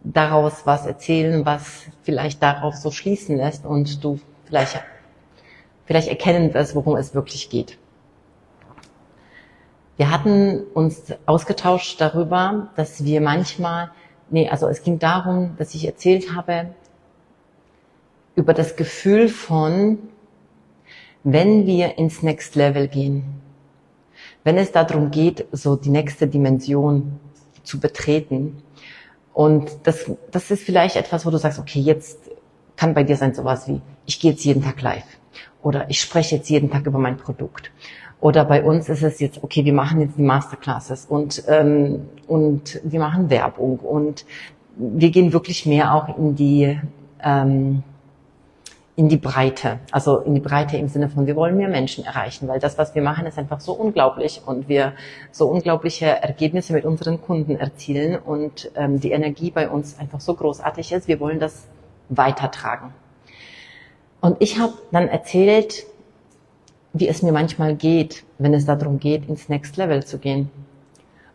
daraus 0.03 0.66
was 0.66 0.88
erzählen, 0.88 1.45
was 1.45 1.84
vielleicht 2.01 2.41
darauf 2.41 2.74
so 2.74 2.89
schließen 2.89 3.38
lässt 3.38 3.64
und 3.64 4.03
du 4.03 4.20
vielleicht, 4.45 4.84
vielleicht 5.86 6.07
erkennen 6.07 6.51
wirst, 6.55 6.74
worum 6.74 6.95
es 6.95 7.14
wirklich 7.14 7.51
geht. 7.51 7.78
Wir 9.95 10.09
hatten 10.09 10.63
uns 10.73 11.13
ausgetauscht 11.27 12.01
darüber, 12.01 12.69
dass 12.75 13.03
wir 13.03 13.21
manchmal, 13.21 13.91
nee, 14.31 14.49
also 14.49 14.67
es 14.67 14.81
ging 14.81 14.97
darum, 14.97 15.55
dass 15.57 15.75
ich 15.75 15.85
erzählt 15.85 16.33
habe 16.35 16.73
über 18.35 18.55
das 18.55 18.75
Gefühl 18.75 19.29
von, 19.29 19.99
wenn 21.23 21.67
wir 21.67 21.99
ins 21.99 22.23
Next 22.23 22.55
Level 22.55 22.87
gehen, 22.87 23.23
wenn 24.43 24.57
es 24.57 24.71
darum 24.71 25.11
geht, 25.11 25.45
so 25.51 25.75
die 25.75 25.91
nächste 25.91 26.27
Dimension 26.27 27.19
zu 27.63 27.79
betreten. 27.79 28.63
Und 29.33 29.71
das, 29.83 30.11
das 30.31 30.49
ist 30.49 30.63
vielleicht 30.63 30.95
etwas, 30.95 31.25
wo 31.25 31.29
du 31.29 31.37
sagst, 31.37 31.59
okay, 31.59 31.79
jetzt 31.79 32.17
kann 32.75 32.95
bei 32.95 33.03
dir 33.03 33.15
sein 33.15 33.35
sowas 33.35 33.67
wie, 33.67 33.79
ich 34.05 34.19
gehe 34.19 34.31
jetzt 34.31 34.43
jeden 34.43 34.63
Tag 34.63 34.81
live 34.81 35.05
oder 35.61 35.89
ich 35.89 36.01
spreche 36.01 36.35
jetzt 36.35 36.49
jeden 36.49 36.71
Tag 36.71 36.85
über 36.85 36.99
mein 36.99 37.17
Produkt. 37.17 37.71
Oder 38.24 38.45
bei 38.45 38.63
uns 38.63 38.88
ist 38.88 39.03
es 39.03 39.19
jetzt, 39.19 39.43
okay, 39.43 39.65
wir 39.65 39.74
machen 39.74 39.99
jetzt 39.99 40.17
die 40.17 40.21
Masterclasses 40.21 41.07
und, 41.07 41.43
ähm, 41.49 42.07
und 42.26 42.80
wir 42.82 43.01
machen 43.01 43.30
Werbung 43.30 43.80
und 43.80 44.26
wir 44.78 45.11
gehen 45.11 45.34
wirklich 45.34 45.65
mehr 45.65 45.93
auch 45.93 46.17
in 46.17 46.34
die, 46.34 46.80
ähm, 47.21 47.84
in 48.95 49.09
die 49.09 49.17
Breite. 49.17 49.80
Also 49.91 50.19
in 50.19 50.36
die 50.36 50.39
Breite 50.39 50.78
im 50.78 50.88
Sinne 50.88 51.09
von, 51.09 51.28
wir 51.28 51.36
wollen 51.36 51.57
mehr 51.57 51.67
Menschen 51.67 52.05
erreichen, 52.05 52.47
weil 52.47 52.61
das, 52.61 52.78
was 52.78 52.95
wir 52.95 53.01
machen, 53.01 53.26
ist 53.26 53.38
einfach 53.38 53.59
so 53.59 53.74
unglaublich 53.74 54.41
und 54.45 54.69
wir 54.69 54.93
so 55.34 55.49
unglaubliche 55.49 56.05
Ergebnisse 56.05 56.71
mit 56.71 56.86
unseren 56.86 57.21
Kunden 57.21 57.57
erzielen 57.57 58.17
und 58.17 58.71
ähm, 58.78 59.01
die 59.01 59.11
Energie 59.11 59.51
bei 59.51 59.67
uns 59.67 59.99
einfach 59.99 60.21
so 60.21 60.34
großartig 60.34 60.93
ist. 60.93 61.09
Wir 61.09 61.19
wollen 61.19 61.41
das 61.41 61.67
weitertragen. 62.07 62.93
Und 64.21 64.38
ich 64.39 64.59
habe 64.59 64.76
dann 64.93 65.09
erzählt, 65.09 65.86
wie 66.93 67.07
es 67.07 67.23
mir 67.23 67.31
manchmal 67.31 67.75
geht, 67.75 68.23
wenn 68.37 68.53
es 68.53 68.65
darum 68.65 68.99
geht, 68.99 69.27
ins 69.27 69.49
Next 69.49 69.77
Level 69.77 70.05
zu 70.05 70.19
gehen. 70.19 70.49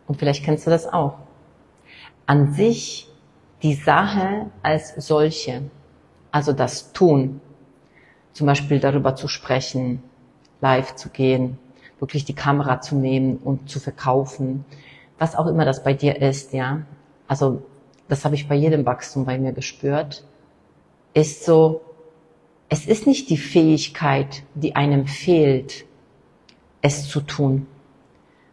Und 0.07 0.17
vielleicht 0.17 0.43
kennst 0.43 0.65
du 0.65 0.71
das 0.71 0.91
auch. 0.91 1.15
An 2.25 2.53
sich 2.53 3.09
die 3.61 3.73
Sache 3.73 4.47
als 4.63 4.95
solche, 4.95 5.63
also 6.31 6.53
das 6.53 6.93
Tun, 6.93 7.41
zum 8.31 8.47
Beispiel 8.47 8.79
darüber 8.79 9.15
zu 9.15 9.27
sprechen, 9.27 10.01
live 10.61 10.95
zu 10.95 11.09
gehen, 11.09 11.57
wirklich 11.99 12.23
die 12.23 12.35
Kamera 12.35 12.79
zu 12.79 12.95
nehmen 12.95 13.37
und 13.37 13.69
zu 13.69 13.79
verkaufen, 13.79 14.63
was 15.17 15.35
auch 15.35 15.47
immer 15.47 15.65
das 15.65 15.83
bei 15.83 15.93
dir 15.93 16.21
ist, 16.21 16.53
ja. 16.53 16.83
Also 17.27 17.61
das 18.07 18.23
habe 18.23 18.35
ich 18.35 18.47
bei 18.47 18.55
jedem 18.55 18.85
Wachstum 18.85 19.25
bei 19.25 19.37
mir 19.37 19.51
gespürt, 19.51 20.23
ist 21.13 21.43
so, 21.43 21.81
es 22.69 22.85
ist 22.85 23.07
nicht 23.07 23.29
die 23.29 23.37
Fähigkeit, 23.37 24.43
die 24.53 24.75
einem 24.75 25.07
fehlt, 25.07 25.85
es 26.81 27.09
zu 27.09 27.21
tun. 27.21 27.67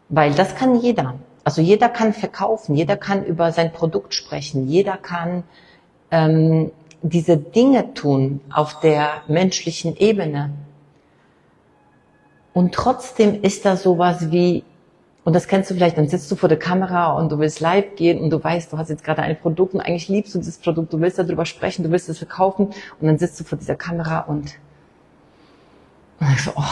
Weil 0.08 0.32
das 0.32 0.56
kann 0.56 0.80
jeder. 0.80 1.18
Also 1.44 1.60
jeder 1.60 1.88
kann 1.88 2.12
verkaufen, 2.12 2.74
jeder 2.74 2.96
kann 2.96 3.24
über 3.24 3.52
sein 3.52 3.72
Produkt 3.72 4.14
sprechen, 4.14 4.66
jeder 4.66 4.96
kann 4.96 5.44
ähm, 6.10 6.72
diese 7.02 7.36
Dinge 7.36 7.94
tun 7.94 8.40
auf 8.50 8.80
der 8.80 9.22
menschlichen 9.28 9.96
Ebene. 9.96 10.50
Und 12.52 12.74
trotzdem 12.74 13.42
ist 13.42 13.64
da 13.64 13.76
sowas 13.76 14.32
wie, 14.32 14.64
und 15.26 15.34
das 15.34 15.46
kennst 15.46 15.70
du 15.70 15.74
vielleicht, 15.74 15.98
dann 15.98 16.08
sitzt 16.08 16.30
du 16.30 16.36
vor 16.36 16.48
der 16.48 16.58
Kamera 16.58 17.12
und 17.12 17.30
du 17.30 17.38
willst 17.38 17.60
live 17.60 17.96
gehen 17.96 18.18
und 18.20 18.30
du 18.30 18.42
weißt, 18.42 18.72
du 18.72 18.78
hast 18.78 18.88
jetzt 18.88 19.04
gerade 19.04 19.20
ein 19.20 19.38
Produkt 19.38 19.74
und 19.74 19.82
eigentlich 19.82 20.08
liebst 20.08 20.34
du 20.34 20.38
dieses 20.38 20.56
Produkt, 20.56 20.94
du 20.94 21.00
willst 21.00 21.18
darüber 21.18 21.44
sprechen, 21.44 21.82
du 21.82 21.90
willst 21.90 22.08
es 22.08 22.16
verkaufen 22.16 22.68
und 23.00 23.06
dann 23.06 23.18
sitzt 23.18 23.38
du 23.38 23.44
vor 23.44 23.58
dieser 23.58 23.76
Kamera 23.76 24.20
und, 24.20 24.58
und 26.20 26.26
denkst 26.26 26.44
so, 26.44 26.52
oh, 26.56 26.62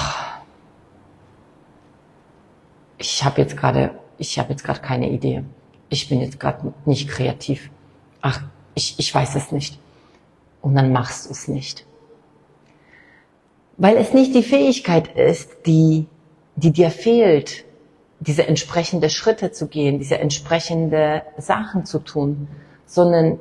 ich 2.96 3.22
habe 3.22 3.42
jetzt 3.42 3.56
gerade 3.58 3.90
ich 4.18 4.38
habe 4.38 4.50
jetzt 4.50 4.64
gerade 4.64 4.80
keine 4.80 5.10
Idee. 5.10 5.44
Ich 5.88 6.08
bin 6.08 6.20
jetzt 6.20 6.40
gerade 6.40 6.72
nicht 6.84 7.08
kreativ. 7.08 7.70
Ach, 8.20 8.42
ich, 8.74 8.98
ich 8.98 9.14
weiß 9.14 9.34
es 9.34 9.52
nicht. 9.52 9.78
Und 10.60 10.74
dann 10.74 10.92
machst 10.92 11.26
du 11.26 11.30
es 11.30 11.48
nicht. 11.48 11.86
Weil 13.76 13.96
es 13.96 14.12
nicht 14.12 14.34
die 14.34 14.42
Fähigkeit 14.42 15.14
ist, 15.16 15.66
die, 15.66 16.06
die 16.56 16.70
dir 16.70 16.90
fehlt, 16.90 17.64
diese 18.26 18.46
entsprechende 18.46 19.10
Schritte 19.10 19.52
zu 19.52 19.66
gehen, 19.66 19.98
diese 19.98 20.18
entsprechende 20.18 21.22
Sachen 21.36 21.84
zu 21.84 21.98
tun, 21.98 22.48
sondern 22.86 23.38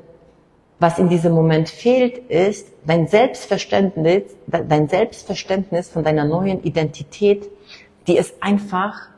was 0.80 1.00
in 1.00 1.08
diesem 1.08 1.32
Moment 1.34 1.70
fehlt, 1.70 2.18
ist 2.30 2.68
dein 2.86 3.08
Selbstverständnis, 3.08 4.24
dein 4.48 4.90
Selbstverständnis 4.90 5.90
von 5.90 6.04
deiner 6.04 6.26
neuen 6.26 6.62
Identität, 6.64 7.50
die 8.08 8.18
es 8.18 8.34
einfach 8.42 9.14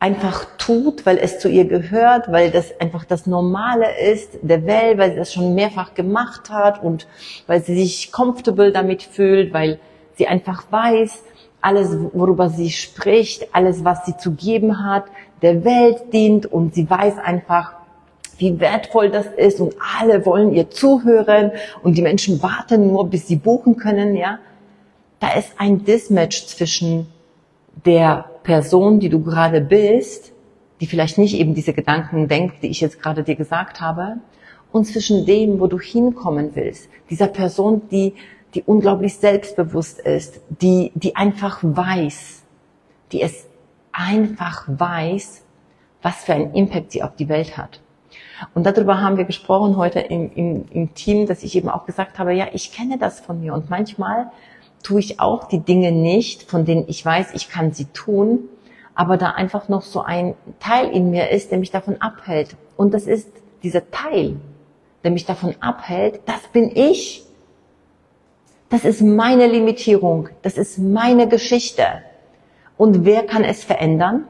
einfach 0.00 0.46
tut, 0.58 1.04
weil 1.06 1.18
es 1.18 1.40
zu 1.40 1.48
ihr 1.48 1.64
gehört, 1.64 2.30
weil 2.30 2.50
das 2.50 2.80
einfach 2.80 3.04
das 3.04 3.26
Normale 3.26 3.98
ist 3.98 4.38
der 4.42 4.64
Welt, 4.64 4.96
weil 4.96 5.10
sie 5.10 5.16
das 5.16 5.32
schon 5.32 5.54
mehrfach 5.54 5.94
gemacht 5.94 6.50
hat 6.50 6.82
und 6.82 7.08
weil 7.48 7.62
sie 7.62 7.74
sich 7.74 8.12
comfortable 8.12 8.70
damit 8.70 9.02
fühlt, 9.02 9.52
weil 9.52 9.80
sie 10.14 10.28
einfach 10.28 10.70
weiß, 10.70 11.24
alles, 11.60 11.96
worüber 12.12 12.48
sie 12.48 12.70
spricht, 12.70 13.54
alles, 13.54 13.84
was 13.84 14.06
sie 14.06 14.16
zu 14.16 14.32
geben 14.32 14.84
hat, 14.84 15.04
der 15.42 15.64
Welt 15.64 16.12
dient 16.12 16.46
und 16.46 16.74
sie 16.74 16.88
weiß 16.88 17.18
einfach, 17.18 17.74
wie 18.38 18.60
wertvoll 18.60 19.10
das 19.10 19.26
ist 19.26 19.60
und 19.60 19.74
alle 19.98 20.24
wollen 20.24 20.52
ihr 20.54 20.70
zuhören 20.70 21.50
und 21.82 21.98
die 21.98 22.02
Menschen 22.02 22.42
warten 22.42 22.86
nur, 22.86 23.08
bis 23.08 23.26
sie 23.26 23.36
buchen 23.36 23.76
können, 23.76 24.16
ja. 24.16 24.38
Da 25.20 25.32
ist 25.32 25.52
ein 25.58 25.84
Dismatch 25.84 26.46
zwischen 26.46 27.08
der 27.84 28.26
Person, 28.44 29.00
die 29.00 29.08
du 29.08 29.22
gerade 29.22 29.60
bist, 29.60 30.32
die 30.80 30.86
vielleicht 30.86 31.18
nicht 31.18 31.34
eben 31.34 31.54
diese 31.54 31.72
Gedanken 31.72 32.28
denkt, 32.28 32.62
die 32.62 32.68
ich 32.68 32.80
jetzt 32.80 33.02
gerade 33.02 33.24
dir 33.24 33.34
gesagt 33.34 33.80
habe, 33.80 34.18
und 34.70 34.84
zwischen 34.84 35.26
dem, 35.26 35.60
wo 35.60 35.66
du 35.66 35.80
hinkommen 35.80 36.50
willst. 36.54 36.88
Dieser 37.10 37.26
Person, 37.26 37.82
die, 37.90 38.14
die 38.54 38.62
unglaublich 38.62 39.16
selbstbewusst 39.16 40.00
ist, 40.00 40.40
die, 40.48 40.92
die 40.94 41.16
einfach 41.16 41.58
weiß, 41.62 42.42
die 43.12 43.22
es 43.22 43.46
einfach 43.92 44.64
weiß, 44.66 45.42
was 46.02 46.24
für 46.24 46.34
einen 46.34 46.54
Impact 46.54 46.92
sie 46.92 47.02
auf 47.02 47.16
die 47.16 47.28
Welt 47.28 47.56
hat. 47.56 47.80
Und 48.54 48.64
darüber 48.64 49.00
haben 49.00 49.16
wir 49.16 49.24
gesprochen 49.24 49.76
heute 49.76 50.00
im, 50.00 50.30
im, 50.34 50.64
im 50.70 50.94
Team, 50.94 51.26
dass 51.26 51.42
ich 51.42 51.56
eben 51.56 51.68
auch 51.68 51.86
gesagt 51.86 52.18
habe, 52.18 52.32
ja, 52.32 52.46
ich 52.52 52.72
kenne 52.72 52.98
das 52.98 53.20
von 53.20 53.40
mir 53.40 53.52
und 53.52 53.68
manchmal 53.68 54.30
tue 54.82 55.00
ich 55.00 55.20
auch 55.20 55.44
die 55.44 55.58
Dinge 55.58 55.90
nicht, 55.90 56.44
von 56.44 56.64
denen 56.64 56.84
ich 56.88 57.04
weiß, 57.04 57.34
ich 57.34 57.48
kann 57.48 57.72
sie 57.72 57.86
tun, 57.86 58.48
aber 58.94 59.16
da 59.16 59.30
einfach 59.30 59.68
noch 59.68 59.82
so 59.82 60.02
ein 60.02 60.34
Teil 60.60 60.88
in 60.90 61.10
mir 61.10 61.30
ist, 61.30 61.50
der 61.50 61.58
mich 61.58 61.70
davon 61.70 62.00
abhält. 62.00 62.56
Und 62.76 62.94
das 62.94 63.06
ist 63.06 63.28
dieser 63.62 63.90
Teil, 63.90 64.36
der 65.02 65.10
mich 65.10 65.26
davon 65.26 65.54
abhält, 65.60 66.20
das 66.26 66.48
bin 66.52 66.70
ich. 66.74 67.24
Das 68.70 68.84
ist 68.84 69.00
meine 69.00 69.46
Limitierung, 69.46 70.28
das 70.42 70.58
ist 70.58 70.78
meine 70.78 71.28
Geschichte. 71.28 71.84
Und 72.76 73.04
wer 73.04 73.24
kann 73.24 73.44
es 73.44 73.64
verändern? 73.64 74.28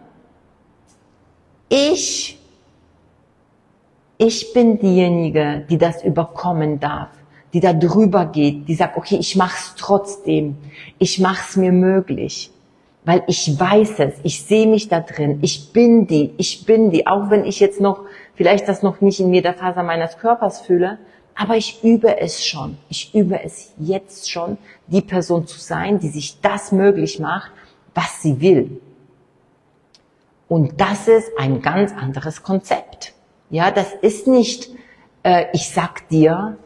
Ich. 1.69 2.39
Ich 4.21 4.53
bin 4.53 4.81
diejenige, 4.81 5.65
die 5.71 5.79
das 5.79 6.03
überkommen 6.03 6.81
darf, 6.81 7.11
die 7.53 7.61
da 7.61 7.73
drüber 7.73 8.27
geht, 8.27 8.67
die 8.67 8.75
sagt, 8.75 8.97
okay, 8.97 9.17
ich 9.17 9.37
mach's 9.37 9.75
trotzdem, 9.77 10.57
ich 10.99 11.21
mach's 11.21 11.57
mir 11.57 11.71
möglich, 11.71 12.51
weil 13.05 13.23
ich 13.29 13.59
weiß 13.59 14.01
es, 14.01 14.15
ich 14.25 14.43
sehe 14.43 14.67
mich 14.67 14.89
da 14.89 15.01
drin, 15.01 15.39
ich 15.43 15.73
bin 15.73 16.09
die, 16.09 16.33
ich 16.37 16.67
bin 16.67 16.91
die, 16.91 17.07
auch 17.07 17.31
wenn 17.31 17.45
ich 17.45 17.61
jetzt 17.61 17.81
noch 17.81 18.01
vielleicht 18.35 18.67
das 18.67 18.83
noch 18.83 19.01
nicht 19.01 19.21
in 19.21 19.33
jeder 19.33 19.55
Faser 19.55 19.85
meines 19.85 20.19
Körpers 20.19 20.63
fühle, 20.63 20.99
aber 21.39 21.57
ich 21.57 21.85
übe 21.85 22.21
es 22.21 22.45
schon, 22.45 22.77
ich 22.89 23.15
übe 23.15 23.41
es 23.41 23.73
jetzt 23.79 24.29
schon, 24.29 24.59
die 24.89 25.01
Person 25.01 25.47
zu 25.47 25.61
sein, 25.61 26.01
die 26.01 26.09
sich 26.09 26.41
das 26.41 26.73
möglich 26.73 27.21
macht, 27.21 27.53
was 27.95 28.23
sie 28.23 28.41
will. 28.41 28.81
Und 30.49 30.81
das 30.81 31.07
ist 31.07 31.31
ein 31.39 31.63
ganz 31.63 31.93
anderes 31.93 32.43
Konzept. 32.43 33.15
Ja, 33.51 33.71
das 33.71 33.93
ist 34.03 34.27
nicht, 34.27 34.69
äh, 35.23 35.47
ich 35.53 35.69
sag 35.69 36.09
dir 36.09 36.59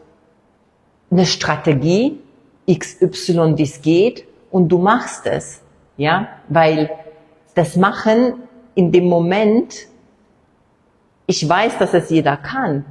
eine 1.11 1.27
Strategie 1.27 2.19
XY, 2.67 3.59
wie 3.59 3.65
es 3.65 3.83
geht, 3.83 4.25
und 4.51 4.71
du 4.71 4.79
machst 4.79 5.27
es. 5.27 5.61
Ja, 5.99 6.29
weil 6.49 6.91
das 7.55 7.77
Machen 7.77 8.35
in 8.75 8.91
dem 8.91 9.05
Moment, 9.05 9.87
ich 11.27 11.47
weiß, 11.47 11.77
dass 11.77 11.93
es 11.93 12.09
jeder 12.09 12.39
kann, 12.39 12.87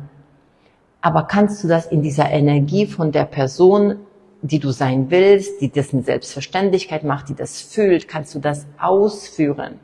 aber 1.01 1.23
kannst 1.23 1.63
du 1.63 1.67
das 1.67 1.87
in 1.87 2.01
dieser 2.01 2.29
Energie 2.29 2.85
von 2.85 3.11
der 3.11 3.25
Person, 3.25 3.97
die 4.41 4.59
du 4.59 4.71
sein 4.71 5.09
willst, 5.09 5.61
die 5.61 5.71
mit 5.91 6.05
Selbstverständlichkeit 6.05 7.03
macht, 7.03 7.29
die 7.29 7.35
das 7.35 7.61
fühlt, 7.61 8.07
kannst 8.07 8.33
du 8.35 8.39
das 8.39 8.67
ausführen, 8.79 9.79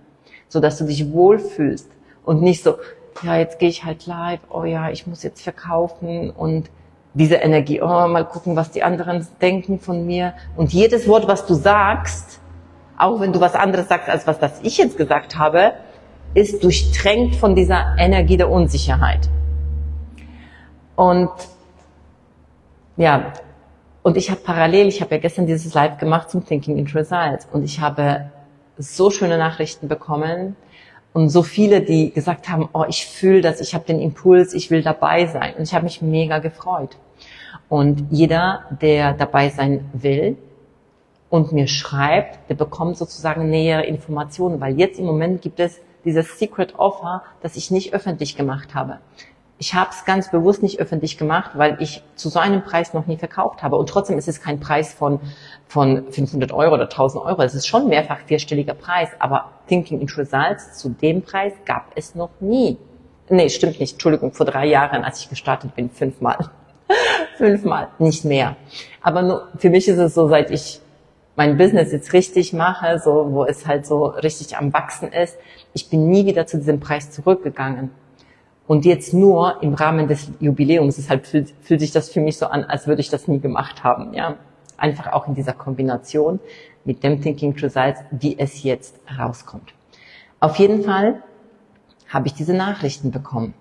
so 0.47 0.59
dass 0.59 0.77
du 0.77 0.85
dich 0.85 1.11
wohlfühlst 1.11 1.89
und 2.23 2.41
nicht 2.41 2.63
so, 2.63 2.75
ja, 3.23 3.37
jetzt 3.37 3.59
gehe 3.59 3.69
ich 3.69 3.83
halt 3.83 4.05
live, 4.05 4.39
oh 4.49 4.63
ja, 4.63 4.89
ich 4.89 5.07
muss 5.07 5.23
jetzt 5.23 5.41
verkaufen 5.41 6.29
und 6.29 6.69
diese 7.13 7.35
Energie, 7.35 7.81
oh, 7.81 8.07
mal 8.07 8.25
gucken, 8.25 8.55
was 8.55 8.69
die 8.69 8.83
anderen 8.83 9.25
denken 9.41 9.79
von 9.79 10.05
mir. 10.05 10.33
Und 10.55 10.71
jedes 10.71 11.07
Wort, 11.07 11.27
was 11.27 11.47
du 11.47 11.55
sagst, 11.55 12.39
auch 12.95 13.19
wenn 13.19 13.33
du 13.33 13.39
was 13.39 13.55
anderes 13.55 13.87
sagst, 13.87 14.07
als 14.07 14.27
was 14.27 14.37
das 14.37 14.59
ich 14.61 14.77
jetzt 14.77 14.97
gesagt 14.97 15.37
habe, 15.37 15.73
ist 16.35 16.63
durchtränkt 16.63 17.35
von 17.35 17.55
dieser 17.55 17.95
Energie 17.97 18.37
der 18.37 18.51
Unsicherheit. 18.51 19.29
Und 20.97 21.29
ja, 22.97 23.31
und 24.03 24.17
ich 24.17 24.29
habe 24.29 24.41
parallel, 24.41 24.87
ich 24.87 24.99
habe 24.99 25.15
ja 25.15 25.21
gestern 25.21 25.45
dieses 25.45 25.73
Live 25.73 25.97
gemacht 25.99 26.29
zum 26.29 26.45
Thinking 26.45 26.77
in 26.77 26.87
Results 26.87 27.47
und 27.53 27.63
ich 27.63 27.79
habe 27.79 28.31
so 28.77 29.09
schöne 29.09 29.37
Nachrichten 29.37 29.87
bekommen, 29.87 30.57
und 31.17 31.29
so 31.29 31.41
viele, 31.41 31.81
die 31.81 32.11
gesagt 32.11 32.47
haben, 32.47 32.69
oh, 32.73 32.85
ich 32.87 33.07
fühle 33.07 33.41
das, 33.41 33.59
ich 33.59 33.73
habe 33.73 33.83
den 33.85 33.99
Impuls, 33.99 34.53
ich 34.53 34.69
will 34.69 34.83
dabei 34.83 35.25
sein. 35.25 35.55
Und 35.57 35.63
ich 35.63 35.73
habe 35.73 35.85
mich 35.85 35.99
mega 36.03 36.37
gefreut. 36.37 36.95
Und 37.69 38.05
jeder, 38.11 38.65
der 38.81 39.13
dabei 39.13 39.49
sein 39.49 39.89
will 39.93 40.37
und 41.31 41.53
mir 41.53 41.67
schreibt, 41.67 42.47
der 42.51 42.53
bekommt 42.53 42.97
sozusagen 42.97 43.49
nähere 43.49 43.83
Informationen, 43.87 44.61
weil 44.61 44.77
jetzt 44.77 44.99
im 44.99 45.05
Moment 45.05 45.41
gibt 45.41 45.59
es 45.59 45.81
dieses 46.05 46.37
Secret 46.37 46.77
Offer, 46.77 47.23
das 47.41 47.55
ich 47.55 47.71
nicht 47.71 47.95
öffentlich 47.95 48.37
gemacht 48.37 48.75
habe 48.75 48.99
ich 49.59 49.73
habe 49.73 49.89
es 49.91 50.05
ganz 50.05 50.29
bewusst 50.29 50.61
nicht 50.61 50.79
öffentlich 50.79 51.17
gemacht, 51.17 51.51
weil 51.55 51.77
ich 51.79 52.03
zu 52.15 52.29
so 52.29 52.39
einem 52.39 52.63
Preis 52.63 52.93
noch 52.93 53.07
nie 53.07 53.17
verkauft 53.17 53.63
habe. 53.63 53.75
Und 53.75 53.89
trotzdem 53.89 54.17
ist 54.17 54.27
es 54.27 54.41
kein 54.41 54.59
Preis 54.59 54.93
von, 54.93 55.19
von 55.67 56.11
500 56.11 56.51
Euro 56.51 56.75
oder 56.75 56.83
1000 56.83 57.23
Euro. 57.23 57.41
Es 57.41 57.55
ist 57.55 57.65
schon 57.65 57.87
mehrfach 57.87 58.19
vierstelliger 58.25 58.75
Preis. 58.75 59.09
Aber 59.17 59.51
Thinking 59.67 59.99
in 59.99 60.07
Results 60.09 60.77
zu 60.77 60.89
dem 60.89 61.23
Preis 61.23 61.53
gab 61.65 61.91
es 61.95 62.13
noch 62.13 62.29
nie. 62.39 62.77
Nee, 63.29 63.49
stimmt 63.49 63.79
nicht. 63.79 63.93
Entschuldigung, 63.93 64.31
vor 64.31 64.45
drei 64.45 64.67
Jahren, 64.67 65.03
als 65.03 65.21
ich 65.21 65.29
gestartet 65.29 65.75
bin, 65.75 65.89
fünfmal. 65.89 66.37
fünfmal, 67.37 67.89
nicht 67.97 68.25
mehr. 68.25 68.55
Aber 69.01 69.23
nur, 69.23 69.47
für 69.57 69.71
mich 69.71 69.87
ist 69.87 69.97
es 69.97 70.13
so, 70.13 70.27
seit 70.27 70.51
ich 70.51 70.81
mein 71.35 71.57
Business 71.57 71.91
jetzt 71.91 72.13
richtig 72.13 72.53
mache, 72.53 72.99
so, 72.99 73.31
wo 73.31 73.43
es 73.43 73.65
halt 73.67 73.85
so 73.85 74.05
richtig 74.05 74.55
am 74.57 74.71
Wachsen 74.73 75.11
ist, 75.11 75.37
ich 75.73 75.89
bin 75.89 76.09
nie 76.09 76.25
wieder 76.25 76.47
zu 76.47 76.57
diesem 76.57 76.79
Preis 76.79 77.11
zurückgegangen. 77.11 77.91
Und 78.67 78.85
jetzt 78.85 79.13
nur 79.13 79.63
im 79.63 79.73
Rahmen 79.73 80.07
des 80.07 80.29
Jubiläums, 80.39 80.97
deshalb 80.97 81.25
fühlt, 81.25 81.53
fühlt 81.61 81.79
sich 81.79 81.91
das 81.91 82.09
für 82.09 82.19
mich 82.19 82.37
so 82.37 82.47
an, 82.47 82.65
als 82.65 82.85
würde 82.85 83.01
ich 83.01 83.09
das 83.09 83.27
nie 83.27 83.39
gemacht 83.39 83.83
haben. 83.83 84.13
Ja, 84.13 84.35
einfach 84.77 85.13
auch 85.13 85.27
in 85.27 85.35
dieser 85.35 85.53
Kombination 85.53 86.39
mit 86.83 87.03
dem 87.03 87.21
Thinking 87.21 87.55
to 87.55 87.69
Sides, 87.69 87.99
wie 88.11 88.37
es 88.37 88.63
jetzt 88.63 88.99
rauskommt. 89.17 89.73
Auf 90.39 90.57
jeden 90.57 90.83
Fall 90.83 91.23
habe 92.09 92.27
ich 92.27 92.33
diese 92.33 92.53
Nachrichten 92.53 93.11
bekommen. 93.11 93.53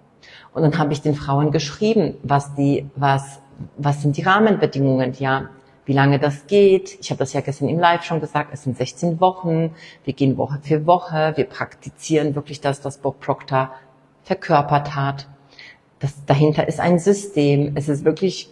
Und 0.52 0.62
dann 0.62 0.78
habe 0.78 0.92
ich 0.92 1.02
den 1.02 1.14
Frauen 1.14 1.50
geschrieben, 1.50 2.16
was 2.22 2.54
die, 2.54 2.86
was, 2.96 3.40
was 3.76 4.02
sind 4.02 4.16
die 4.16 4.22
Rahmenbedingungen, 4.22 5.14
ja, 5.18 5.50
wie 5.84 5.92
lange 5.92 6.18
das 6.18 6.46
geht. 6.46 6.98
Ich 7.00 7.10
habe 7.10 7.18
das 7.18 7.32
ja 7.32 7.40
gestern 7.40 7.68
im 7.68 7.78
Live 7.78 8.02
schon 8.02 8.20
gesagt, 8.20 8.50
es 8.52 8.64
sind 8.64 8.76
16 8.76 9.20
Wochen, 9.20 9.70
wir 10.04 10.14
gehen 10.14 10.36
Woche 10.36 10.58
für 10.62 10.84
Woche, 10.86 11.32
wir 11.36 11.44
praktizieren 11.44 12.34
wirklich 12.34 12.60
das, 12.60 12.84
was 12.84 12.98
Bob 12.98 13.20
Proctor 13.20 13.70
verkörpert 14.26 14.94
hat. 14.94 15.28
Das, 16.00 16.12
dahinter 16.26 16.68
ist 16.68 16.80
ein 16.80 16.98
System. 16.98 17.72
Es 17.76 17.88
ist 17.88 18.04
wirklich 18.04 18.50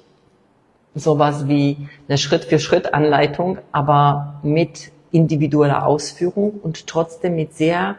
sowas 0.95 1.49
wie 1.49 1.89
eine 2.09 2.17
Schritt-für-Schritt-Anleitung, 2.17 3.59
aber 3.73 4.41
mit 4.43 4.93
individueller 5.11 5.87
Ausführung 5.87 6.53
und 6.63 6.87
trotzdem 6.87 7.37
mit 7.37 7.55
sehr 7.55 7.97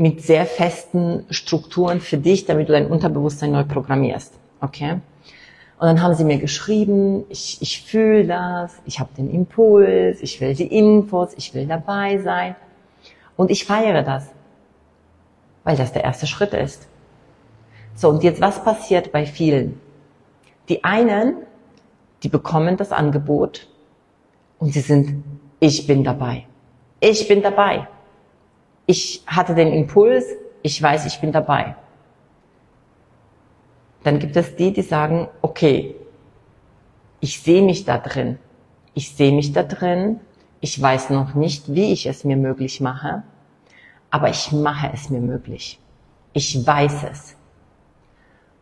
mit 0.00 0.22
sehr 0.22 0.46
festen 0.46 1.26
Strukturen 1.28 2.00
für 2.00 2.18
dich, 2.18 2.44
damit 2.44 2.68
du 2.68 2.72
dein 2.72 2.86
Unterbewusstsein 2.86 3.50
neu 3.50 3.64
programmierst. 3.64 4.32
Okay? 4.60 4.92
Und 4.92 5.86
dann 5.86 6.02
haben 6.02 6.14
sie 6.14 6.22
mir 6.22 6.38
geschrieben, 6.38 7.24
ich, 7.30 7.60
ich 7.60 7.82
fühle 7.82 8.24
das, 8.26 8.80
ich 8.84 9.00
habe 9.00 9.10
den 9.16 9.28
Impuls, 9.28 10.22
ich 10.22 10.40
will 10.40 10.54
die 10.54 10.68
Infos, 10.68 11.30
ich 11.36 11.52
will 11.52 11.66
dabei 11.66 12.18
sein. 12.18 12.54
Und 13.36 13.50
ich 13.50 13.64
feiere 13.64 14.02
das, 14.02 14.28
weil 15.68 15.76
das 15.76 15.92
der 15.92 16.02
erste 16.02 16.26
Schritt 16.26 16.54
ist. 16.54 16.88
So, 17.94 18.08
und 18.08 18.24
jetzt 18.24 18.40
was 18.40 18.64
passiert 18.64 19.12
bei 19.12 19.26
vielen? 19.26 19.78
Die 20.70 20.82
einen, 20.82 21.42
die 22.22 22.30
bekommen 22.30 22.78
das 22.78 22.90
Angebot 22.90 23.68
und 24.58 24.72
sie 24.72 24.80
sind, 24.80 25.22
ich 25.60 25.86
bin 25.86 26.04
dabei. 26.04 26.46
Ich 27.00 27.28
bin 27.28 27.42
dabei. 27.42 27.86
Ich 28.86 29.22
hatte 29.26 29.54
den 29.54 29.70
Impuls, 29.74 30.24
ich 30.62 30.82
weiß, 30.82 31.04
ich 31.04 31.20
bin 31.20 31.32
dabei. 31.32 31.76
Dann 34.04 34.20
gibt 34.20 34.36
es 34.36 34.56
die, 34.56 34.72
die 34.72 34.80
sagen, 34.80 35.28
okay, 35.42 35.96
ich 37.20 37.42
sehe 37.42 37.60
mich 37.60 37.84
da 37.84 37.98
drin. 37.98 38.38
Ich 38.94 39.14
sehe 39.14 39.32
mich 39.32 39.52
da 39.52 39.64
drin. 39.64 40.20
Ich 40.62 40.80
weiß 40.80 41.10
noch 41.10 41.34
nicht, 41.34 41.74
wie 41.74 41.92
ich 41.92 42.06
es 42.06 42.24
mir 42.24 42.38
möglich 42.38 42.80
mache, 42.80 43.22
aber 44.10 44.30
ich 44.30 44.52
mache 44.52 44.90
es 44.92 45.10
mir 45.10 45.20
möglich. 45.20 45.78
Ich 46.32 46.66
weiß 46.66 47.04
es. 47.10 47.36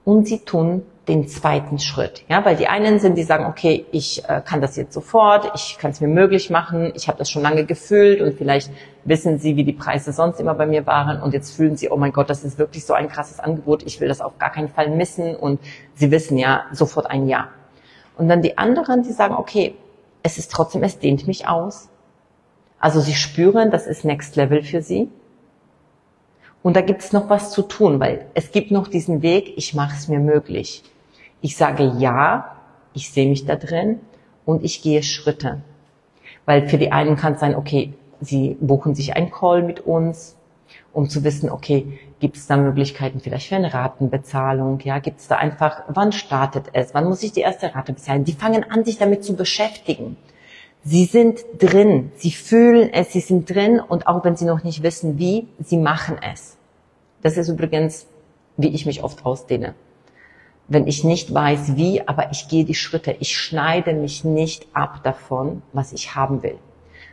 Und 0.05 0.29
sie 0.29 0.39
tun 0.39 0.83
den 1.09 1.29
zweiten 1.29 1.79
Schritt. 1.79 2.25
Ja, 2.29 2.45
weil 2.45 2.57
die 2.57 2.67
einen 2.67 2.99
sind, 2.99 3.17
die 3.17 3.23
sagen, 3.23 3.47
okay, 3.47 3.87
ich 3.93 4.25
äh, 4.29 4.43
kann 4.45 4.61
das 4.61 4.77
jetzt 4.77 4.93
sofort, 4.93 5.53
ich 5.55 5.79
kann 5.79 5.93
es 5.93 6.01
mir 6.01 6.09
möglich 6.09 6.51
machen, 6.51 6.93
ich 6.97 7.07
habe 7.07 7.19
das 7.19 7.31
schon 7.31 7.43
lange 7.43 7.65
gefühlt 7.65 8.21
und 8.21 8.35
vielleicht 8.35 8.71
wissen 9.05 9.39
sie, 9.39 9.57
wie 9.57 9.63
die 9.63 9.73
Preise 9.73 10.13
sonst 10.13 10.41
immer 10.41 10.55
bei 10.55 10.67
mir 10.67 10.85
waren 10.87 11.23
und 11.23 11.33
jetzt 11.33 11.55
fühlen 11.55 11.77
sie, 11.77 11.91
oh 11.91 11.97
mein 11.97 12.13
Gott, 12.13 12.29
das 12.29 12.43
ist 12.43 12.59
wirklich 12.59 12.85
so 12.85 12.93
ein 12.93 13.09
krasses 13.09 13.39
Angebot, 13.39 13.85
ich 13.85 14.01
will 14.01 14.09
das 14.09 14.21
auf 14.21 14.39
gar 14.39 14.51
keinen 14.51 14.69
Fall 14.69 14.91
missen 14.91 15.37
und 15.37 15.61
sie 15.95 16.11
wissen 16.11 16.39
ja 16.39 16.65
sofort 16.73 17.09
ein 17.09 17.29
Ja. 17.29 17.49
Und 18.19 18.29
dann 18.29 18.43
die 18.43 18.59
anderen, 18.59 19.03
die 19.03 19.13
sagen, 19.13 19.35
okay, 19.35 19.77
es 20.23 20.39
ist 20.39 20.51
trotzdem, 20.51 20.83
es 20.83 20.99
dehnt 20.99 21.29
mich 21.29 21.47
aus. 21.47 21.89
Also 22.81 23.01
sie 23.01 23.15
spüren, 23.15 23.71
das 23.71 23.87
ist 23.87 24.05
Next 24.05 24.35
Level 24.37 24.63
für 24.63 24.83
sie. 24.83 25.09
Und 26.67 26.75
da 26.75 26.81
gibt 26.81 27.01
es 27.01 27.13
noch 27.13 27.31
was 27.31 27.53
zu 27.53 27.63
tun, 27.63 28.01
weil 28.01 28.27
es 28.35 28.51
gibt 28.51 28.73
noch 28.73 28.89
diesen 28.89 29.23
Weg, 29.23 29.57
ich 29.57 29.73
mache 29.75 29.95
es 29.95 30.09
mir 30.09 30.19
möglich. 30.19 30.83
Ich 31.41 31.57
sage 31.57 31.93
ja, 31.99 32.57
ich 32.93 33.13
sehe 33.13 33.29
mich 33.29 33.47
da 33.47 33.55
drin 33.55 34.01
und 34.45 34.65
ich 34.65 34.83
gehe 34.83 35.05
Schritte. 35.05 35.63
Weil 36.45 36.69
für 36.69 36.77
die 36.77 36.91
einen 36.91 37.15
kann 37.15 37.35
es 37.35 37.39
sein, 37.39 37.55
okay, 37.55 37.93
sie 38.21 38.57
buchen 38.61 38.97
sich 38.97 39.15
einen 39.15 39.31
Call 39.31 39.63
mit 39.63 39.79
uns, 39.79 40.35
um 40.93 41.09
zu 41.09 41.23
wissen, 41.23 41.51
okay, 41.51 42.01
gibt 42.19 42.37
es 42.37 42.49
da 42.49 42.57
Möglichkeiten 42.57 43.21
vielleicht 43.21 43.47
für 43.49 43.55
eine 43.55 43.73
Ratenbezahlung? 43.73 44.81
Ja, 44.81 44.99
gibt 44.99 45.21
es 45.21 45.29
da 45.29 45.37
einfach, 45.37 45.85
wann 45.87 46.11
startet 46.11 46.71
es? 46.73 46.95
Wann 46.95 47.05
muss 47.05 47.23
ich 47.23 47.31
die 47.31 47.43
erste 47.43 47.77
Rate 47.77 47.93
bezahlen? 47.93 48.25
Die 48.25 48.33
fangen 48.33 48.69
an, 48.69 48.85
sich 48.85 48.99
damit 48.99 49.23
zu 49.23 49.37
beschäftigen. 49.37 50.17
Sie 50.83 51.05
sind 51.05 51.45
drin, 51.61 52.11
sie 52.17 52.33
fühlen 52.33 52.93
es, 52.93 53.13
sie 53.13 53.21
sind 53.21 53.49
drin 53.49 53.79
und 53.79 54.09
auch 54.09 54.25
wenn 54.25 54.35
sie 54.35 54.47
noch 54.47 54.65
nicht 54.65 54.83
wissen 54.83 55.17
wie, 55.17 55.47
sie 55.61 55.77
machen 55.77 56.17
es. 56.29 56.56
Das 57.27 57.37
ist 57.37 57.49
übrigens, 57.49 58.07
wie 58.57 58.69
ich 58.69 58.87
mich 58.87 59.03
oft 59.03 59.27
ausdehne 59.27 59.75
wenn 60.69 60.87
ich 60.87 61.05
nicht 61.05 61.33
weiß 61.33 61.77
wie, 61.77 62.07
aber 62.09 62.31
ich 62.33 62.49
gehe 62.49 62.65
die 62.65 62.75
Schritte. 62.75 63.17
Ich 63.21 63.37
schneide 63.37 63.93
mich 63.93 64.25
nicht 64.25 64.67
ab 64.73 65.01
davon, 65.05 65.63
was 65.73 65.93
ich 65.93 66.15
haben 66.15 66.43
will. 66.43 66.59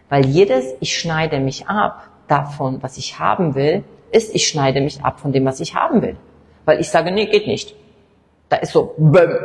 Weil 0.09 0.25
jedes, 0.25 0.73
ich 0.79 0.97
schneide 0.97 1.39
mich 1.39 1.67
ab 1.67 2.09
davon, 2.27 2.81
was 2.81 2.97
ich 2.97 3.19
haben 3.19 3.53
will, 3.53 3.83
ist, 4.11 4.33
ich 4.33 4.47
schneide 4.47 4.81
mich 4.81 5.03
ab 5.03 5.19
von 5.19 5.31
dem, 5.31 5.45
was 5.45 5.59
ich 5.59 5.75
haben 5.75 6.01
will. 6.01 6.15
Weil 6.65 6.79
ich 6.79 6.89
sage, 6.89 7.11
nee, 7.11 7.27
geht 7.27 7.47
nicht. 7.47 7.75
Da 8.49 8.57
ist 8.57 8.71
so, 8.71 8.95
bäm, 8.97 9.37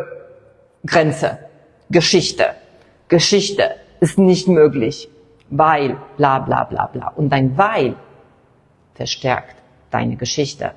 Grenze, 0.87 1.39
Geschichte. 1.91 2.47
Geschichte 3.09 3.75
ist 4.01 4.19
nicht 4.19 4.49
möglich, 4.49 5.09
weil, 5.51 5.99
bla, 6.17 6.39
bla, 6.39 6.65
bla, 6.65 6.87
bla. 6.87 7.09
Und 7.09 7.31
dein 7.31 7.59
Weil 7.59 7.95
verstärkt 8.95 9.58
deine 9.91 10.17
Geschichte. 10.17 10.73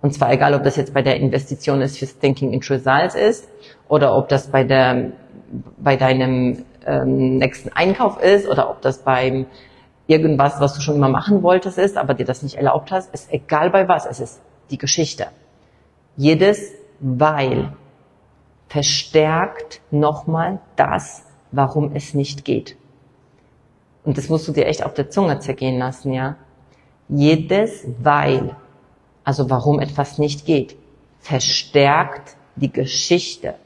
Und 0.00 0.14
zwar 0.14 0.32
egal, 0.32 0.54
ob 0.54 0.62
das 0.62 0.76
jetzt 0.76 0.94
bei 0.94 1.02
der 1.02 1.16
Investition 1.16 1.80
ist 1.82 1.98
fürs 1.98 2.18
Thinking 2.18 2.52
into 2.52 2.72
Results 2.72 3.14
ist 3.14 3.48
oder 3.88 4.16
ob 4.16 4.28
das 4.28 4.48
bei 4.48 4.64
der 4.64 5.12
bei 5.78 5.96
deinem 5.96 6.64
ähm, 6.86 7.38
nächsten 7.38 7.70
Einkauf 7.70 8.22
ist 8.22 8.46
oder 8.46 8.70
ob 8.70 8.82
das 8.82 8.98
beim 8.98 9.46
irgendwas, 10.06 10.60
was 10.60 10.74
du 10.74 10.80
schon 10.80 10.96
immer 10.96 11.08
machen 11.08 11.42
wolltest, 11.42 11.78
ist, 11.78 11.96
aber 11.96 12.14
dir 12.14 12.24
das 12.24 12.42
nicht 12.42 12.56
erlaubt 12.56 12.90
hast, 12.90 13.12
ist 13.14 13.32
egal 13.32 13.70
bei 13.70 13.88
was, 13.88 14.06
es 14.06 14.20
ist 14.20 14.40
die 14.70 14.78
Geschichte. 14.78 15.26
Jedes 16.16 16.72
Weil 17.00 17.72
verstärkt 18.68 19.80
nochmal 19.90 20.60
das, 20.76 21.24
warum 21.52 21.94
es 21.94 22.14
nicht 22.14 22.44
geht. 22.44 22.76
Und 24.04 24.18
das 24.18 24.28
musst 24.28 24.48
du 24.48 24.52
dir 24.52 24.66
echt 24.66 24.84
auf 24.84 24.94
der 24.94 25.10
Zunge 25.10 25.38
zergehen 25.38 25.78
lassen, 25.78 26.12
ja. 26.12 26.36
Jedes 27.08 27.84
Weil 28.02 28.56
also 29.28 29.50
warum 29.50 29.78
etwas 29.78 30.16
nicht 30.16 30.46
geht, 30.46 30.74
verstärkt 31.20 32.38
die 32.56 32.72
Geschichte, 32.72 33.56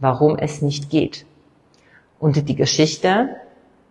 warum 0.00 0.36
es 0.36 0.60
nicht 0.60 0.90
geht. 0.90 1.24
Und 2.18 2.48
die 2.48 2.56
Geschichte, 2.56 3.36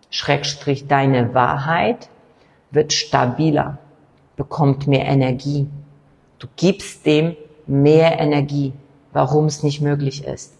Schrägstrich 0.10 0.86
deine 0.86 1.34
Wahrheit, 1.34 2.10
wird 2.72 2.92
stabiler, 2.92 3.78
bekommt 4.36 4.86
mehr 4.86 5.06
Energie. 5.06 5.70
Du 6.40 6.48
gibst 6.58 7.06
dem 7.06 7.38
mehr 7.68 8.20
Energie, 8.20 8.74
warum 9.14 9.46
es 9.46 9.64
nicht 9.64 9.80
möglich 9.80 10.26
ist. 10.26 10.56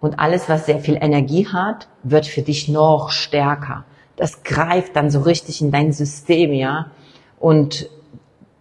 Und 0.00 0.18
alles, 0.18 0.48
was 0.48 0.64
sehr 0.64 0.78
viel 0.78 0.96
Energie 0.98 1.46
hat, 1.48 1.86
wird 2.02 2.24
für 2.24 2.40
dich 2.40 2.66
noch 2.66 3.10
stärker. 3.10 3.84
Das 4.16 4.42
greift 4.42 4.96
dann 4.96 5.10
so 5.10 5.20
richtig 5.20 5.60
in 5.60 5.70
dein 5.70 5.92
System, 5.92 6.54
ja. 6.54 6.90
Und 7.38 7.88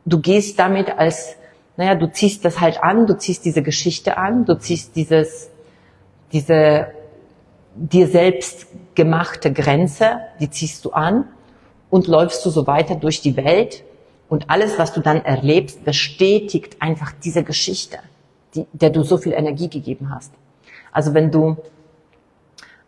du 0.06 0.20
gehst 0.20 0.60
damit 0.60 0.98
als, 0.98 1.36
naja, 1.76 1.96
du 1.96 2.12
ziehst 2.12 2.46
das 2.46 2.60
halt 2.60 2.82
an, 2.84 3.08
du 3.08 3.18
ziehst 3.18 3.46
diese 3.46 3.62
Geschichte 3.62 4.18
an, 4.18 4.46
du 4.46 4.58
ziehst 4.58 4.96
dieses, 4.96 5.50
diese 6.32 6.88
dir 7.76 8.08
selbst 8.08 8.68
gemachte 8.96 9.54
Grenze, 9.54 10.20
die 10.40 10.50
ziehst 10.50 10.84
du 10.84 10.92
an 10.92 11.26
und 11.90 12.08
läufst 12.08 12.46
du 12.46 12.50
so 12.50 12.66
weiter 12.68 12.96
durch 12.96 13.22
die 13.22 13.38
Welt 13.38 13.84
und 14.30 14.50
alles, 14.50 14.78
was 14.78 14.94
du 14.94 15.02
dann 15.02 15.24
erlebst, 15.24 15.86
bestätigt 15.86 16.82
einfach 16.82 17.12
diese 17.24 17.44
Geschichte, 17.44 18.00
die, 18.56 18.66
der 18.74 18.90
du 18.90 19.04
so 19.04 19.18
viel 19.18 19.34
Energie 19.34 19.70
gegeben 19.70 20.10
hast. 20.14 20.34
Also 20.92 21.14
wenn 21.14 21.32
du, 21.32 21.58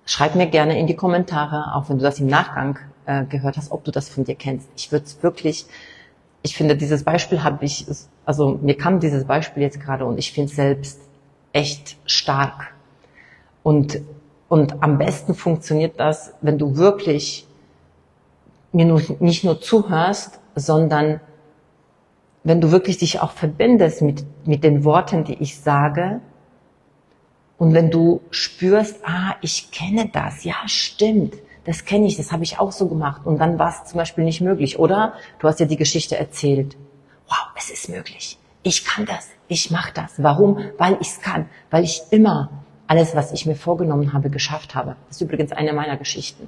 schreib 0.05 0.35
mir 0.35 0.47
gerne 0.47 0.79
in 0.79 0.87
die 0.87 0.95
Kommentare, 0.95 1.75
auch 1.75 1.89
wenn 1.89 1.97
du 1.97 2.03
das 2.03 2.19
im 2.19 2.27
Nachgang 2.27 2.79
äh, 3.09 3.25
gehört 3.25 3.57
hast, 3.57 3.71
ob 3.71 3.83
du 3.83 3.91
das 3.91 4.09
von 4.09 4.23
dir 4.23 4.35
kennst. 4.35 4.69
Ich 4.75 4.91
würde 4.91 5.05
es 5.05 5.21
wirklich 5.23 5.65
ich 6.41 6.55
finde, 6.55 6.75
dieses 6.75 7.03
Beispiel 7.03 7.43
habe 7.43 7.65
ich, 7.65 7.85
also 8.25 8.59
mir 8.61 8.77
kam 8.77 8.99
dieses 8.99 9.25
Beispiel 9.25 9.63
jetzt 9.63 9.79
gerade 9.81 10.05
und 10.05 10.17
ich 10.17 10.31
finde 10.31 10.49
es 10.49 10.55
selbst 10.55 11.01
echt 11.51 11.97
stark. 12.05 12.73
Und, 13.63 14.01
und 14.47 14.81
am 14.81 14.97
besten 14.97 15.35
funktioniert 15.35 15.99
das, 15.99 16.33
wenn 16.41 16.57
du 16.57 16.77
wirklich 16.77 17.45
mir 18.71 18.85
nur, 18.85 19.01
nicht 19.19 19.43
nur 19.43 19.59
zuhörst, 19.59 20.39
sondern 20.55 21.19
wenn 22.43 22.61
du 22.61 22.71
wirklich 22.71 22.97
dich 22.97 23.19
auch 23.19 23.31
verbindest 23.31 24.01
mit, 24.01 24.23
mit 24.45 24.63
den 24.63 24.83
Worten, 24.85 25.23
die 25.23 25.41
ich 25.41 25.59
sage, 25.59 26.21
und 27.57 27.73
wenn 27.73 27.91
du 27.91 28.21
spürst, 28.31 29.01
ah, 29.03 29.35
ich 29.41 29.71
kenne 29.71 30.09
das, 30.13 30.45
ja, 30.45 30.55
stimmt, 30.67 31.33
das 31.69 31.85
kenne 31.85 32.07
ich, 32.07 32.17
das 32.17 32.31
habe 32.31 32.43
ich 32.43 32.57
auch 32.57 32.71
so 32.71 32.87
gemacht 32.87 33.27
und 33.27 33.37
dann 33.37 33.59
war 33.59 33.69
es 33.69 33.87
zum 33.87 33.99
Beispiel 33.99 34.23
nicht 34.23 34.41
möglich. 34.41 34.79
Oder 34.79 35.13
du 35.37 35.47
hast 35.47 35.59
ja 35.59 35.67
die 35.67 35.77
Geschichte 35.77 36.17
erzählt. 36.17 36.75
Wow, 37.27 37.37
es 37.55 37.69
ist 37.69 37.89
möglich. 37.89 38.39
Ich 38.63 38.85
kann 38.85 39.05
das. 39.05 39.29
Ich 39.47 39.69
mache 39.69 39.93
das. 39.93 40.13
Warum? 40.17 40.57
Weil 40.79 40.97
ich 40.99 41.09
es 41.09 41.21
kann. 41.21 41.47
Weil 41.69 41.83
ich 41.83 42.01
immer 42.09 42.49
alles, 42.87 43.15
was 43.15 43.31
ich 43.33 43.45
mir 43.45 43.55
vorgenommen 43.55 44.13
habe, 44.13 44.31
geschafft 44.31 44.73
habe. 44.73 44.95
Das 45.07 45.17
ist 45.17 45.21
übrigens 45.21 45.51
eine 45.51 45.71
meiner 45.73 45.95
Geschichten. 45.95 46.47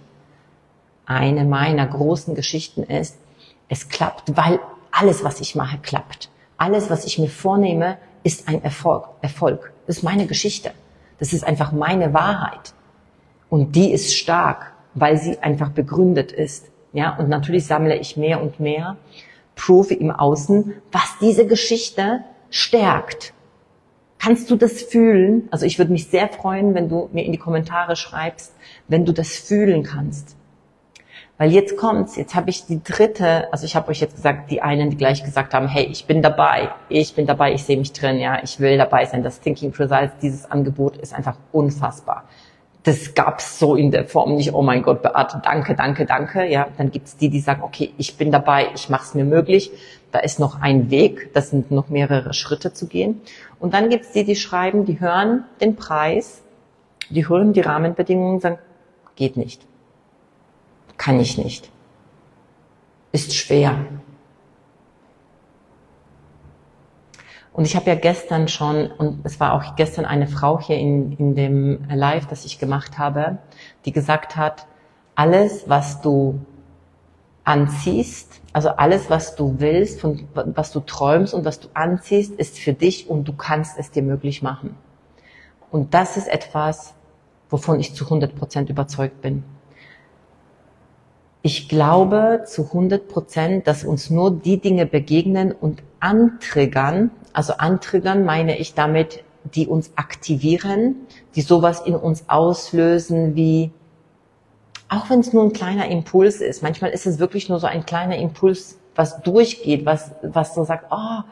Eine 1.06 1.46
meiner 1.46 1.86
großen 1.86 2.34
Geschichten 2.34 2.82
ist, 2.82 3.20
es 3.70 3.90
klappt, 3.90 4.36
weil 4.36 4.60
alles, 4.92 5.24
was 5.24 5.40
ich 5.40 5.54
mache, 5.54 5.78
klappt. 5.78 6.32
Alles, 6.58 6.90
was 6.90 7.06
ich 7.06 7.20
mir 7.20 7.30
vornehme, 7.30 8.00
ist 8.24 8.48
ein 8.48 8.64
Erfolg. 8.64 9.08
Erfolg. 9.22 9.72
Das 9.86 9.98
ist 9.98 10.04
meine 10.04 10.26
Geschichte. 10.26 10.72
Das 11.20 11.32
ist 11.32 11.44
einfach 11.44 11.74
meine 11.74 12.12
Wahrheit. 12.16 12.74
Und 13.52 13.76
die 13.76 13.92
ist 13.92 14.16
stark 14.16 14.71
weil 14.94 15.18
sie 15.18 15.40
einfach 15.40 15.70
begründet 15.70 16.32
ist. 16.32 16.72
Ja, 16.94 17.16
und 17.18 17.30
natürlich 17.30 17.66
sammle 17.66 17.98
ich 17.98 18.18
mehr 18.18 18.42
und 18.42 18.60
mehr 18.60 18.98
Proof 19.56 19.92
im 19.92 20.12
Außen, 20.12 20.74
was 20.92 21.18
diese 21.22 21.46
Geschichte 21.46 22.24
stärkt. 22.50 23.34
Kannst 24.20 24.52
du 24.52 24.56
das 24.56 24.82
fühlen? 24.82 25.48
Also 25.52 25.66
ich 25.66 25.80
würde 25.80 25.92
mich 25.92 26.08
sehr 26.08 26.28
freuen, 26.28 26.76
wenn 26.76 26.90
du 26.90 27.10
mir 27.12 27.26
in 27.26 27.32
die 27.32 27.38
Kommentare 27.38 27.96
schreibst, 27.96 28.56
wenn 28.88 29.06
du 29.06 29.14
das 29.14 29.36
fühlen 29.36 29.84
kannst. 29.84 30.36
Weil 31.38 31.52
jetzt 31.52 31.76
kommt's, 31.76 32.18
jetzt 32.18 32.36
habe 32.36 32.52
ich 32.52 32.68
die 32.68 32.84
dritte, 32.84 33.52
also 33.52 33.66
ich 33.66 33.76
habe 33.76 33.90
euch 33.90 34.00
jetzt 34.00 34.16
gesagt, 34.16 34.52
die 34.52 34.62
einen, 34.62 34.92
die 34.92 34.98
gleich 34.98 35.24
gesagt 35.24 35.56
haben, 35.56 35.68
hey, 35.68 35.86
ich 35.86 36.06
bin 36.06 36.22
dabei, 36.22 36.70
ich 36.88 37.16
bin 37.16 37.26
dabei, 37.26 37.54
ich 37.54 37.64
sehe 37.64 37.78
mich 37.78 37.94
drin, 37.94 38.20
ja, 38.20 38.44
ich 38.44 38.60
will 38.60 38.78
dabei 38.78 39.06
sein. 39.06 39.24
Das 39.24 39.40
Thinking 39.40 39.74
Results, 39.74 40.14
dieses 40.22 40.52
Angebot 40.52 40.98
ist 40.98 41.14
einfach 41.14 41.38
unfassbar 41.52 42.26
das 42.84 43.14
gab's 43.14 43.60
so 43.60 43.76
in 43.76 43.92
der 43.92 44.06
Form 44.06 44.36
nicht, 44.36 44.54
oh 44.54 44.62
mein 44.62 44.82
Gott, 44.82 45.04
Beate, 45.04 45.40
danke, 45.44 45.76
danke, 45.76 46.06
danke. 46.06 46.46
Ja, 46.46 46.68
dann 46.78 46.90
gibt's 46.90 47.16
die, 47.16 47.30
die 47.30 47.40
sagen, 47.40 47.62
okay, 47.64 47.94
ich 47.98 48.18
bin 48.18 48.32
dabei, 48.32 48.70
ich 48.74 48.90
mache 48.90 49.04
es 49.04 49.14
mir 49.14 49.26
möglich. 49.26 49.72
Da 50.12 50.20
ist 50.20 50.40
noch 50.40 50.62
ein 50.62 50.90
Weg, 50.90 51.34
das 51.34 51.52
sind 51.52 51.72
noch 51.72 51.90
mehrere 51.90 52.34
Schritte 52.34 52.74
zu 52.74 52.88
gehen. 52.88 53.22
Und 53.60 53.74
dann 53.74 53.90
gibt's 53.90 54.12
die, 54.12 54.24
die 54.24 54.36
schreiben, 54.36 54.86
die 54.86 55.00
hören 55.00 55.46
den 55.62 55.76
Preis, 55.76 56.42
die 57.10 57.28
hören 57.28 57.54
die 57.54 57.62
Rahmenbedingungen 57.62 58.36
und 58.36 58.42
sagen, 58.42 58.58
geht 59.16 59.38
nicht. 59.38 59.66
Kann 60.98 61.20
ich 61.20 61.38
nicht. 61.38 61.70
Ist 63.12 63.36
schwer. 63.36 63.76
Und 67.54 67.66
ich 67.66 67.76
habe 67.76 67.88
ja 67.88 67.96
gestern 67.96 68.48
schon, 68.48 68.90
und 68.92 69.26
es 69.26 69.40
war 69.40 69.54
auch 69.54 69.76
gestern 69.76 70.06
eine 70.06 70.28
Frau 70.28 70.60
hier 70.60 70.78
in, 70.78 71.14
in 71.18 71.36
dem 71.36 71.86
Live, 71.94 72.28
das 72.28 72.46
ich 72.46 72.60
gemacht 72.60 72.98
habe, 72.98 73.40
die 73.86 73.92
gesagt 73.92 74.38
hat, 74.38 74.68
alles, 75.16 75.68
was 75.68 76.02
du 76.02 76.40
anziehst, 77.44 78.42
also 78.54 78.70
alles, 78.70 79.10
was 79.10 79.36
du 79.36 79.56
willst, 79.60 80.00
von, 80.00 80.28
was 80.34 80.72
du 80.72 80.80
träumst 80.80 81.34
und 81.34 81.44
was 81.44 81.60
du 81.60 81.68
anziehst, 81.74 82.34
ist 82.36 82.58
für 82.58 82.74
dich 82.74 83.10
und 83.10 83.28
du 83.28 83.34
kannst 83.34 83.78
es 83.78 83.92
dir 83.92 84.04
möglich 84.04 84.42
machen. 84.42 84.76
Und 85.72 85.94
das 85.94 86.18
ist 86.18 86.28
etwas, 86.28 86.94
wovon 87.50 87.80
ich 87.80 87.94
zu 87.94 88.06
100 88.06 88.36
Prozent 88.36 88.70
überzeugt 88.70 89.22
bin. 89.22 89.44
Ich 91.42 91.68
glaube 91.70 92.44
zu 92.46 92.66
100 92.68 93.08
Prozent, 93.08 93.68
dass 93.68 93.84
uns 93.84 94.10
nur 94.10 94.32
die 94.32 94.62
Dinge 94.62 94.86
begegnen 94.86 95.52
und 95.52 95.82
antriggern, 96.00 97.12
also 97.34 97.54
antriggern 97.54 98.26
meine 98.26 98.58
ich 98.58 98.74
damit, 98.74 99.24
die 99.44 99.68
uns 99.68 99.92
aktivieren, 99.96 101.08
die 101.36 101.42
sowas 101.42 101.82
in 101.82 101.96
uns 101.96 102.26
auslösen 102.28 103.36
wie, 103.36 103.72
auch 104.90 105.10
wenn 105.10 105.20
es 105.20 105.34
nur 105.34 105.44
ein 105.44 105.54
kleiner 105.54 105.88
Impuls 105.88 106.42
ist, 106.42 106.62
manchmal 106.62 106.92
ist 106.92 107.08
es 107.08 107.20
wirklich 107.20 107.50
nur 107.50 107.60
so 107.60 107.68
ein 107.68 107.86
kleiner 107.86 108.18
Impuls, 108.18 108.78
was 108.96 109.22
durchgeht, 109.22 109.86
was, 109.86 110.12
was 110.22 110.54
so 110.54 110.64
sagt, 110.64 110.86
oh, 110.92 111.24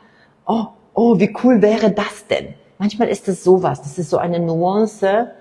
oh, 0.45 0.67
oh, 0.93 1.19
wie 1.19 1.35
cool 1.43 1.61
wäre 1.61 1.91
das 1.91 2.25
denn? 2.27 2.53
Manchmal 2.77 3.09
ist 3.09 3.27
es 3.27 3.43
sowas, 3.43 3.81
das 3.81 3.97
ist 3.97 4.09
so 4.09 4.17
eine 4.17 4.39
Nuance, 4.39 5.31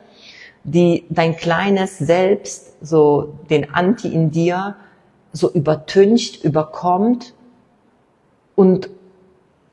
die 0.65 1.07
dein 1.09 1.37
kleines 1.37 1.99
Selbst, 1.99 2.77
so 2.85 3.39
den 3.49 3.73
Anti 3.73 4.09
in 4.09 4.31
dir, 4.31 4.77
so 5.33 5.51
übertüncht, 5.51 6.43
überkommt 6.43 7.35
und 8.57 8.91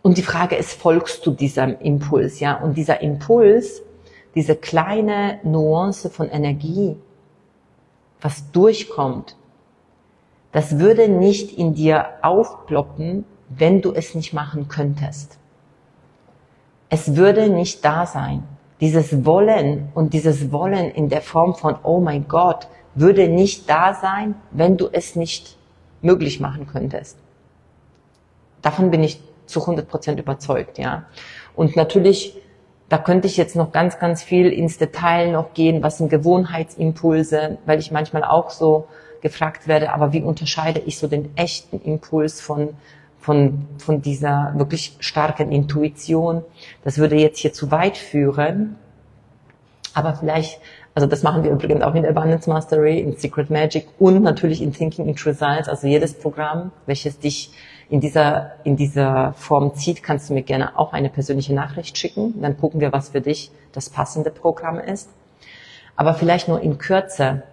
und 0.05 0.19
die 0.19 0.21
Frage 0.21 0.55
ist, 0.55 0.79
folgst 0.79 1.25
du 1.25 1.31
diesem 1.31 1.79
Impuls, 1.79 2.39
ja? 2.39 2.61
Und 2.61 2.77
dieser 2.77 3.01
Impuls, 3.01 3.81
diese 4.35 4.55
kleine 4.55 5.39
Nuance 5.41 6.11
von 6.11 6.29
Energie, 6.29 6.95
was 8.21 8.51
durchkommt, 8.51 9.35
das 10.51 10.77
würde 10.77 11.09
nicht 11.09 11.57
in 11.57 11.73
dir 11.73 12.05
aufploppen, 12.21 13.25
wenn 13.49 13.81
du 13.81 13.93
es 13.93 14.13
nicht 14.13 14.31
machen 14.31 14.67
könntest. 14.67 15.39
Es 16.89 17.15
würde 17.15 17.49
nicht 17.49 17.83
da 17.83 18.05
sein. 18.05 18.43
Dieses 18.81 19.25
Wollen 19.25 19.89
und 19.95 20.13
dieses 20.13 20.51
Wollen 20.51 20.91
in 20.91 21.09
der 21.09 21.21
Form 21.21 21.55
von, 21.55 21.77
oh 21.81 21.99
mein 21.99 22.27
Gott, 22.27 22.67
würde 22.93 23.27
nicht 23.27 23.67
da 23.67 23.95
sein, 23.95 24.35
wenn 24.51 24.77
du 24.77 24.87
es 24.91 25.15
nicht 25.15 25.57
möglich 26.03 26.39
machen 26.39 26.67
könntest. 26.67 27.17
Davon 28.61 28.91
bin 28.91 29.01
ich 29.01 29.19
zu 29.45 29.61
100 29.61 29.87
Prozent 29.87 30.19
überzeugt, 30.19 30.77
ja. 30.77 31.05
Und 31.55 31.75
natürlich, 31.75 32.35
da 32.89 32.97
könnte 32.97 33.27
ich 33.27 33.37
jetzt 33.37 33.55
noch 33.55 33.71
ganz, 33.71 33.99
ganz 33.99 34.23
viel 34.23 34.51
ins 34.51 34.77
Detail 34.77 35.31
noch 35.31 35.53
gehen, 35.53 35.83
was 35.83 35.97
sind 35.97 36.09
Gewohnheitsimpulse, 36.09 37.57
weil 37.65 37.79
ich 37.79 37.91
manchmal 37.91 38.23
auch 38.23 38.49
so 38.49 38.87
gefragt 39.21 39.67
werde, 39.67 39.91
aber 39.91 40.13
wie 40.13 40.21
unterscheide 40.21 40.79
ich 40.79 40.99
so 40.99 41.07
den 41.07 41.35
echten 41.35 41.81
Impuls 41.81 42.41
von, 42.41 42.75
von, 43.19 43.67
von 43.79 44.01
dieser 44.01 44.53
wirklich 44.55 44.97
starken 44.99 45.51
Intuition? 45.51 46.43
Das 46.83 46.97
würde 46.97 47.15
jetzt 47.15 47.39
hier 47.39 47.53
zu 47.53 47.71
weit 47.71 47.97
führen, 47.97 48.75
aber 49.93 50.13
vielleicht 50.13 50.59
also 50.95 51.07
das 51.07 51.23
machen 51.23 51.43
wir 51.43 51.51
übrigens 51.51 51.83
auch 51.83 51.93
in 51.93 52.05
Abundance 52.05 52.49
Mastery, 52.49 53.01
in 53.01 53.17
Secret 53.17 53.49
Magic 53.49 53.85
und 53.99 54.23
natürlich 54.23 54.61
in 54.61 54.71
Thinking 54.71 55.07
into 55.09 55.29
Results. 55.29 55.67
Also 55.67 55.87
jedes 55.87 56.13
Programm, 56.13 56.71
welches 56.85 57.19
dich 57.19 57.51
in 57.89 57.99
dieser, 57.99 58.53
in 58.63 58.77
dieser 58.77 59.33
Form 59.33 59.75
zieht, 59.75 60.03
kannst 60.03 60.29
du 60.29 60.33
mir 60.33 60.41
gerne 60.41 60.79
auch 60.79 60.93
eine 60.93 61.09
persönliche 61.09 61.53
Nachricht 61.53 61.97
schicken. 61.97 62.41
Dann 62.41 62.57
gucken 62.57 62.79
wir, 62.79 62.93
was 62.93 63.09
für 63.09 63.19
dich 63.19 63.51
das 63.73 63.89
passende 63.89 64.31
Programm 64.31 64.79
ist. 64.79 65.09
Aber 65.97 66.13
vielleicht 66.13 66.47
nur 66.47 66.61
in 66.61 66.77
Kürze. 66.77 67.43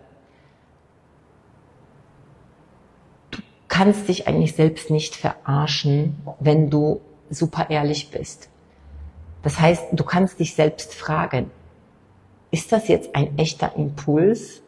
Du 3.32 3.40
kannst 3.66 4.08
dich 4.08 4.28
eigentlich 4.28 4.54
selbst 4.54 4.88
nicht 4.88 5.16
verarschen, 5.16 6.22
wenn 6.38 6.70
du 6.70 7.00
super 7.28 7.70
ehrlich 7.70 8.12
bist. 8.12 8.48
Das 9.42 9.58
heißt, 9.58 9.86
du 9.90 10.04
kannst 10.04 10.38
dich 10.38 10.54
selbst 10.54 10.94
fragen, 10.94 11.50
ist 12.52 12.70
das 12.70 12.86
jetzt 12.86 13.16
ein 13.16 13.36
echter 13.38 13.74
Impuls? 13.76 14.62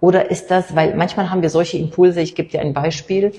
Oder 0.00 0.30
ist 0.30 0.50
das, 0.50 0.74
weil 0.74 0.96
manchmal 0.96 1.30
haben 1.30 1.42
wir 1.42 1.50
solche 1.50 1.78
Impulse, 1.78 2.20
ich 2.20 2.34
gebe 2.34 2.48
dir 2.48 2.60
ein 2.60 2.72
Beispiel, 2.72 3.32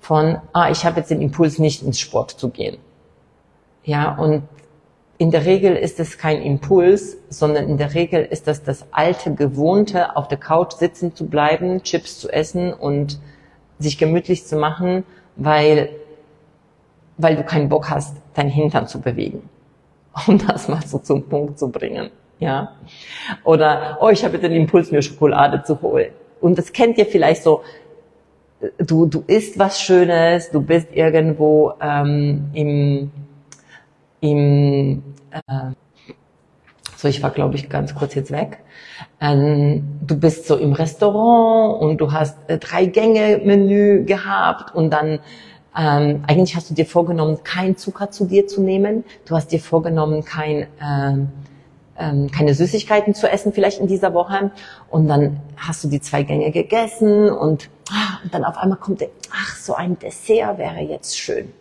von, 0.00 0.38
ah, 0.52 0.70
ich 0.70 0.84
habe 0.84 1.00
jetzt 1.00 1.10
den 1.10 1.22
Impuls, 1.22 1.58
nicht 1.58 1.82
ins 1.82 2.00
Sport 2.00 2.32
zu 2.32 2.50
gehen. 2.50 2.78
Ja, 3.84 4.16
und 4.16 4.42
in 5.18 5.30
der 5.30 5.44
Regel 5.44 5.76
ist 5.76 6.00
es 6.00 6.18
kein 6.18 6.42
Impuls, 6.42 7.16
sondern 7.28 7.68
in 7.68 7.78
der 7.78 7.94
Regel 7.94 8.24
ist 8.24 8.48
das 8.48 8.62
das 8.62 8.86
alte 8.90 9.34
Gewohnte, 9.34 10.16
auf 10.16 10.28
der 10.28 10.38
Couch 10.38 10.72
sitzen 10.72 11.14
zu 11.14 11.26
bleiben, 11.26 11.82
Chips 11.82 12.18
zu 12.18 12.28
essen 12.30 12.72
und 12.72 13.18
sich 13.78 13.98
gemütlich 13.98 14.46
zu 14.46 14.56
machen, 14.56 15.04
weil, 15.36 15.90
weil 17.16 17.36
du 17.36 17.44
keinen 17.44 17.68
Bock 17.68 17.90
hast, 17.90 18.16
dein 18.34 18.48
Hintern 18.48 18.86
zu 18.86 19.00
bewegen. 19.00 19.48
Um 20.26 20.38
das 20.38 20.68
mal 20.68 20.84
so 20.86 20.98
zum 20.98 21.28
Punkt 21.28 21.58
zu 21.58 21.70
bringen. 21.70 22.10
Ja. 22.38 22.72
Oder, 23.44 23.98
oh, 24.00 24.08
ich 24.08 24.24
habe 24.24 24.34
jetzt 24.34 24.42
den 24.42 24.52
Impuls, 24.52 24.90
mir 24.90 25.02
Schokolade 25.02 25.62
zu 25.62 25.80
holen. 25.80 26.10
Und 26.40 26.58
das 26.58 26.72
kennt 26.72 26.98
ihr 26.98 27.06
vielleicht 27.06 27.42
so, 27.42 27.62
du, 28.78 29.06
du 29.06 29.24
isst 29.26 29.58
was 29.58 29.80
Schönes, 29.80 30.50
du 30.50 30.60
bist 30.60 30.88
irgendwo 30.92 31.72
ähm, 31.80 32.50
im, 32.52 33.10
im 34.20 35.02
äh, 35.30 35.72
so 36.96 37.08
ich 37.08 37.22
war 37.22 37.30
glaube 37.30 37.56
ich 37.56 37.68
ganz 37.68 37.94
kurz 37.94 38.14
jetzt 38.14 38.30
weg. 38.30 38.60
Ähm, 39.20 39.98
du 40.06 40.18
bist 40.18 40.46
so 40.46 40.56
im 40.56 40.72
Restaurant 40.72 41.82
und 41.82 42.00
du 42.00 42.12
hast 42.12 42.38
äh, 42.48 42.58
drei 42.58 42.86
Gänge 42.86 43.42
Menü 43.44 44.04
gehabt 44.04 44.74
und 44.74 44.90
dann 44.90 45.18
ähm, 45.76 46.22
eigentlich 46.26 46.56
hast 46.56 46.70
du 46.70 46.74
dir 46.74 46.86
vorgenommen, 46.86 47.38
kein 47.44 47.76
Zucker 47.76 48.10
zu 48.10 48.26
dir 48.26 48.46
zu 48.46 48.62
nehmen. 48.62 49.04
Du 49.26 49.36
hast 49.36 49.52
dir 49.52 49.60
vorgenommen, 49.60 50.24
kein 50.24 50.66
ähm, 50.80 51.28
ähm, 51.98 52.30
keine 52.30 52.54
Süßigkeiten 52.54 53.14
zu 53.14 53.30
essen 53.30 53.52
vielleicht 53.52 53.80
in 53.80 53.86
dieser 53.86 54.14
Woche 54.14 54.50
und 54.90 55.08
dann 55.08 55.40
hast 55.56 55.84
du 55.84 55.88
die 55.88 56.00
zwei 56.00 56.22
Gänge 56.22 56.50
gegessen 56.50 57.30
und, 57.30 57.70
ah, 57.90 58.18
und 58.22 58.34
dann 58.34 58.44
auf 58.44 58.56
einmal 58.56 58.78
kommt 58.78 59.00
der, 59.00 59.08
ach, 59.32 59.56
so 59.56 59.74
ein 59.74 59.98
Dessert 59.98 60.58
wäre 60.58 60.80
jetzt 60.80 61.18
schön. 61.18 61.52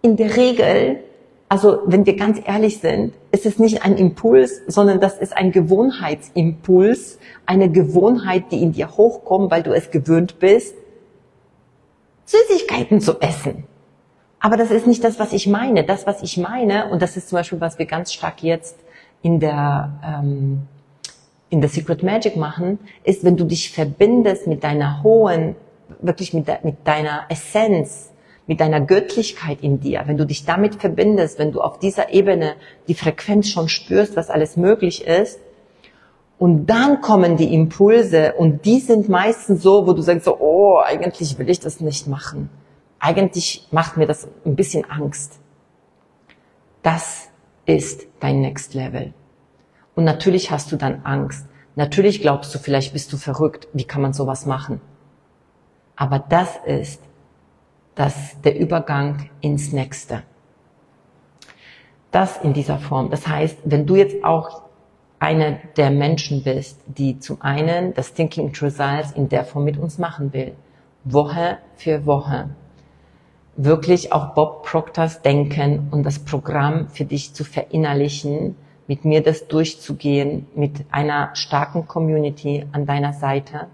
In 0.00 0.16
der 0.16 0.36
Regel, 0.36 1.00
also 1.48 1.80
wenn 1.86 2.06
wir 2.06 2.16
ganz 2.16 2.40
ehrlich 2.44 2.80
sind, 2.80 3.14
ist 3.30 3.46
es 3.46 3.58
nicht 3.58 3.84
ein 3.84 3.96
Impuls, 3.96 4.62
sondern 4.66 5.00
das 5.00 5.18
ist 5.18 5.36
ein 5.36 5.52
Gewohnheitsimpuls, 5.52 7.18
eine 7.46 7.70
Gewohnheit, 7.70 8.44
die 8.52 8.62
in 8.62 8.72
dir 8.72 8.90
hochkommt, 8.96 9.50
weil 9.50 9.62
du 9.62 9.72
es 9.72 9.90
gewöhnt 9.90 10.38
bist, 10.38 10.74
Süßigkeiten 12.26 13.00
zu 13.00 13.20
essen. 13.20 13.64
Aber 14.40 14.56
das 14.56 14.70
ist 14.70 14.86
nicht 14.86 15.02
das, 15.02 15.18
was 15.18 15.32
ich 15.32 15.46
meine. 15.46 15.84
Das, 15.84 16.06
was 16.06 16.22
ich 16.22 16.36
meine, 16.36 16.88
und 16.90 17.02
das 17.02 17.16
ist 17.16 17.28
zum 17.28 17.36
Beispiel, 17.36 17.60
was 17.60 17.78
wir 17.78 17.86
ganz 17.86 18.12
stark 18.12 18.42
jetzt 18.42 18.76
in 19.22 19.40
der, 19.40 19.90
ähm, 20.04 20.62
in 21.50 21.60
der 21.60 21.70
Secret 21.70 22.02
Magic 22.02 22.36
machen, 22.36 22.78
ist, 23.02 23.24
wenn 23.24 23.36
du 23.36 23.44
dich 23.44 23.72
verbindest 23.72 24.46
mit 24.46 24.62
deiner 24.62 25.02
hohen, 25.02 25.56
wirklich 26.00 26.34
mit, 26.34 26.46
de, 26.46 26.56
mit 26.62 26.86
deiner 26.86 27.24
Essenz, 27.28 28.12
mit 28.46 28.60
deiner 28.60 28.80
Göttlichkeit 28.80 29.58
in 29.60 29.80
dir, 29.80 30.04
wenn 30.06 30.16
du 30.16 30.24
dich 30.24 30.44
damit 30.44 30.76
verbindest, 30.76 31.38
wenn 31.38 31.52
du 31.52 31.60
auf 31.60 31.78
dieser 31.78 32.12
Ebene 32.12 32.54
die 32.86 32.94
Frequenz 32.94 33.48
schon 33.48 33.68
spürst, 33.68 34.16
was 34.16 34.30
alles 34.30 34.56
möglich 34.56 35.06
ist, 35.06 35.40
und 36.38 36.66
dann 36.66 37.00
kommen 37.00 37.36
die 37.36 37.52
Impulse 37.52 38.34
und 38.34 38.64
die 38.64 38.78
sind 38.78 39.08
meistens 39.08 39.60
so, 39.60 39.88
wo 39.88 39.92
du 39.92 40.02
sagst 40.02 40.24
so, 40.24 40.38
oh, 40.38 40.78
eigentlich 40.78 41.36
will 41.36 41.50
ich 41.50 41.58
das 41.58 41.80
nicht 41.80 42.06
machen 42.06 42.48
eigentlich 42.98 43.68
macht 43.70 43.96
mir 43.96 44.06
das 44.06 44.28
ein 44.44 44.56
bisschen 44.56 44.88
Angst. 44.90 45.38
Das 46.82 47.28
ist 47.66 48.06
dein 48.20 48.40
Next 48.40 48.74
Level. 48.74 49.12
Und 49.94 50.04
natürlich 50.04 50.50
hast 50.50 50.72
du 50.72 50.76
dann 50.76 51.02
Angst. 51.04 51.46
Natürlich 51.76 52.20
glaubst 52.20 52.54
du, 52.54 52.58
vielleicht 52.58 52.92
bist 52.92 53.12
du 53.12 53.16
verrückt. 53.16 53.68
Wie 53.72 53.84
kann 53.84 54.02
man 54.02 54.12
sowas 54.12 54.46
machen? 54.46 54.80
Aber 55.96 56.18
das 56.18 56.56
ist 56.64 57.02
das, 57.94 58.40
der 58.42 58.58
Übergang 58.58 59.30
ins 59.40 59.72
Nächste. 59.72 60.22
Das 62.10 62.38
in 62.38 62.52
dieser 62.52 62.78
Form. 62.78 63.10
Das 63.10 63.26
heißt, 63.26 63.58
wenn 63.64 63.86
du 63.86 63.96
jetzt 63.96 64.24
auch 64.24 64.62
eine 65.18 65.60
der 65.76 65.90
Menschen 65.90 66.42
bist, 66.42 66.80
die 66.86 67.18
zum 67.18 67.42
einen 67.42 67.92
das 67.94 68.14
Thinking 68.14 68.52
Results 68.54 69.12
in 69.12 69.28
der 69.28 69.44
Form 69.44 69.64
mit 69.64 69.76
uns 69.76 69.98
machen 69.98 70.32
will. 70.32 70.54
Woche 71.04 71.58
für 71.74 72.06
Woche. 72.06 72.50
Wirklich 73.60 74.12
auch 74.12 74.34
Bob 74.34 74.62
Proctors 74.64 75.20
Denken 75.20 75.88
und 75.90 76.04
das 76.04 76.20
Programm 76.20 76.88
für 76.90 77.04
dich 77.04 77.34
zu 77.34 77.42
verinnerlichen, 77.42 78.54
mit 78.86 79.04
mir 79.04 79.20
das 79.20 79.48
durchzugehen, 79.48 80.46
mit 80.54 80.84
einer 80.92 81.34
starken 81.34 81.88
Community 81.88 82.64
an 82.70 82.86
deiner 82.86 83.12
Seite, 83.14 83.66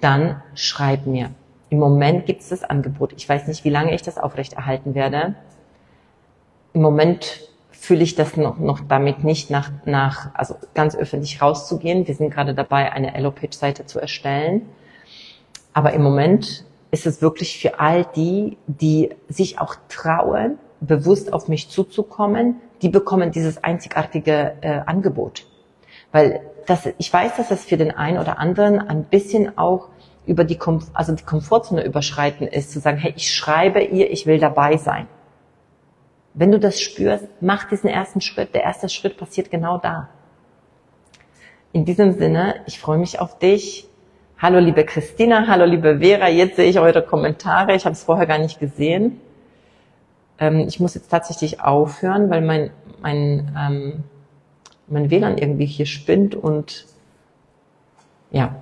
dann 0.00 0.42
schreib 0.54 1.06
mir. 1.06 1.32
Im 1.68 1.80
Moment 1.80 2.24
gibt 2.24 2.40
es 2.40 2.48
das 2.48 2.64
Angebot. 2.64 3.12
Ich 3.18 3.28
weiß 3.28 3.46
nicht, 3.46 3.62
wie 3.64 3.70
lange 3.70 3.94
ich 3.94 4.00
das 4.00 4.16
aufrechterhalten 4.16 4.94
werde. 4.94 5.34
Im 6.72 6.80
Moment 6.80 7.42
fühle 7.72 8.04
ich 8.04 8.14
das 8.14 8.38
noch, 8.38 8.58
noch 8.58 8.80
damit 8.88 9.22
nicht 9.22 9.50
nach, 9.50 9.70
nach, 9.84 10.34
also 10.34 10.56
ganz 10.72 10.96
öffentlich 10.96 11.42
rauszugehen. 11.42 12.08
Wir 12.08 12.14
sind 12.14 12.30
gerade 12.30 12.54
dabei, 12.54 12.90
eine 12.90 13.14
Elopage-Seite 13.14 13.84
zu 13.84 14.00
erstellen. 14.00 14.62
Aber 15.74 15.92
im 15.92 16.02
Moment 16.02 16.64
ist 16.90 17.06
es 17.06 17.22
wirklich 17.22 17.58
für 17.58 17.80
all 17.80 18.06
die, 18.16 18.56
die 18.66 19.10
sich 19.28 19.58
auch 19.58 19.76
trauen, 19.88 20.58
bewusst 20.80 21.32
auf 21.32 21.48
mich 21.48 21.68
zuzukommen, 21.68 22.60
die 22.82 22.88
bekommen 22.88 23.30
dieses 23.30 23.62
einzigartige 23.62 24.54
äh, 24.60 24.80
Angebot. 24.86 25.46
Weil 26.12 26.40
das, 26.66 26.88
ich 26.98 27.12
weiß, 27.12 27.36
dass 27.36 27.50
es 27.50 27.64
für 27.64 27.76
den 27.76 27.90
einen 27.90 28.18
oder 28.18 28.38
anderen 28.38 28.80
ein 28.80 29.04
bisschen 29.04 29.56
auch 29.56 29.88
über 30.26 30.44
die, 30.44 30.56
Kom 30.56 30.82
also 30.92 31.12
die 31.12 31.22
Komfortzone 31.22 31.84
überschreiten 31.84 32.46
ist, 32.48 32.72
zu 32.72 32.80
sagen, 32.80 32.98
hey, 32.98 33.14
ich 33.16 33.32
schreibe 33.32 33.82
ihr, 33.82 34.10
ich 34.10 34.26
will 34.26 34.38
dabei 34.38 34.76
sein. 34.76 35.06
Wenn 36.34 36.52
du 36.52 36.58
das 36.58 36.80
spürst, 36.80 37.26
mach 37.40 37.64
diesen 37.68 37.88
ersten 37.88 38.20
Schritt. 38.20 38.54
Der 38.54 38.62
erste 38.62 38.88
Schritt 38.88 39.16
passiert 39.16 39.50
genau 39.50 39.78
da. 39.78 40.08
In 41.72 41.84
diesem 41.84 42.12
Sinne, 42.12 42.56
ich 42.66 42.78
freue 42.78 42.98
mich 42.98 43.20
auf 43.20 43.38
dich. 43.38 43.88
Hallo 44.38 44.58
liebe 44.58 44.84
Christina, 44.84 45.46
hallo 45.46 45.64
liebe 45.64 46.00
Vera, 46.00 46.28
jetzt 46.28 46.56
sehe 46.56 46.68
ich 46.68 46.78
eure 46.78 47.00
Kommentare. 47.00 47.74
Ich 47.74 47.86
habe 47.86 47.94
es 47.94 48.04
vorher 48.04 48.26
gar 48.26 48.36
nicht 48.36 48.60
gesehen. 48.60 49.18
Ähm, 50.38 50.66
ich 50.68 50.78
muss 50.78 50.94
jetzt 50.94 51.08
tatsächlich 51.08 51.62
aufhören, 51.62 52.28
weil 52.28 52.42
mein, 52.42 52.70
mein, 53.00 53.56
ähm, 53.58 54.04
mein 54.88 55.10
WLAN 55.10 55.38
irgendwie 55.38 55.64
hier 55.64 55.86
spinnt 55.86 56.34
und 56.34 56.84
ja. 58.30 58.56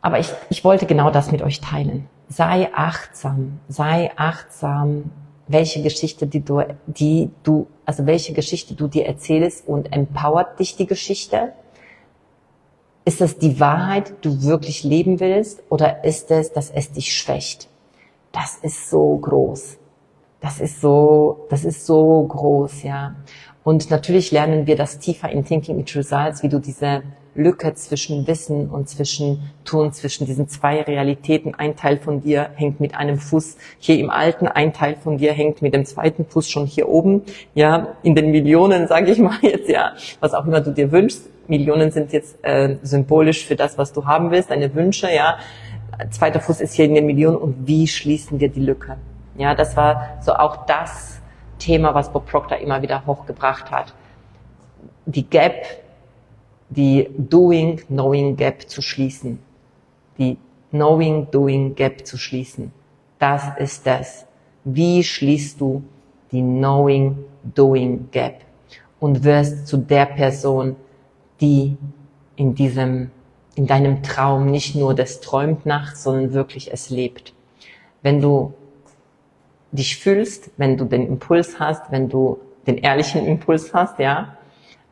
Aber 0.00 0.20
ich, 0.20 0.30
ich 0.50 0.62
wollte 0.62 0.86
genau 0.86 1.10
das 1.10 1.32
mit 1.32 1.42
euch 1.42 1.60
teilen. 1.60 2.06
Sei 2.28 2.70
achtsam, 2.72 3.58
sei 3.66 4.12
achtsam 4.14 5.10
welche 5.48 5.82
Geschichte, 5.82 6.28
die 6.28 6.44
du, 6.44 6.62
die 6.86 7.30
du, 7.42 7.66
also 7.84 8.06
welche 8.06 8.32
Geschichte 8.32 8.74
du 8.74 8.86
dir 8.86 9.06
erzählst 9.06 9.66
und 9.66 9.92
empowert 9.92 10.60
dich 10.60 10.76
die 10.76 10.86
Geschichte? 10.86 11.54
Ist 13.04 13.20
es 13.20 13.38
die 13.38 13.60
Wahrheit, 13.60 14.14
du 14.22 14.42
wirklich 14.42 14.82
leben 14.82 15.20
willst, 15.20 15.62
oder 15.68 16.04
ist 16.04 16.30
es, 16.30 16.52
dass 16.52 16.70
es 16.70 16.92
dich 16.92 17.12
schwächt? 17.12 17.68
Das 18.32 18.56
ist 18.62 18.88
so 18.88 19.16
groß. 19.18 19.76
Das 20.40 20.60
ist 20.60 20.80
so, 20.80 21.46
das 21.50 21.64
ist 21.64 21.86
so 21.86 22.22
groß, 22.26 22.82
ja. 22.82 23.14
Und 23.62 23.90
natürlich 23.90 24.30
lernen 24.30 24.66
wir 24.66 24.76
das 24.76 24.98
tiefer 24.98 25.30
in 25.30 25.44
Thinking 25.44 25.78
It 25.78 25.94
Results, 25.96 26.42
wie 26.42 26.48
du 26.48 26.58
diese 26.58 27.02
Lücke 27.34 27.74
zwischen 27.74 28.26
Wissen 28.26 28.68
und 28.68 28.88
zwischen 28.88 29.50
Tun, 29.64 29.92
zwischen 29.92 30.26
diesen 30.26 30.48
zwei 30.48 30.82
Realitäten. 30.82 31.54
Ein 31.54 31.76
Teil 31.76 31.98
von 31.98 32.20
dir 32.20 32.50
hängt 32.54 32.80
mit 32.80 32.94
einem 32.94 33.18
Fuß 33.18 33.56
hier 33.78 33.98
im 33.98 34.10
Alten, 34.10 34.46
ein 34.46 34.72
Teil 34.72 34.96
von 34.96 35.18
dir 35.18 35.32
hängt 35.32 35.62
mit 35.62 35.74
dem 35.74 35.84
zweiten 35.84 36.24
Fuß 36.26 36.50
schon 36.50 36.66
hier 36.66 36.88
oben, 36.88 37.22
ja, 37.54 37.96
in 38.02 38.14
den 38.14 38.30
Millionen, 38.30 38.86
sage 38.88 39.10
ich 39.10 39.18
mal 39.18 39.38
jetzt, 39.42 39.68
ja, 39.68 39.92
was 40.20 40.34
auch 40.34 40.46
immer 40.46 40.60
du 40.60 40.72
dir 40.72 40.92
wünschst. 40.92 41.28
Millionen 41.46 41.90
sind 41.90 42.12
jetzt 42.12 42.42
äh, 42.42 42.76
symbolisch 42.82 43.44
für 43.44 43.56
das, 43.56 43.76
was 43.76 43.92
du 43.92 44.06
haben 44.06 44.30
willst, 44.30 44.50
deine 44.50 44.74
Wünsche, 44.74 45.12
ja. 45.12 45.38
Zweiter 46.10 46.40
Fuß 46.40 46.60
ist 46.60 46.74
hier 46.74 46.86
in 46.86 46.94
den 46.94 47.06
Millionen 47.06 47.36
und 47.36 47.68
wie 47.68 47.86
schließen 47.86 48.40
wir 48.40 48.48
die 48.48 48.60
Lücke? 48.60 48.96
Ja, 49.36 49.54
das 49.54 49.76
war 49.76 50.18
so 50.22 50.32
auch 50.32 50.66
das 50.66 51.20
Thema, 51.58 51.94
was 51.94 52.12
Bob 52.12 52.26
Proctor 52.26 52.58
immer 52.58 52.82
wieder 52.82 53.06
hochgebracht 53.06 53.70
hat. 53.70 53.94
Die 55.06 55.28
Gap 55.28 55.83
die 56.68 57.08
Doing-Knowing 57.16 58.36
Gap 58.36 58.68
zu 58.68 58.82
schließen. 58.82 59.38
Die 60.18 60.38
Knowing-Doing 60.70 61.74
Gap 61.74 62.06
zu 62.06 62.18
schließen. 62.18 62.72
Das 63.18 63.44
ist 63.58 63.86
das. 63.86 64.26
Wie 64.64 65.02
schließt 65.02 65.60
du 65.60 65.82
die 66.32 66.42
Knowing-Doing 66.42 68.08
Gap? 68.10 68.40
Und 69.00 69.24
wirst 69.24 69.66
zu 69.66 69.76
der 69.76 70.06
Person, 70.06 70.76
die 71.40 71.76
in 72.36 72.54
diesem, 72.54 73.10
in 73.54 73.66
deinem 73.66 74.02
Traum 74.02 74.50
nicht 74.50 74.74
nur 74.74 74.94
das 74.94 75.20
träumt 75.20 75.66
nachts, 75.66 76.04
sondern 76.04 76.32
wirklich 76.32 76.72
es 76.72 76.90
lebt. 76.90 77.34
Wenn 78.02 78.20
du 78.20 78.54
dich 79.72 79.96
fühlst, 79.96 80.50
wenn 80.56 80.76
du 80.76 80.84
den 80.84 81.06
Impuls 81.06 81.58
hast, 81.58 81.90
wenn 81.90 82.08
du 82.08 82.38
den 82.66 82.78
ehrlichen 82.78 83.26
Impuls 83.26 83.74
hast, 83.74 83.98
ja, 83.98 84.36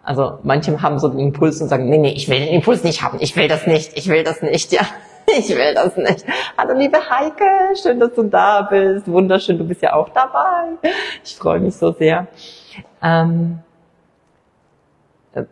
also 0.03 0.39
manche 0.43 0.81
haben 0.83 0.99
so 0.99 1.09
den 1.09 1.19
Impuls 1.19 1.61
und 1.61 1.69
sagen, 1.69 1.89
nee, 1.89 1.99
nee, 1.99 2.13
ich 2.13 2.29
will 2.29 2.41
den 2.41 2.49
Impuls 2.49 2.85
nicht 2.85 3.03
haben, 3.03 3.19
ich 3.21 3.37
will 3.37 3.49
das 3.49 3.67
nicht, 3.67 3.97
ich 3.97 4.09
will 4.09 4.25
das 4.25 4.43
nicht, 4.43 4.73
ja. 4.73 4.83
Ich 5.39 5.49
will 5.51 5.73
das 5.73 5.97
nicht. 5.97 6.27
Hallo 6.59 6.77
liebe 6.77 6.99
Heike, 6.99 7.77
schön, 7.81 8.01
dass 8.01 8.13
du 8.13 8.25
da 8.25 8.63
bist. 8.63 9.07
Wunderschön, 9.07 9.57
du 9.57 9.65
bist 9.65 9.81
ja 9.81 9.93
auch 9.93 10.09
dabei. 10.09 10.91
Ich 11.25 11.37
freue 11.37 11.61
mich 11.61 11.77
so 11.77 11.93
sehr. 11.93 12.27
Ähm, 13.01 13.61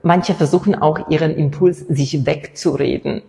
manche 0.02 0.34
versuchen 0.34 0.74
auch 0.74 1.08
ihren 1.08 1.36
Impuls 1.36 1.86
sich 1.88 2.26
wegzureden. 2.26 3.22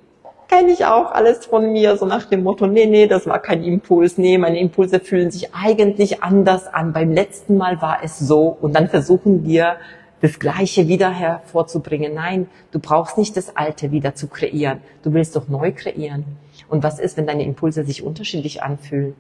Kenne 0.48 0.72
ich 0.72 0.84
auch 0.84 1.12
alles 1.12 1.46
von 1.46 1.72
mir, 1.72 1.96
so 1.96 2.08
nach 2.08 2.26
dem 2.26 2.42
Motto, 2.42 2.66
nee, 2.66 2.88
nee, 2.88 3.06
das 3.06 3.28
war 3.28 3.38
kein 3.38 3.64
Impuls, 3.64 4.18
nee, 4.18 4.40
meine 4.40 4.60
Impulse 4.60 5.00
fühlen 5.00 5.30
sich 5.30 5.54
eigentlich 5.54 6.24
anders 6.24 6.68
an. 6.68 6.92
Beim 6.92 7.12
letzten 7.12 7.56
Mal 7.56 7.82
war 7.84 8.00
es 8.04 8.18
so 8.18 8.58
und 8.60 8.76
dann 8.76 8.90
versuchen 8.90 9.46
wir 9.46 9.78
das 10.22 10.38
Gleiche 10.40 10.88
wieder 10.88 11.10
hervorzubringen. 11.10 12.14
Nein, 12.14 12.48
du 12.72 12.80
brauchst 12.80 13.18
nicht 13.18 13.36
das 13.36 13.56
Alte 13.58 13.92
wieder 13.92 14.16
zu 14.16 14.28
kreieren. 14.28 14.82
Du 15.04 15.14
willst 15.14 15.36
doch 15.36 15.48
neu 15.48 15.72
kreieren. 15.72 16.26
Und 16.70 16.84
was 16.84 17.00
ist, 17.00 17.18
wenn 17.18 17.28
deine 17.28 17.44
Impulse 17.44 17.84
sich 17.84 18.04
unterschiedlich 18.04 18.64
anfühlen? 18.64 19.16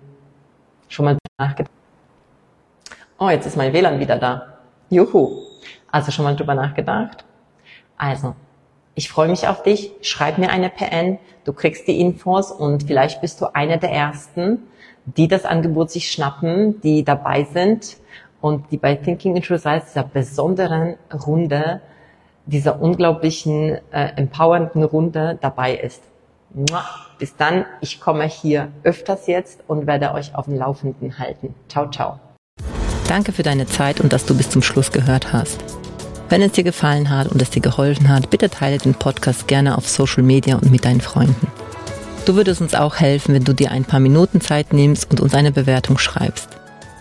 Schon 0.87 1.05
mal 1.05 1.17
nachgedacht? 1.39 1.73
Oh, 3.17 3.29
jetzt 3.29 3.47
ist 3.47 3.57
mein 3.57 3.73
WLAN 3.73 3.99
wieder 3.99 4.17
da. 4.17 4.59
Juhu. 4.89 5.43
Also 5.91 6.11
schon 6.11 6.23
mal 6.23 6.35
drüber 6.35 6.55
nachgedacht? 6.55 7.25
Also, 7.97 8.35
ich 8.93 9.09
freue 9.09 9.29
mich 9.29 9.47
auf 9.47 9.63
dich. 9.63 9.91
Schreib 10.01 10.37
mir 10.37 10.49
eine 10.49 10.69
PN. 10.69 11.17
Du 11.43 11.53
kriegst 11.53 11.87
die 11.87 11.99
Infos 11.99 12.51
und 12.51 12.83
vielleicht 12.83 13.21
bist 13.21 13.41
du 13.41 13.53
einer 13.55 13.77
der 13.77 13.91
Ersten, 13.91 14.59
die 15.05 15.27
das 15.27 15.45
Angebot 15.45 15.89
sich 15.89 16.11
schnappen, 16.11 16.79
die 16.81 17.03
dabei 17.03 17.43
sind 17.43 17.97
und 18.41 18.71
die 18.71 18.77
bei 18.77 18.95
Thinking 18.95 19.35
Into 19.35 19.53
Results, 19.53 19.93
dieser 19.93 20.03
besonderen 20.03 20.95
Runde, 21.25 21.81
dieser 22.45 22.81
unglaublichen, 22.81 23.77
äh, 23.91 24.09
empowernden 24.15 24.83
Runde 24.83 25.37
dabei 25.41 25.75
ist. 25.75 26.01
Bis 27.17 27.35
dann, 27.35 27.65
ich 27.79 28.01
komme 28.01 28.25
hier 28.25 28.69
öfters 28.83 29.27
jetzt 29.27 29.63
und 29.67 29.87
werde 29.87 30.13
euch 30.13 30.35
auf 30.35 30.45
dem 30.45 30.57
Laufenden 30.57 31.17
halten. 31.17 31.53
Ciao, 31.69 31.89
ciao. 31.89 32.19
Danke 33.07 33.31
für 33.31 33.43
deine 33.43 33.67
Zeit 33.67 34.01
und 34.01 34.11
dass 34.11 34.25
du 34.25 34.35
bis 34.35 34.49
zum 34.49 34.61
Schluss 34.61 34.91
gehört 34.91 35.31
hast. 35.31 35.63
Wenn 36.29 36.41
es 36.41 36.53
dir 36.53 36.63
gefallen 36.63 37.09
hat 37.09 37.27
und 37.27 37.41
es 37.41 37.49
dir 37.49 37.61
geholfen 37.61 38.09
hat, 38.09 38.29
bitte 38.29 38.49
teile 38.49 38.77
den 38.77 38.95
Podcast 38.95 39.47
gerne 39.47 39.77
auf 39.77 39.87
Social 39.87 40.23
Media 40.23 40.55
und 40.55 40.71
mit 40.71 40.85
deinen 40.85 41.01
Freunden. 41.01 41.47
Du 42.25 42.35
würdest 42.35 42.61
uns 42.61 42.73
auch 42.73 42.97
helfen, 42.97 43.33
wenn 43.35 43.43
du 43.43 43.53
dir 43.53 43.71
ein 43.71 43.83
paar 43.83 43.99
Minuten 43.99 44.41
Zeit 44.41 44.73
nimmst 44.73 45.11
und 45.11 45.19
uns 45.19 45.33
eine 45.33 45.51
Bewertung 45.51 45.97
schreibst. 45.97 46.60